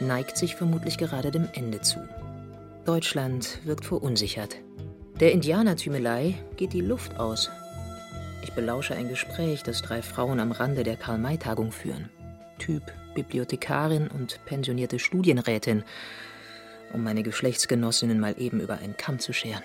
neigt 0.00 0.36
sich 0.36 0.56
vermutlich 0.56 0.98
gerade 0.98 1.30
dem 1.30 1.46
Ende 1.52 1.80
zu. 1.80 2.00
Deutschland 2.84 3.60
wirkt 3.64 3.84
verunsichert. 3.84 4.56
Der 5.20 5.30
Indianertümelei 5.30 6.34
geht 6.56 6.72
die 6.72 6.80
Luft 6.80 7.20
aus. 7.20 7.50
Ich 8.42 8.52
belausche 8.54 8.94
ein 8.94 9.08
Gespräch, 9.08 9.62
das 9.62 9.82
drei 9.82 10.02
Frauen 10.02 10.40
am 10.40 10.50
Rande 10.50 10.82
der 10.82 10.96
Karl-May-Tagung 10.96 11.70
führen. 11.70 12.08
Typ 12.58 12.82
Bibliothekarin 13.14 14.08
und 14.08 14.44
pensionierte 14.46 14.98
Studienrätin, 14.98 15.84
um 16.92 17.04
meine 17.04 17.22
Geschlechtsgenossinnen 17.22 18.18
mal 18.18 18.34
eben 18.38 18.60
über 18.60 18.78
einen 18.78 18.96
Kamm 18.96 19.20
zu 19.20 19.32
scheren. 19.32 19.62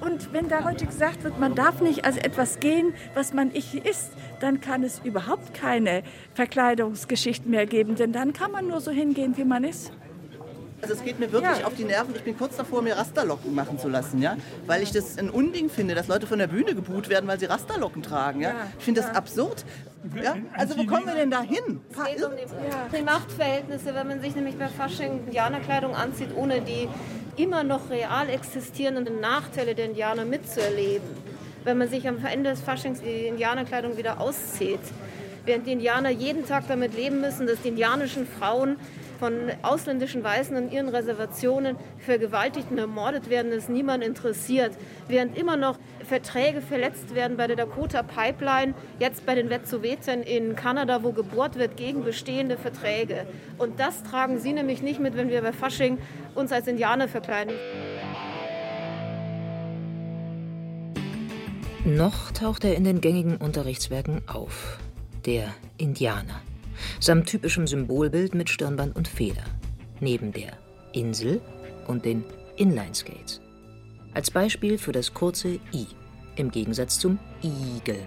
Und 0.00 0.32
wenn 0.32 0.48
da 0.48 0.64
heute 0.64 0.86
gesagt 0.86 1.24
wird, 1.24 1.38
man 1.38 1.54
darf 1.54 1.80
nicht 1.80 2.04
als 2.04 2.16
etwas 2.16 2.60
gehen, 2.60 2.94
was 3.14 3.32
man 3.32 3.48
nicht 3.48 3.74
ist, 3.74 4.12
dann 4.40 4.60
kann 4.60 4.82
es 4.82 5.00
überhaupt 5.04 5.54
keine 5.54 6.02
Verkleidungsgeschichten 6.34 7.50
mehr 7.50 7.66
geben, 7.66 7.94
denn 7.96 8.12
dann 8.12 8.32
kann 8.32 8.50
man 8.52 8.66
nur 8.68 8.80
so 8.80 8.90
hingehen, 8.90 9.36
wie 9.36 9.44
man 9.44 9.64
ist. 9.64 9.92
Also 10.82 10.92
es 10.94 11.02
geht 11.02 11.18
mir 11.18 11.32
wirklich 11.32 11.60
Ja. 11.60 11.66
auf 11.66 11.74
die 11.74 11.84
Nerven. 11.84 12.14
Ich 12.14 12.22
bin 12.22 12.36
kurz 12.36 12.56
davor, 12.56 12.82
mir 12.82 12.96
Rasterlocken 12.96 13.54
machen 13.54 13.78
zu 13.78 13.88
lassen, 13.88 14.20
ja, 14.20 14.36
weil 14.66 14.82
ich 14.82 14.92
das 14.92 15.16
ein 15.18 15.30
Unding 15.30 15.70
finde, 15.70 15.94
dass 15.94 16.06
Leute 16.06 16.26
von 16.26 16.38
der 16.38 16.48
Bühne 16.48 16.74
gebuht 16.74 17.08
werden, 17.08 17.26
weil 17.26 17.40
sie 17.40 17.46
Rasterlocken 17.46 18.02
tragen, 18.02 18.42
ja. 18.42 18.52
Ich 18.78 18.84
finde 18.84 19.00
das 19.00 19.14
absurd. 19.14 19.64
Ja? 20.22 20.36
Also 20.56 20.76
wo 20.76 20.84
kommen 20.84 21.06
wir 21.06 21.14
denn 21.14 21.30
da 21.30 21.40
hin? 21.42 21.80
Es 21.90 21.96
geht 22.04 22.24
um 22.24 22.32
die, 22.36 22.96
die 22.96 23.02
Machtverhältnisse, 23.02 23.94
wenn 23.94 24.06
man 24.06 24.20
sich 24.20 24.36
nämlich 24.36 24.56
bei 24.58 24.68
Fasching 24.68 25.20
Indianerkleidung 25.26 25.94
anzieht, 25.96 26.28
ohne 26.36 26.60
die 26.60 26.88
immer 27.36 27.64
noch 27.64 27.90
real 27.90 28.28
existierenden 28.28 29.18
Nachteile 29.20 29.74
der 29.74 29.86
Indianer 29.86 30.24
mitzuerleben. 30.26 31.08
Wenn 31.66 31.78
man 31.78 31.88
sich 31.88 32.06
am 32.06 32.24
Ende 32.24 32.50
des 32.50 32.60
Faschings 32.60 33.00
die 33.00 33.26
Indianerkleidung 33.26 33.96
wieder 33.96 34.20
auszieht, 34.20 34.78
während 35.44 35.66
die 35.66 35.72
Indianer 35.72 36.10
jeden 36.10 36.46
Tag 36.46 36.68
damit 36.68 36.94
leben 36.94 37.20
müssen, 37.20 37.48
dass 37.48 37.60
die 37.60 37.70
indianischen 37.70 38.24
Frauen 38.24 38.76
von 39.18 39.32
ausländischen 39.62 40.22
Weißen 40.22 40.56
in 40.56 40.70
ihren 40.70 40.88
Reservationen 40.88 41.74
vergewaltigt 41.98 42.70
und 42.70 42.78
ermordet 42.78 43.30
werden, 43.30 43.50
das 43.50 43.68
niemand 43.68 44.04
interessiert. 44.04 44.74
Während 45.08 45.36
immer 45.36 45.56
noch 45.56 45.76
Verträge 46.08 46.60
verletzt 46.60 47.16
werden 47.16 47.36
bei 47.36 47.48
der 47.48 47.56
Dakota 47.56 48.04
Pipeline, 48.04 48.74
jetzt 49.00 49.26
bei 49.26 49.34
den 49.34 49.50
Wet'suwet'en 49.50 50.22
in 50.22 50.54
Kanada, 50.54 51.02
wo 51.02 51.10
gebohrt 51.10 51.58
wird 51.58 51.76
gegen 51.76 52.04
bestehende 52.04 52.56
Verträge. 52.56 53.26
Und 53.58 53.80
das 53.80 54.04
tragen 54.04 54.38
sie 54.38 54.52
nämlich 54.52 54.82
nicht 54.82 55.00
mit, 55.00 55.16
wenn 55.16 55.30
wir 55.30 55.42
bei 55.42 55.52
Fasching 55.52 55.98
uns 56.36 56.52
als 56.52 56.68
Indianer 56.68 57.08
verkleiden. 57.08 57.54
Noch 61.86 62.32
taucht 62.32 62.64
er 62.64 62.74
in 62.74 62.82
den 62.82 63.00
gängigen 63.00 63.36
Unterrichtswerken 63.36 64.20
auf. 64.26 64.80
Der 65.24 65.54
Indianer. 65.78 66.42
Samt 66.98 67.28
typischem 67.28 67.68
Symbolbild 67.68 68.34
mit 68.34 68.50
Stirnband 68.50 68.96
und 68.96 69.06
Feder. 69.06 69.44
Neben 70.00 70.32
der 70.32 70.54
Insel 70.92 71.40
und 71.86 72.04
den 72.04 72.24
Inlineskates. 72.56 73.40
Als 74.14 74.32
Beispiel 74.32 74.78
für 74.78 74.90
das 74.90 75.14
kurze 75.14 75.60
I. 75.72 75.86
Im 76.34 76.50
Gegensatz 76.50 76.98
zum 76.98 77.20
Igel. 77.44 78.00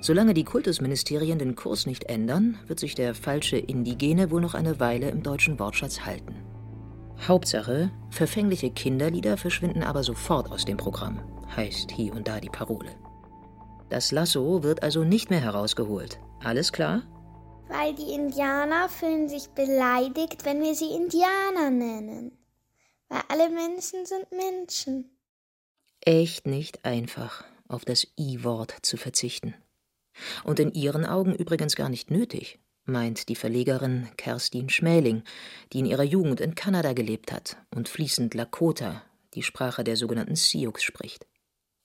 Solange 0.00 0.32
die 0.32 0.44
Kultusministerien 0.44 1.38
den 1.38 1.56
Kurs 1.56 1.84
nicht 1.84 2.04
ändern, 2.04 2.56
wird 2.66 2.80
sich 2.80 2.94
der 2.94 3.14
falsche 3.14 3.58
Indigene 3.58 4.30
wohl 4.30 4.40
noch 4.40 4.54
eine 4.54 4.80
Weile 4.80 5.10
im 5.10 5.22
deutschen 5.22 5.58
Wortschatz 5.58 6.06
halten. 6.06 6.34
Hauptsache, 7.28 7.90
verfängliche 8.08 8.70
Kinderlieder 8.70 9.36
verschwinden 9.36 9.82
aber 9.82 10.02
sofort 10.02 10.50
aus 10.50 10.64
dem 10.64 10.78
Programm, 10.78 11.20
heißt 11.56 11.90
hier 11.90 12.14
und 12.14 12.28
da 12.28 12.40
die 12.40 12.50
Parole. 12.50 12.96
Das 13.88 14.12
Lasso 14.12 14.62
wird 14.62 14.82
also 14.82 15.04
nicht 15.04 15.30
mehr 15.30 15.40
herausgeholt. 15.40 16.20
Alles 16.42 16.72
klar? 16.72 17.02
Weil 17.68 17.94
die 17.94 18.14
Indianer 18.14 18.88
fühlen 18.88 19.28
sich 19.28 19.48
beleidigt, 19.48 20.44
wenn 20.44 20.62
wir 20.62 20.74
sie 20.74 20.90
Indianer 20.94 21.70
nennen. 21.70 22.32
Weil 23.08 23.22
alle 23.28 23.50
Menschen 23.50 24.06
sind 24.06 24.26
Menschen. 24.32 25.10
Echt 26.00 26.46
nicht 26.46 26.84
einfach, 26.84 27.44
auf 27.68 27.84
das 27.84 28.06
I-Wort 28.18 28.74
zu 28.82 28.96
verzichten. 28.96 29.54
Und 30.44 30.60
in 30.60 30.72
ihren 30.72 31.04
Augen 31.04 31.34
übrigens 31.34 31.76
gar 31.76 31.88
nicht 31.88 32.10
nötig, 32.10 32.58
meint 32.84 33.28
die 33.28 33.36
Verlegerin 33.36 34.08
Kerstin 34.16 34.68
Schmäling, 34.68 35.22
die 35.72 35.80
in 35.80 35.86
ihrer 35.86 36.02
Jugend 36.02 36.40
in 36.40 36.54
Kanada 36.54 36.92
gelebt 36.92 37.32
hat 37.32 37.56
und 37.74 37.88
fließend 37.88 38.34
Lakota, 38.34 39.02
die 39.34 39.42
Sprache 39.42 39.84
der 39.84 39.96
sogenannten 39.96 40.36
Sioux, 40.36 40.78
spricht. 40.78 41.26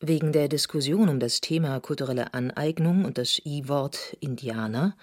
Wegen 0.01 0.33
der 0.33 0.49
Diskussion 0.49 1.07
um 1.07 1.21
das 1.21 1.39
Thema 1.39 1.79
kulturelle 1.79 2.33
Aneignung 2.33 3.05
und 3.05 3.17
das 3.17 3.41
I-Wort 3.45 4.17
Indianer 4.19 4.95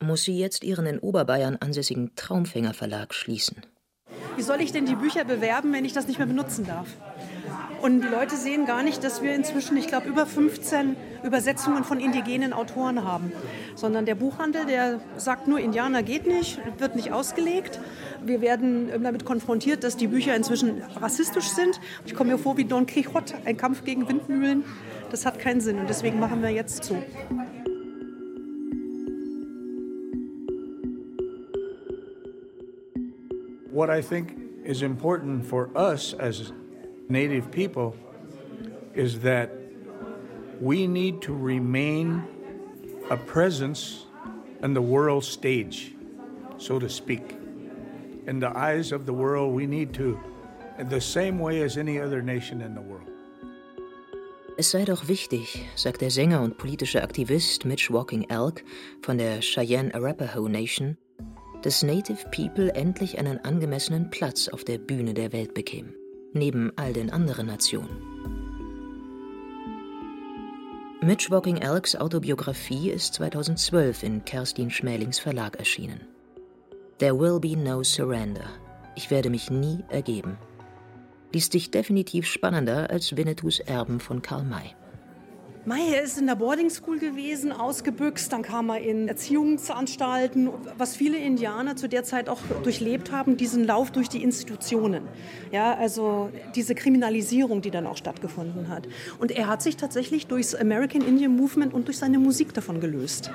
muss 0.00 0.24
sie 0.24 0.38
jetzt 0.38 0.64
ihren 0.64 0.84
in 0.84 0.98
Oberbayern 0.98 1.56
ansässigen 1.56 2.14
Traumfänger 2.14 2.74
Verlag 2.74 3.14
schließen. 3.14 3.62
Wie 4.36 4.42
soll 4.42 4.60
ich 4.60 4.70
denn 4.70 4.84
die 4.84 4.94
Bücher 4.94 5.24
bewerben, 5.24 5.72
wenn 5.72 5.86
ich 5.86 5.94
das 5.94 6.06
nicht 6.06 6.18
mehr 6.18 6.26
benutzen 6.26 6.66
darf? 6.66 6.88
Und 7.80 8.02
die 8.02 8.08
Leute 8.08 8.36
sehen 8.36 8.66
gar 8.66 8.82
nicht, 8.82 9.02
dass 9.02 9.22
wir 9.22 9.34
inzwischen, 9.34 9.78
ich 9.78 9.86
glaube, 9.86 10.08
über 10.08 10.26
15 10.26 10.94
Übersetzungen 11.22 11.84
von 11.84 12.00
indigenen 12.00 12.52
Autoren 12.52 13.04
haben. 13.04 13.32
Sondern 13.74 14.06
der 14.06 14.14
Buchhandel, 14.14 14.66
der 14.66 15.00
sagt 15.16 15.48
nur, 15.48 15.60
Indianer 15.60 16.02
geht 16.02 16.26
nicht, 16.26 16.60
wird 16.78 16.96
nicht 16.96 17.12
ausgelegt. 17.12 17.80
Wir 18.24 18.40
werden 18.40 18.90
damit 19.02 19.24
konfrontiert, 19.24 19.84
dass 19.84 19.96
die 19.96 20.06
Bücher 20.06 20.34
inzwischen 20.34 20.82
rassistisch 21.00 21.48
sind. 21.48 21.80
Ich 22.06 22.14
komme 22.14 22.32
mir 22.32 22.38
vor 22.38 22.56
wie 22.56 22.64
Don 22.64 22.86
Quixote, 22.86 23.34
ein 23.44 23.56
Kampf 23.56 23.84
gegen 23.84 24.08
Windmühlen. 24.08 24.64
Das 25.10 25.24
hat 25.24 25.38
keinen 25.38 25.60
Sinn 25.60 25.78
und 25.78 25.88
deswegen 25.88 26.18
machen 26.20 26.42
wir 26.42 26.50
jetzt 26.50 26.84
so. 26.84 26.96
What 33.70 33.90
I 33.90 34.02
think 34.02 34.36
is 34.64 34.82
important 34.82 35.46
for 35.46 35.70
us 35.76 36.12
as 36.18 36.52
Native 37.08 37.50
people 37.50 37.94
is 38.94 39.20
that 39.20 39.50
we 40.60 40.86
need 40.86 41.20
to 41.22 41.34
remain 41.34 42.22
a 43.10 43.16
presence 43.16 44.06
in 44.62 44.74
the 44.74 44.82
world 44.82 45.24
stage, 45.24 45.94
so 46.58 46.78
to 46.78 46.88
speak. 46.88 47.36
In 48.26 48.40
the 48.40 48.50
eyes 48.56 48.92
of 48.92 49.06
the 49.06 49.12
world, 49.12 49.54
we 49.54 49.66
need 49.66 49.94
to, 49.94 50.18
the 50.90 51.00
same 51.00 51.38
way 51.38 51.62
as 51.62 51.76
any 51.76 52.00
other 52.00 52.22
nation 52.22 52.60
in 52.60 52.74
the 52.74 52.80
world. 52.80 53.06
Es 54.58 54.72
sei 54.72 54.84
doch 54.84 55.06
wichtig, 55.06 55.64
sagt 55.76 56.00
der 56.00 56.10
Sänger 56.10 56.42
und 56.42 56.58
politische 56.58 57.02
Aktivist 57.02 57.64
Mitch 57.64 57.92
Walking 57.92 58.24
Elk 58.28 58.64
von 59.02 59.16
der 59.16 59.40
Cheyenne 59.40 59.94
Arapaho 59.94 60.48
Nation, 60.48 60.96
dass 61.62 61.84
Native 61.84 62.28
People 62.32 62.74
endlich 62.74 63.18
einen 63.18 63.38
angemessenen 63.44 64.10
Platz 64.10 64.48
auf 64.48 64.64
der 64.64 64.78
Bühne 64.78 65.14
der 65.14 65.32
Welt 65.32 65.54
bekämen 65.54 65.94
neben 66.32 66.72
all 66.76 66.92
den 66.92 67.10
anderen 67.10 67.46
Nationen. 67.46 68.37
Mitch 71.00 71.30
Walking 71.30 71.58
Elks 71.58 71.94
Autobiografie 71.94 72.90
ist 72.90 73.14
2012 73.14 74.02
in 74.02 74.24
Kerstin 74.24 74.68
Schmälings 74.68 75.20
Verlag 75.20 75.56
erschienen. 75.56 76.00
There 76.98 77.16
will 77.16 77.38
be 77.38 77.56
no 77.56 77.84
surrender. 77.84 78.46
Ich 78.96 79.08
werde 79.08 79.30
mich 79.30 79.48
nie 79.48 79.84
ergeben. 79.90 80.36
Liest 81.32 81.52
sich 81.52 81.70
definitiv 81.70 82.26
spannender 82.26 82.90
als 82.90 83.16
Winnetous 83.16 83.60
Erben 83.60 84.00
von 84.00 84.22
Karl 84.22 84.42
May. 84.42 84.74
Mei, 85.68 85.92
er 85.92 86.02
ist 86.02 86.16
in 86.16 86.26
der 86.26 86.34
Boarding 86.34 86.70
School 86.70 86.98
gewesen, 86.98 87.52
ausgebüxt, 87.52 88.32
dann 88.32 88.40
kam 88.40 88.70
er 88.70 88.80
in 88.80 89.06
Erziehungsanstalten, 89.06 90.48
was 90.78 90.96
viele 90.96 91.18
Indianer 91.18 91.76
zu 91.76 91.90
der 91.90 92.04
Zeit 92.04 92.30
auch 92.30 92.40
durchlebt 92.62 93.12
haben, 93.12 93.36
diesen 93.36 93.66
Lauf 93.66 93.90
durch 93.90 94.08
die 94.08 94.22
Institutionen. 94.22 95.02
Ja, 95.52 95.76
also 95.76 96.30
diese 96.54 96.74
Kriminalisierung, 96.74 97.60
die 97.60 97.70
dann 97.70 97.86
auch 97.86 97.98
stattgefunden 97.98 98.68
hat. 98.68 98.88
Und 99.18 99.30
er 99.30 99.46
hat 99.46 99.60
sich 99.60 99.76
tatsächlich 99.76 100.26
durchs 100.26 100.54
American 100.54 101.02
Indian 101.02 101.36
Movement 101.36 101.74
und 101.74 101.86
durch 101.86 101.98
seine 101.98 102.18
Musik 102.18 102.54
davon 102.54 102.80
gelöst. 102.80 103.30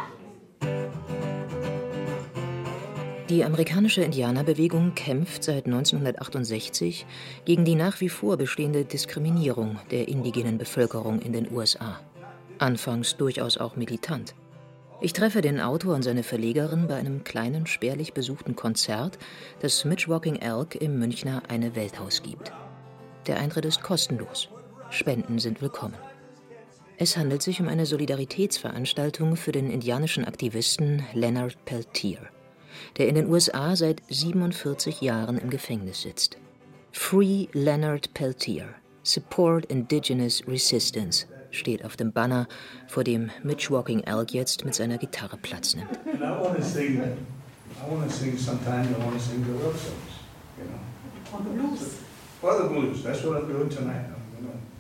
Die 3.30 3.44
amerikanische 3.44 4.02
Indianerbewegung 4.02 4.96
kämpft 4.96 5.44
seit 5.44 5.68
1968 5.68 7.06
gegen 7.46 7.64
die 7.64 7.76
nach 7.76 8.02
wie 8.02 8.10
vor 8.10 8.38
bestehende 8.38 8.86
Diskriminierung 8.86 9.78
der 9.92 10.08
indigenen 10.08 10.58
Bevölkerung 10.58 11.20
in 11.20 11.34
den 11.34 11.52
USA 11.52 12.00
anfangs 12.60 13.18
durchaus 13.18 13.58
auch 13.58 13.76
militant. 13.76 14.36
Ich 15.02 15.12
treffe 15.12 15.42
den 15.42 15.60
Autor 15.60 15.96
und 15.96 16.04
seine 16.04 16.24
Verlegerin 16.24 16.88
bei 16.88 16.96
einem 16.96 17.26
kleinen, 17.26 17.68
spärlich 17.68 18.14
besuchten 18.14 18.56
Konzert, 18.56 19.18
das 19.60 19.84
Mitch 19.84 20.08
Walking 20.08 20.38
Elk 20.38 20.76
im 20.76 20.98
Münchner 20.98 21.44
Eine 21.50 21.76
Welthaus 21.76 22.24
gibt. 22.24 22.54
Der 23.28 23.38
Eintritt 23.38 23.66
ist 23.66 23.84
kostenlos. 23.84 24.48
Spenden 24.90 25.40
sind 25.40 25.62
willkommen. 25.62 25.98
Es 26.98 27.18
handelt 27.18 27.42
sich 27.42 27.60
um 27.60 27.68
eine 27.68 27.86
Solidaritätsveranstaltung 27.86 29.36
für 29.36 29.52
den 29.52 29.70
indianischen 29.70 30.24
Aktivisten 30.24 31.04
Leonard 31.14 31.58
Peltier, 31.66 32.20
der 32.98 33.10
in 33.10 33.16
den 33.16 33.30
USA 33.30 33.76
seit 33.76 34.02
47 34.10 35.02
Jahren 35.02 35.38
im 35.38 35.50
Gefängnis 35.50 36.04
sitzt. 36.04 36.38
Free 36.92 37.48
Leonard 37.52 38.14
Peltier. 38.14 38.68
Support 39.02 39.66
Indigenous 39.66 40.48
Resistance 40.48 41.26
steht 41.54 41.86
auf 41.86 41.96
dem 41.96 42.12
Banner, 42.12 42.48
vor 42.88 43.04
dem 43.04 43.30
Mitch 43.44 43.72
Walking 43.72 44.02
Elk 44.02 44.34
jetzt 44.34 44.66
mit 44.66 44.76
seiner 44.76 44.98
Gitarre 44.98 45.38
Platz 45.38 45.76
nimmt. 45.76 45.90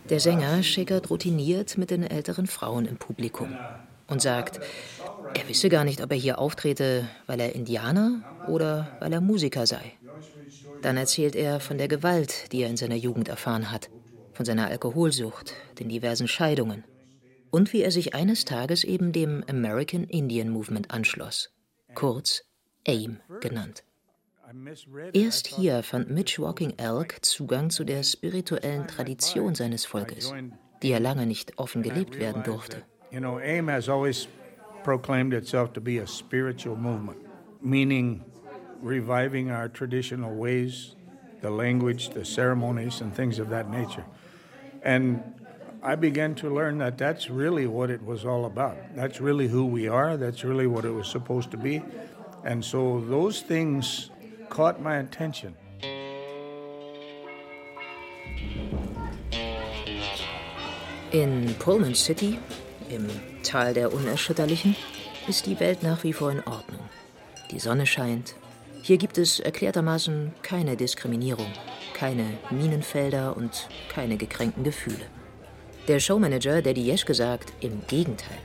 Der 0.09 0.19
Sänger 0.19 0.63
schickert 0.63 1.09
routiniert 1.09 1.77
mit 1.77 1.89
den 1.89 2.03
älteren 2.03 2.47
Frauen 2.47 2.85
im 2.85 2.97
Publikum 2.97 3.55
und 4.07 4.21
sagt, 4.21 4.59
er 5.33 5.47
wisse 5.47 5.69
gar 5.69 5.85
nicht, 5.85 6.01
ob 6.01 6.11
er 6.11 6.17
hier 6.17 6.39
auftrete, 6.39 7.07
weil 7.25 7.39
er 7.39 7.55
Indianer 7.55 8.21
oder 8.47 8.89
weil 8.99 9.13
er 9.13 9.21
Musiker 9.21 9.65
sei. 9.65 9.93
Dann 10.81 10.97
erzählt 10.97 11.35
er 11.35 11.61
von 11.61 11.77
der 11.77 11.87
Gewalt, 11.87 12.51
die 12.51 12.61
er 12.61 12.69
in 12.69 12.75
seiner 12.75 12.95
Jugend 12.95 13.29
erfahren 13.29 13.71
hat 13.71 13.89
von 14.33 14.45
seiner 14.45 14.67
Alkoholsucht, 14.67 15.53
den 15.79 15.89
diversen 15.89 16.27
Scheidungen 16.27 16.83
und 17.53 17.71
wie 17.71 17.83
er 17.83 17.91
sich 17.91 18.15
eines 18.15 18.45
Tages 18.45 18.83
eben 18.83 19.11
dem 19.11 19.43
American 19.47 20.05
Indian 20.05 20.49
Movement 20.49 20.89
anschloss, 20.89 21.51
kurz 21.93 22.43
AIM 22.87 23.19
genannt. 23.41 23.83
Erst 25.13 25.47
hier 25.47 25.83
fand 25.83 26.09
Mitch 26.09 26.39
Walking 26.39 26.73
Elk 26.77 27.23
Zugang 27.23 27.69
zu 27.69 27.83
der 27.83 28.01
spirituellen 28.03 28.87
Tradition 28.87 29.53
seines 29.53 29.85
Volkes, 29.85 30.33
die 30.81 30.89
ja 30.89 30.97
lange 30.97 31.27
nicht 31.27 31.57
offen 31.59 31.83
gelebt 31.83 32.19
werden 32.19 32.43
durfte. 32.43 32.83
You 33.11 33.19
know, 33.19 33.37
AIM 33.37 33.69
has 33.69 33.87
always 33.87 34.27
proclaimed 34.83 35.33
itself 35.33 35.71
to 35.73 35.81
be 35.81 36.03
movement, 36.75 37.17
meaning 37.61 38.23
reviving 38.81 39.51
our 39.51 39.71
traditional 39.71 40.35
ways, 40.35 40.95
the 41.41 41.49
language, 41.49 42.09
the 42.15 42.25
ceremonies, 42.25 43.01
and 43.01 43.15
things 43.15 43.39
of 43.39 43.49
that 43.49 43.69
nature. 43.69 44.05
And 44.83 45.23
I 45.81 45.95
began 45.95 46.35
to 46.35 46.49
learn 46.49 46.77
that 46.79 46.97
that's 46.97 47.29
really 47.29 47.67
what 47.67 47.89
it 47.89 48.05
was 48.05 48.25
all 48.25 48.45
about. 48.45 48.77
That's 48.95 49.19
really 49.19 49.47
who 49.47 49.65
we 49.65 49.87
are. 49.87 50.17
That's 50.17 50.43
really 50.43 50.67
what 50.67 50.85
it 50.85 50.91
was 50.91 51.07
supposed 51.09 51.51
to 51.51 51.57
be. 51.57 51.81
And 52.45 52.63
so 52.63 53.01
those 53.01 53.41
things 53.41 54.09
caught 54.49 54.81
my 54.81 54.97
attention. 54.97 55.55
In 61.11 61.53
Pullman 61.59 61.95
City, 61.95 62.39
im 62.89 63.07
Tal 63.43 63.73
der 63.73 63.93
Unerschütterlichen, 63.93 64.75
ist 65.27 65.45
die 65.45 65.59
Welt 65.59 65.83
nach 65.83 66.03
wie 66.03 66.13
vor 66.13 66.31
in 66.31 66.39
Ordnung. 66.39 66.89
Die 67.51 67.59
Sonne 67.59 67.85
scheint. 67.85 68.35
Hier 68.81 68.97
gibt 68.97 69.17
es 69.17 69.39
erklärtermaßen 69.39 70.33
keine 70.41 70.75
Diskriminierung 70.75 71.47
keine 71.93 72.25
Minenfelder 72.49 73.37
und 73.37 73.69
keine 73.89 74.17
gekränkten 74.17 74.63
Gefühle. 74.63 75.05
Der 75.87 75.99
Showmanager 75.99 76.61
Daddy 76.61 76.81
Jeschke 76.81 77.13
sagt, 77.13 77.53
im 77.61 77.81
Gegenteil. 77.87 78.37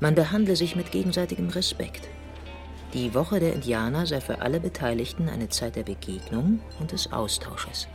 Man 0.00 0.14
behandle 0.14 0.56
sich 0.56 0.76
mit 0.76 0.90
gegenseitigem 0.90 1.48
Respekt. 1.48 2.08
Die 2.92 3.14
Woche 3.14 3.40
der 3.40 3.54
Indianer 3.54 4.06
sei 4.06 4.20
für 4.20 4.40
alle 4.40 4.60
Beteiligten 4.60 5.28
eine 5.28 5.48
Zeit 5.48 5.76
der 5.76 5.82
Begegnung 5.82 6.60
und 6.78 6.92
des 6.92 7.12
Austausches. 7.12 7.88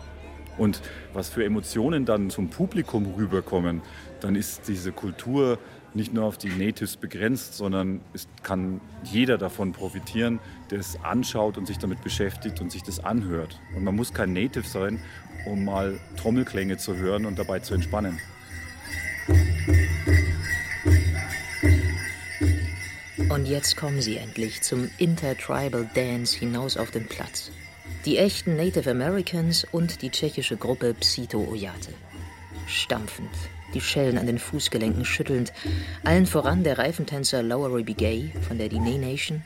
Und 0.58 0.82
was 1.14 1.30
für 1.30 1.46
Emotionen 1.46 2.06
dann 2.06 2.30
zum 2.30 2.50
Publikum 2.50 3.14
rüberkommen, 3.18 3.82
dann 4.20 4.36
ist 4.36 4.68
diese 4.68 4.92
Kultur 4.92 5.58
nicht 5.96 6.14
nur 6.14 6.26
auf 6.26 6.38
die 6.38 6.50
Natives 6.50 6.98
begrenzt, 6.98 7.56
sondern 7.56 8.02
es 8.14 8.28
kann 8.44 8.82
jeder 9.04 9.38
davon 9.38 9.72
profitieren, 9.72 10.40
der 10.72 10.80
es 10.80 10.98
anschaut 11.04 11.58
und 11.58 11.66
sich 11.66 11.78
damit 11.78 12.04
beschäftigt 12.04 12.62
und 12.62 12.72
sich 12.72 12.84
das 12.84 13.04
anhört. 13.04 13.60
Und 13.76 13.84
man 13.84 13.96
muss 13.96 14.14
kein 14.14 14.34
Native 14.34 14.68
sein, 14.68 15.02
um 15.46 15.66
mal 15.66 16.00
Trommelklänge 16.18 16.78
zu 16.78 16.96
hören 16.96 17.26
und 17.26 17.40
dabei 17.40 17.60
zu 17.60 17.74
entspannen. 17.74 18.20
Und 23.30 23.48
jetzt 23.48 23.78
kommen 23.78 24.02
sie 24.02 24.18
endlich 24.18 24.62
zum 24.64 24.90
Intertribal 24.98 25.88
Dance 25.94 26.38
hinaus 26.38 26.78
auf 26.78 26.90
den 26.92 27.06
Platz. 27.06 27.52
Die 28.06 28.18
echten 28.18 28.56
Native 28.56 28.90
Americans 28.90 29.68
und 29.72 30.02
die 30.02 30.10
tschechische 30.10 30.58
Gruppe 30.58 30.94
Psito 30.94 31.40
Oyate. 31.48 31.94
Stampfend, 32.66 33.30
die 33.74 33.82
Schellen 33.82 34.18
an 34.18 34.28
den 34.28 34.40
Fußgelenken 34.40 35.06
schüttelnd, 35.06 35.54
allen 36.04 36.26
voran 36.26 36.64
der 36.64 36.78
Reifentänzer 36.78 37.44
Lowery 37.44 37.84
Begay 37.84 38.32
von 38.48 38.58
der 38.58 38.70
Diné 38.70 38.98
Nation, 38.98 39.44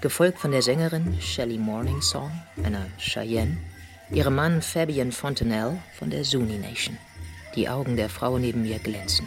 gefolgt 0.00 0.38
von 0.38 0.52
der 0.52 0.62
Sängerin 0.62 1.18
Shelley 1.20 1.58
Morning 1.58 2.00
Song, 2.02 2.30
einer 2.62 2.86
Cheyenne, 2.98 3.56
Ihrem 4.10 4.34
Mann 4.34 4.62
Fabian 4.62 5.12
Fontenelle 5.12 5.78
von 5.98 6.10
der 6.10 6.22
Zuni 6.22 6.58
Nation. 6.58 6.96
Die 7.56 7.68
Augen 7.68 7.96
der 7.96 8.08
Frau 8.08 8.38
neben 8.38 8.62
mir 8.62 8.78
glänzen. 8.78 9.26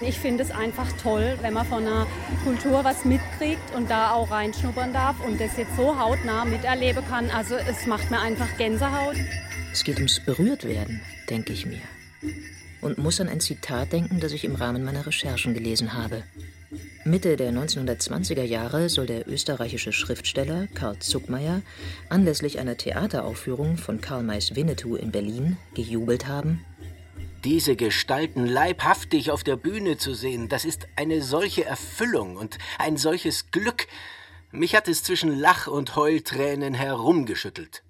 Ich 0.00 0.16
finde 0.16 0.44
es 0.44 0.50
einfach 0.52 0.86
toll, 1.02 1.36
wenn 1.42 1.54
man 1.54 1.66
von 1.66 1.84
einer 1.84 2.06
Kultur 2.44 2.84
was 2.84 3.04
mitkriegt 3.04 3.74
und 3.74 3.90
da 3.90 4.12
auch 4.12 4.30
reinschnuppern 4.30 4.92
darf 4.92 5.16
und 5.26 5.40
das 5.40 5.56
jetzt 5.56 5.74
so 5.76 5.98
hautnah 5.98 6.44
miterleben 6.44 7.04
kann. 7.08 7.30
Also 7.30 7.56
es 7.56 7.86
macht 7.86 8.10
mir 8.10 8.20
einfach 8.20 8.56
Gänsehaut. 8.56 9.16
Es 9.72 9.82
geht 9.82 9.96
ums 9.96 10.20
Berührtwerden, 10.20 11.00
denke 11.28 11.52
ich 11.52 11.66
mir. 11.66 11.80
Und 12.80 12.98
muss 12.98 13.20
an 13.20 13.28
ein 13.28 13.40
Zitat 13.40 13.92
denken, 13.92 14.20
das 14.20 14.32
ich 14.32 14.44
im 14.44 14.54
Rahmen 14.54 14.84
meiner 14.84 15.06
Recherchen 15.06 15.54
gelesen 15.54 15.94
habe. 15.94 16.22
Mitte 17.04 17.36
der 17.36 17.52
1920er 17.52 18.42
Jahre 18.42 18.88
soll 18.88 19.06
der 19.06 19.26
österreichische 19.26 19.92
Schriftsteller 19.92 20.66
Karl 20.74 20.98
Zuckmeier 20.98 21.62
anlässlich 22.10 22.58
einer 22.58 22.76
Theateraufführung 22.76 23.78
von 23.78 24.00
Karl 24.00 24.22
Mays 24.22 24.54
Winnetou 24.54 24.96
in 24.96 25.10
Berlin 25.10 25.56
gejubelt 25.74 26.26
haben. 26.26 26.64
Diese 27.44 27.76
Gestalten 27.76 28.46
leibhaftig 28.46 29.30
auf 29.30 29.44
der 29.44 29.56
Bühne 29.56 29.96
zu 29.96 30.12
sehen, 30.12 30.48
das 30.48 30.64
ist 30.64 30.88
eine 30.96 31.22
solche 31.22 31.64
Erfüllung 31.64 32.36
und 32.36 32.58
ein 32.78 32.96
solches 32.96 33.50
Glück. 33.50 33.86
Mich 34.50 34.74
hat 34.74 34.88
es 34.88 35.02
zwischen 35.02 35.38
Lach- 35.38 35.68
und 35.68 35.96
Heultränen 35.96 36.74
herumgeschüttelt. 36.74 37.82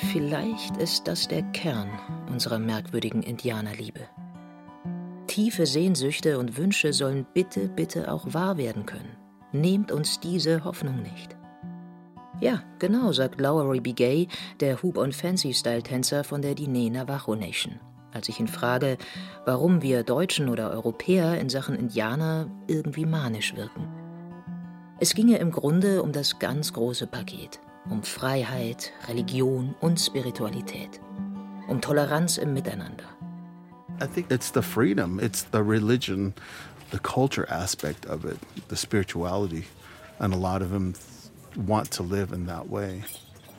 Vielleicht 0.00 0.76
ist 0.76 1.08
das 1.08 1.26
der 1.26 1.42
Kern 1.42 1.90
unserer 2.30 2.60
merkwürdigen 2.60 3.22
Indianerliebe. 3.22 4.08
Tiefe 5.26 5.66
Sehnsüchte 5.66 6.38
und 6.38 6.56
Wünsche 6.56 6.92
sollen 6.92 7.26
bitte, 7.34 7.68
bitte 7.68 8.12
auch 8.12 8.32
wahr 8.32 8.56
werden 8.58 8.86
können. 8.86 9.16
Nehmt 9.50 9.90
uns 9.90 10.20
diese 10.20 10.64
Hoffnung 10.64 11.02
nicht. 11.02 11.36
Ja, 12.40 12.62
genau, 12.78 13.10
sagt 13.10 13.40
Lowery 13.40 13.80
B. 13.80 13.92
Gay, 13.92 14.28
der 14.60 14.80
Hoop- 14.82 14.98
und 14.98 15.16
Fancy-Style-Tänzer 15.16 16.22
von 16.22 16.42
der 16.42 16.54
Diné 16.54 16.92
Navajo 16.92 17.34
Nation, 17.34 17.80
als 18.12 18.28
ich 18.28 18.38
ihn 18.38 18.46
frage, 18.46 18.98
warum 19.46 19.82
wir 19.82 20.04
Deutschen 20.04 20.48
oder 20.48 20.70
Europäer 20.70 21.40
in 21.40 21.48
Sachen 21.48 21.74
Indianer 21.74 22.48
irgendwie 22.68 23.04
manisch 23.04 23.56
wirken. 23.56 23.88
Es 25.00 25.14
ginge 25.14 25.38
im 25.38 25.50
Grunde 25.50 26.04
um 26.04 26.12
das 26.12 26.38
ganz 26.38 26.72
große 26.72 27.08
Paket, 27.08 27.58
um 27.90 28.02
Freiheit, 28.02 28.92
Religion 29.08 29.74
und 29.80 29.98
Spiritualität, 29.98 31.00
um 31.68 31.80
Toleranz 31.80 32.38
im 32.38 32.54
Miteinander. 32.54 33.04
I 34.00 34.06
think 34.06 34.30
it's 34.30 34.50
the 34.50 34.62
freedom, 34.62 35.18
it's 35.18 35.42
the 35.50 35.62
religion, 35.62 36.34
the 36.90 36.98
culture 36.98 37.46
aspect 37.50 38.06
of 38.06 38.24
it, 38.24 38.38
the 38.68 38.76
spirituality. 38.76 39.64
And 40.20 40.34
a 40.34 40.36
lot 40.36 40.62
of 40.62 40.70
them 40.70 40.94
want 41.56 41.90
to 41.92 42.02
live 42.02 42.32
in 42.32 42.46
that 42.46 42.68
way. 42.68 43.04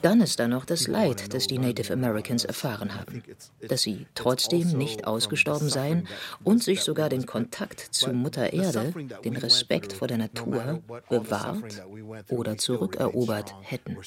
Dann 0.01 0.21
ist 0.21 0.39
da 0.39 0.47
noch 0.47 0.65
das 0.65 0.87
Leid, 0.87 1.33
das 1.33 1.47
die 1.47 1.57
Native 1.57 1.91
Americans 1.91 2.45
erfahren 2.45 2.95
haben, 2.95 3.23
dass 3.67 3.81
sie 3.81 4.05
trotzdem 4.15 4.77
nicht 4.77 5.05
ausgestorben 5.05 5.69
seien 5.69 6.07
und 6.43 6.63
sich 6.63 6.81
sogar 6.81 7.09
den 7.09 7.25
Kontakt 7.25 7.79
zu 7.79 8.13
Mutter 8.13 8.53
Erde, 8.53 8.93
den 9.23 9.35
Respekt 9.35 9.93
vor 9.93 10.07
der 10.07 10.17
Natur, 10.17 10.81
bewahrt 11.09 11.83
oder 12.29 12.57
zurückerobert 12.57 13.55
hätten. 13.61 13.97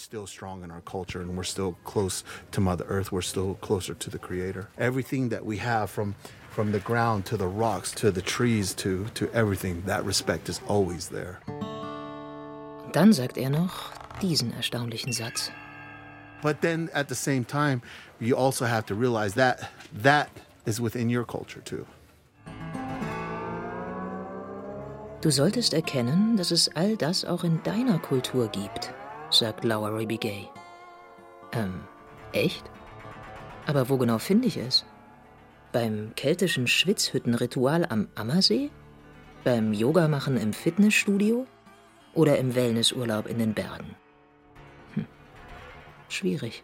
Everything 4.76 5.30
that 5.30 5.43
we 5.45 5.59
have 5.59 5.88
from 5.88 6.72
the 6.72 6.80
ground 6.80 7.26
to 7.26 7.36
the 7.36 7.45
rocks 7.45 7.93
to 7.93 8.11
the 8.11 8.20
trees 8.22 8.74
to 8.74 9.05
to 9.14 9.26
everything, 9.32 9.82
that 9.86 10.05
respect 10.05 10.49
is 10.49 10.61
always 10.68 11.09
there. 11.09 11.38
Dann 12.93 13.12
sagt 13.12 13.38
er 13.38 13.49
noch 13.49 13.90
diesen 14.20 14.53
erstaunlichen 14.53 15.12
Satz. 15.12 15.51
But 16.43 16.61
then 16.61 16.90
at 16.93 17.09
the 17.09 17.14
same 17.14 17.45
time, 17.45 17.80
you 18.20 18.36
also 18.36 18.66
have 18.66 18.84
to 18.86 18.95
realize 18.95 19.34
that 19.34 19.70
that 20.03 20.28
is 20.66 20.80
within 20.80 21.09
your 21.09 21.24
culture 21.24 21.62
too. 21.64 21.86
Du 25.22 25.30
solltest 25.30 25.72
erkennen, 25.72 26.36
dass 26.36 26.51
es 26.51 26.68
all 26.74 26.97
das 26.97 27.24
auch 27.24 27.45
in 27.45 27.62
deiner 27.62 28.01
Kultur 28.01 28.49
gibt, 28.49 28.93
sagt 29.30 29.64
Lowery 29.64 30.05
B. 30.05 30.16
Gay. 30.16 30.49
Ähm, 31.53 31.84
echt? 32.32 32.64
Aber 33.66 33.88
wo 33.88 33.99
genau 33.99 34.18
finde 34.18 34.49
ich 34.49 34.57
es? 34.57 34.84
Beim 35.70 36.12
keltischen 36.16 36.66
Schwitzhüttenritual 36.66 37.86
am 37.88 38.09
Ammersee? 38.16 38.70
Beim 39.45 39.72
Yogamachen 39.72 40.36
im 40.36 40.53
Fitnessstudio? 40.53 41.47
Oder 42.14 42.38
im 42.38 42.57
Wellnessurlaub 42.57 43.28
in 43.28 43.38
den 43.38 43.55
Bergen? 43.55 43.95
Schwierig. 46.13 46.63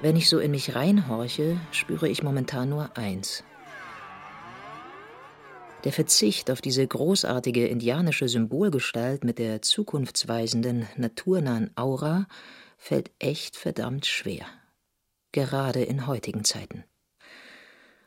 Wenn 0.00 0.16
ich 0.16 0.30
so 0.30 0.38
in 0.38 0.50
mich 0.50 0.74
reinhorche, 0.74 1.60
spüre 1.72 2.08
ich 2.08 2.22
momentan 2.22 2.70
nur 2.70 2.96
eins. 2.96 3.44
Der 5.84 5.92
Verzicht 5.92 6.50
auf 6.50 6.62
diese 6.62 6.86
großartige 6.86 7.66
indianische 7.66 8.28
Symbolgestalt 8.28 9.24
mit 9.24 9.38
der 9.38 9.60
zukunftsweisenden, 9.60 10.88
naturnahen 10.96 11.70
Aura 11.76 12.26
fällt 12.78 13.10
echt 13.18 13.56
verdammt 13.56 14.06
schwer. 14.06 14.46
Gerade 15.32 15.82
in 15.82 16.06
heutigen 16.06 16.44
Zeiten. 16.44 16.84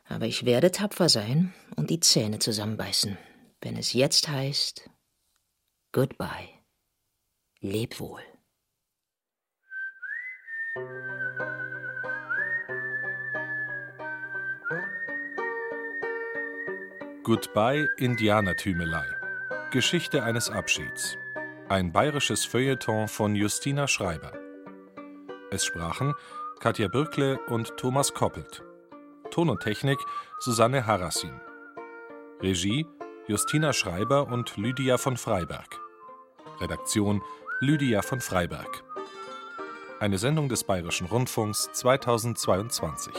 Aber 0.04 0.26
ich 0.26 0.46
werde 0.46 0.72
tapfer 0.72 1.08
sein 1.08 1.54
und 1.76 1.90
die 1.90 2.00
Zähne 2.00 2.40
zusammenbeißen, 2.40 3.16
wenn 3.60 3.76
es 3.76 3.92
jetzt 3.92 4.26
heißt 4.26 4.90
Goodbye. 5.92 6.48
Leb 7.60 8.00
wohl. 8.00 8.22
Goodbye 17.28 17.90
Indianertümelei. 17.98 19.04
Geschichte 19.70 20.22
eines 20.22 20.48
Abschieds. 20.48 21.18
Ein 21.68 21.92
bayerisches 21.92 22.46
Feuilleton 22.46 23.06
von 23.06 23.34
Justina 23.34 23.86
Schreiber. 23.86 24.32
Es 25.50 25.62
sprachen 25.66 26.14
Katja 26.58 26.88
Birkle 26.88 27.38
und 27.48 27.76
Thomas 27.76 28.14
Koppelt. 28.14 28.64
Ton 29.30 29.50
und 29.50 29.60
Technik 29.60 29.98
Susanne 30.38 30.86
Harassin. 30.86 31.38
Regie 32.40 32.86
Justina 33.26 33.74
Schreiber 33.74 34.28
und 34.28 34.56
Lydia 34.56 34.96
von 34.96 35.18
Freiberg. 35.18 35.78
Redaktion 36.62 37.20
Lydia 37.60 38.00
von 38.00 38.22
Freiberg. 38.22 38.84
Eine 40.00 40.16
Sendung 40.16 40.48
des 40.48 40.64
Bayerischen 40.64 41.06
Rundfunks 41.08 41.68
2022. 41.74 43.12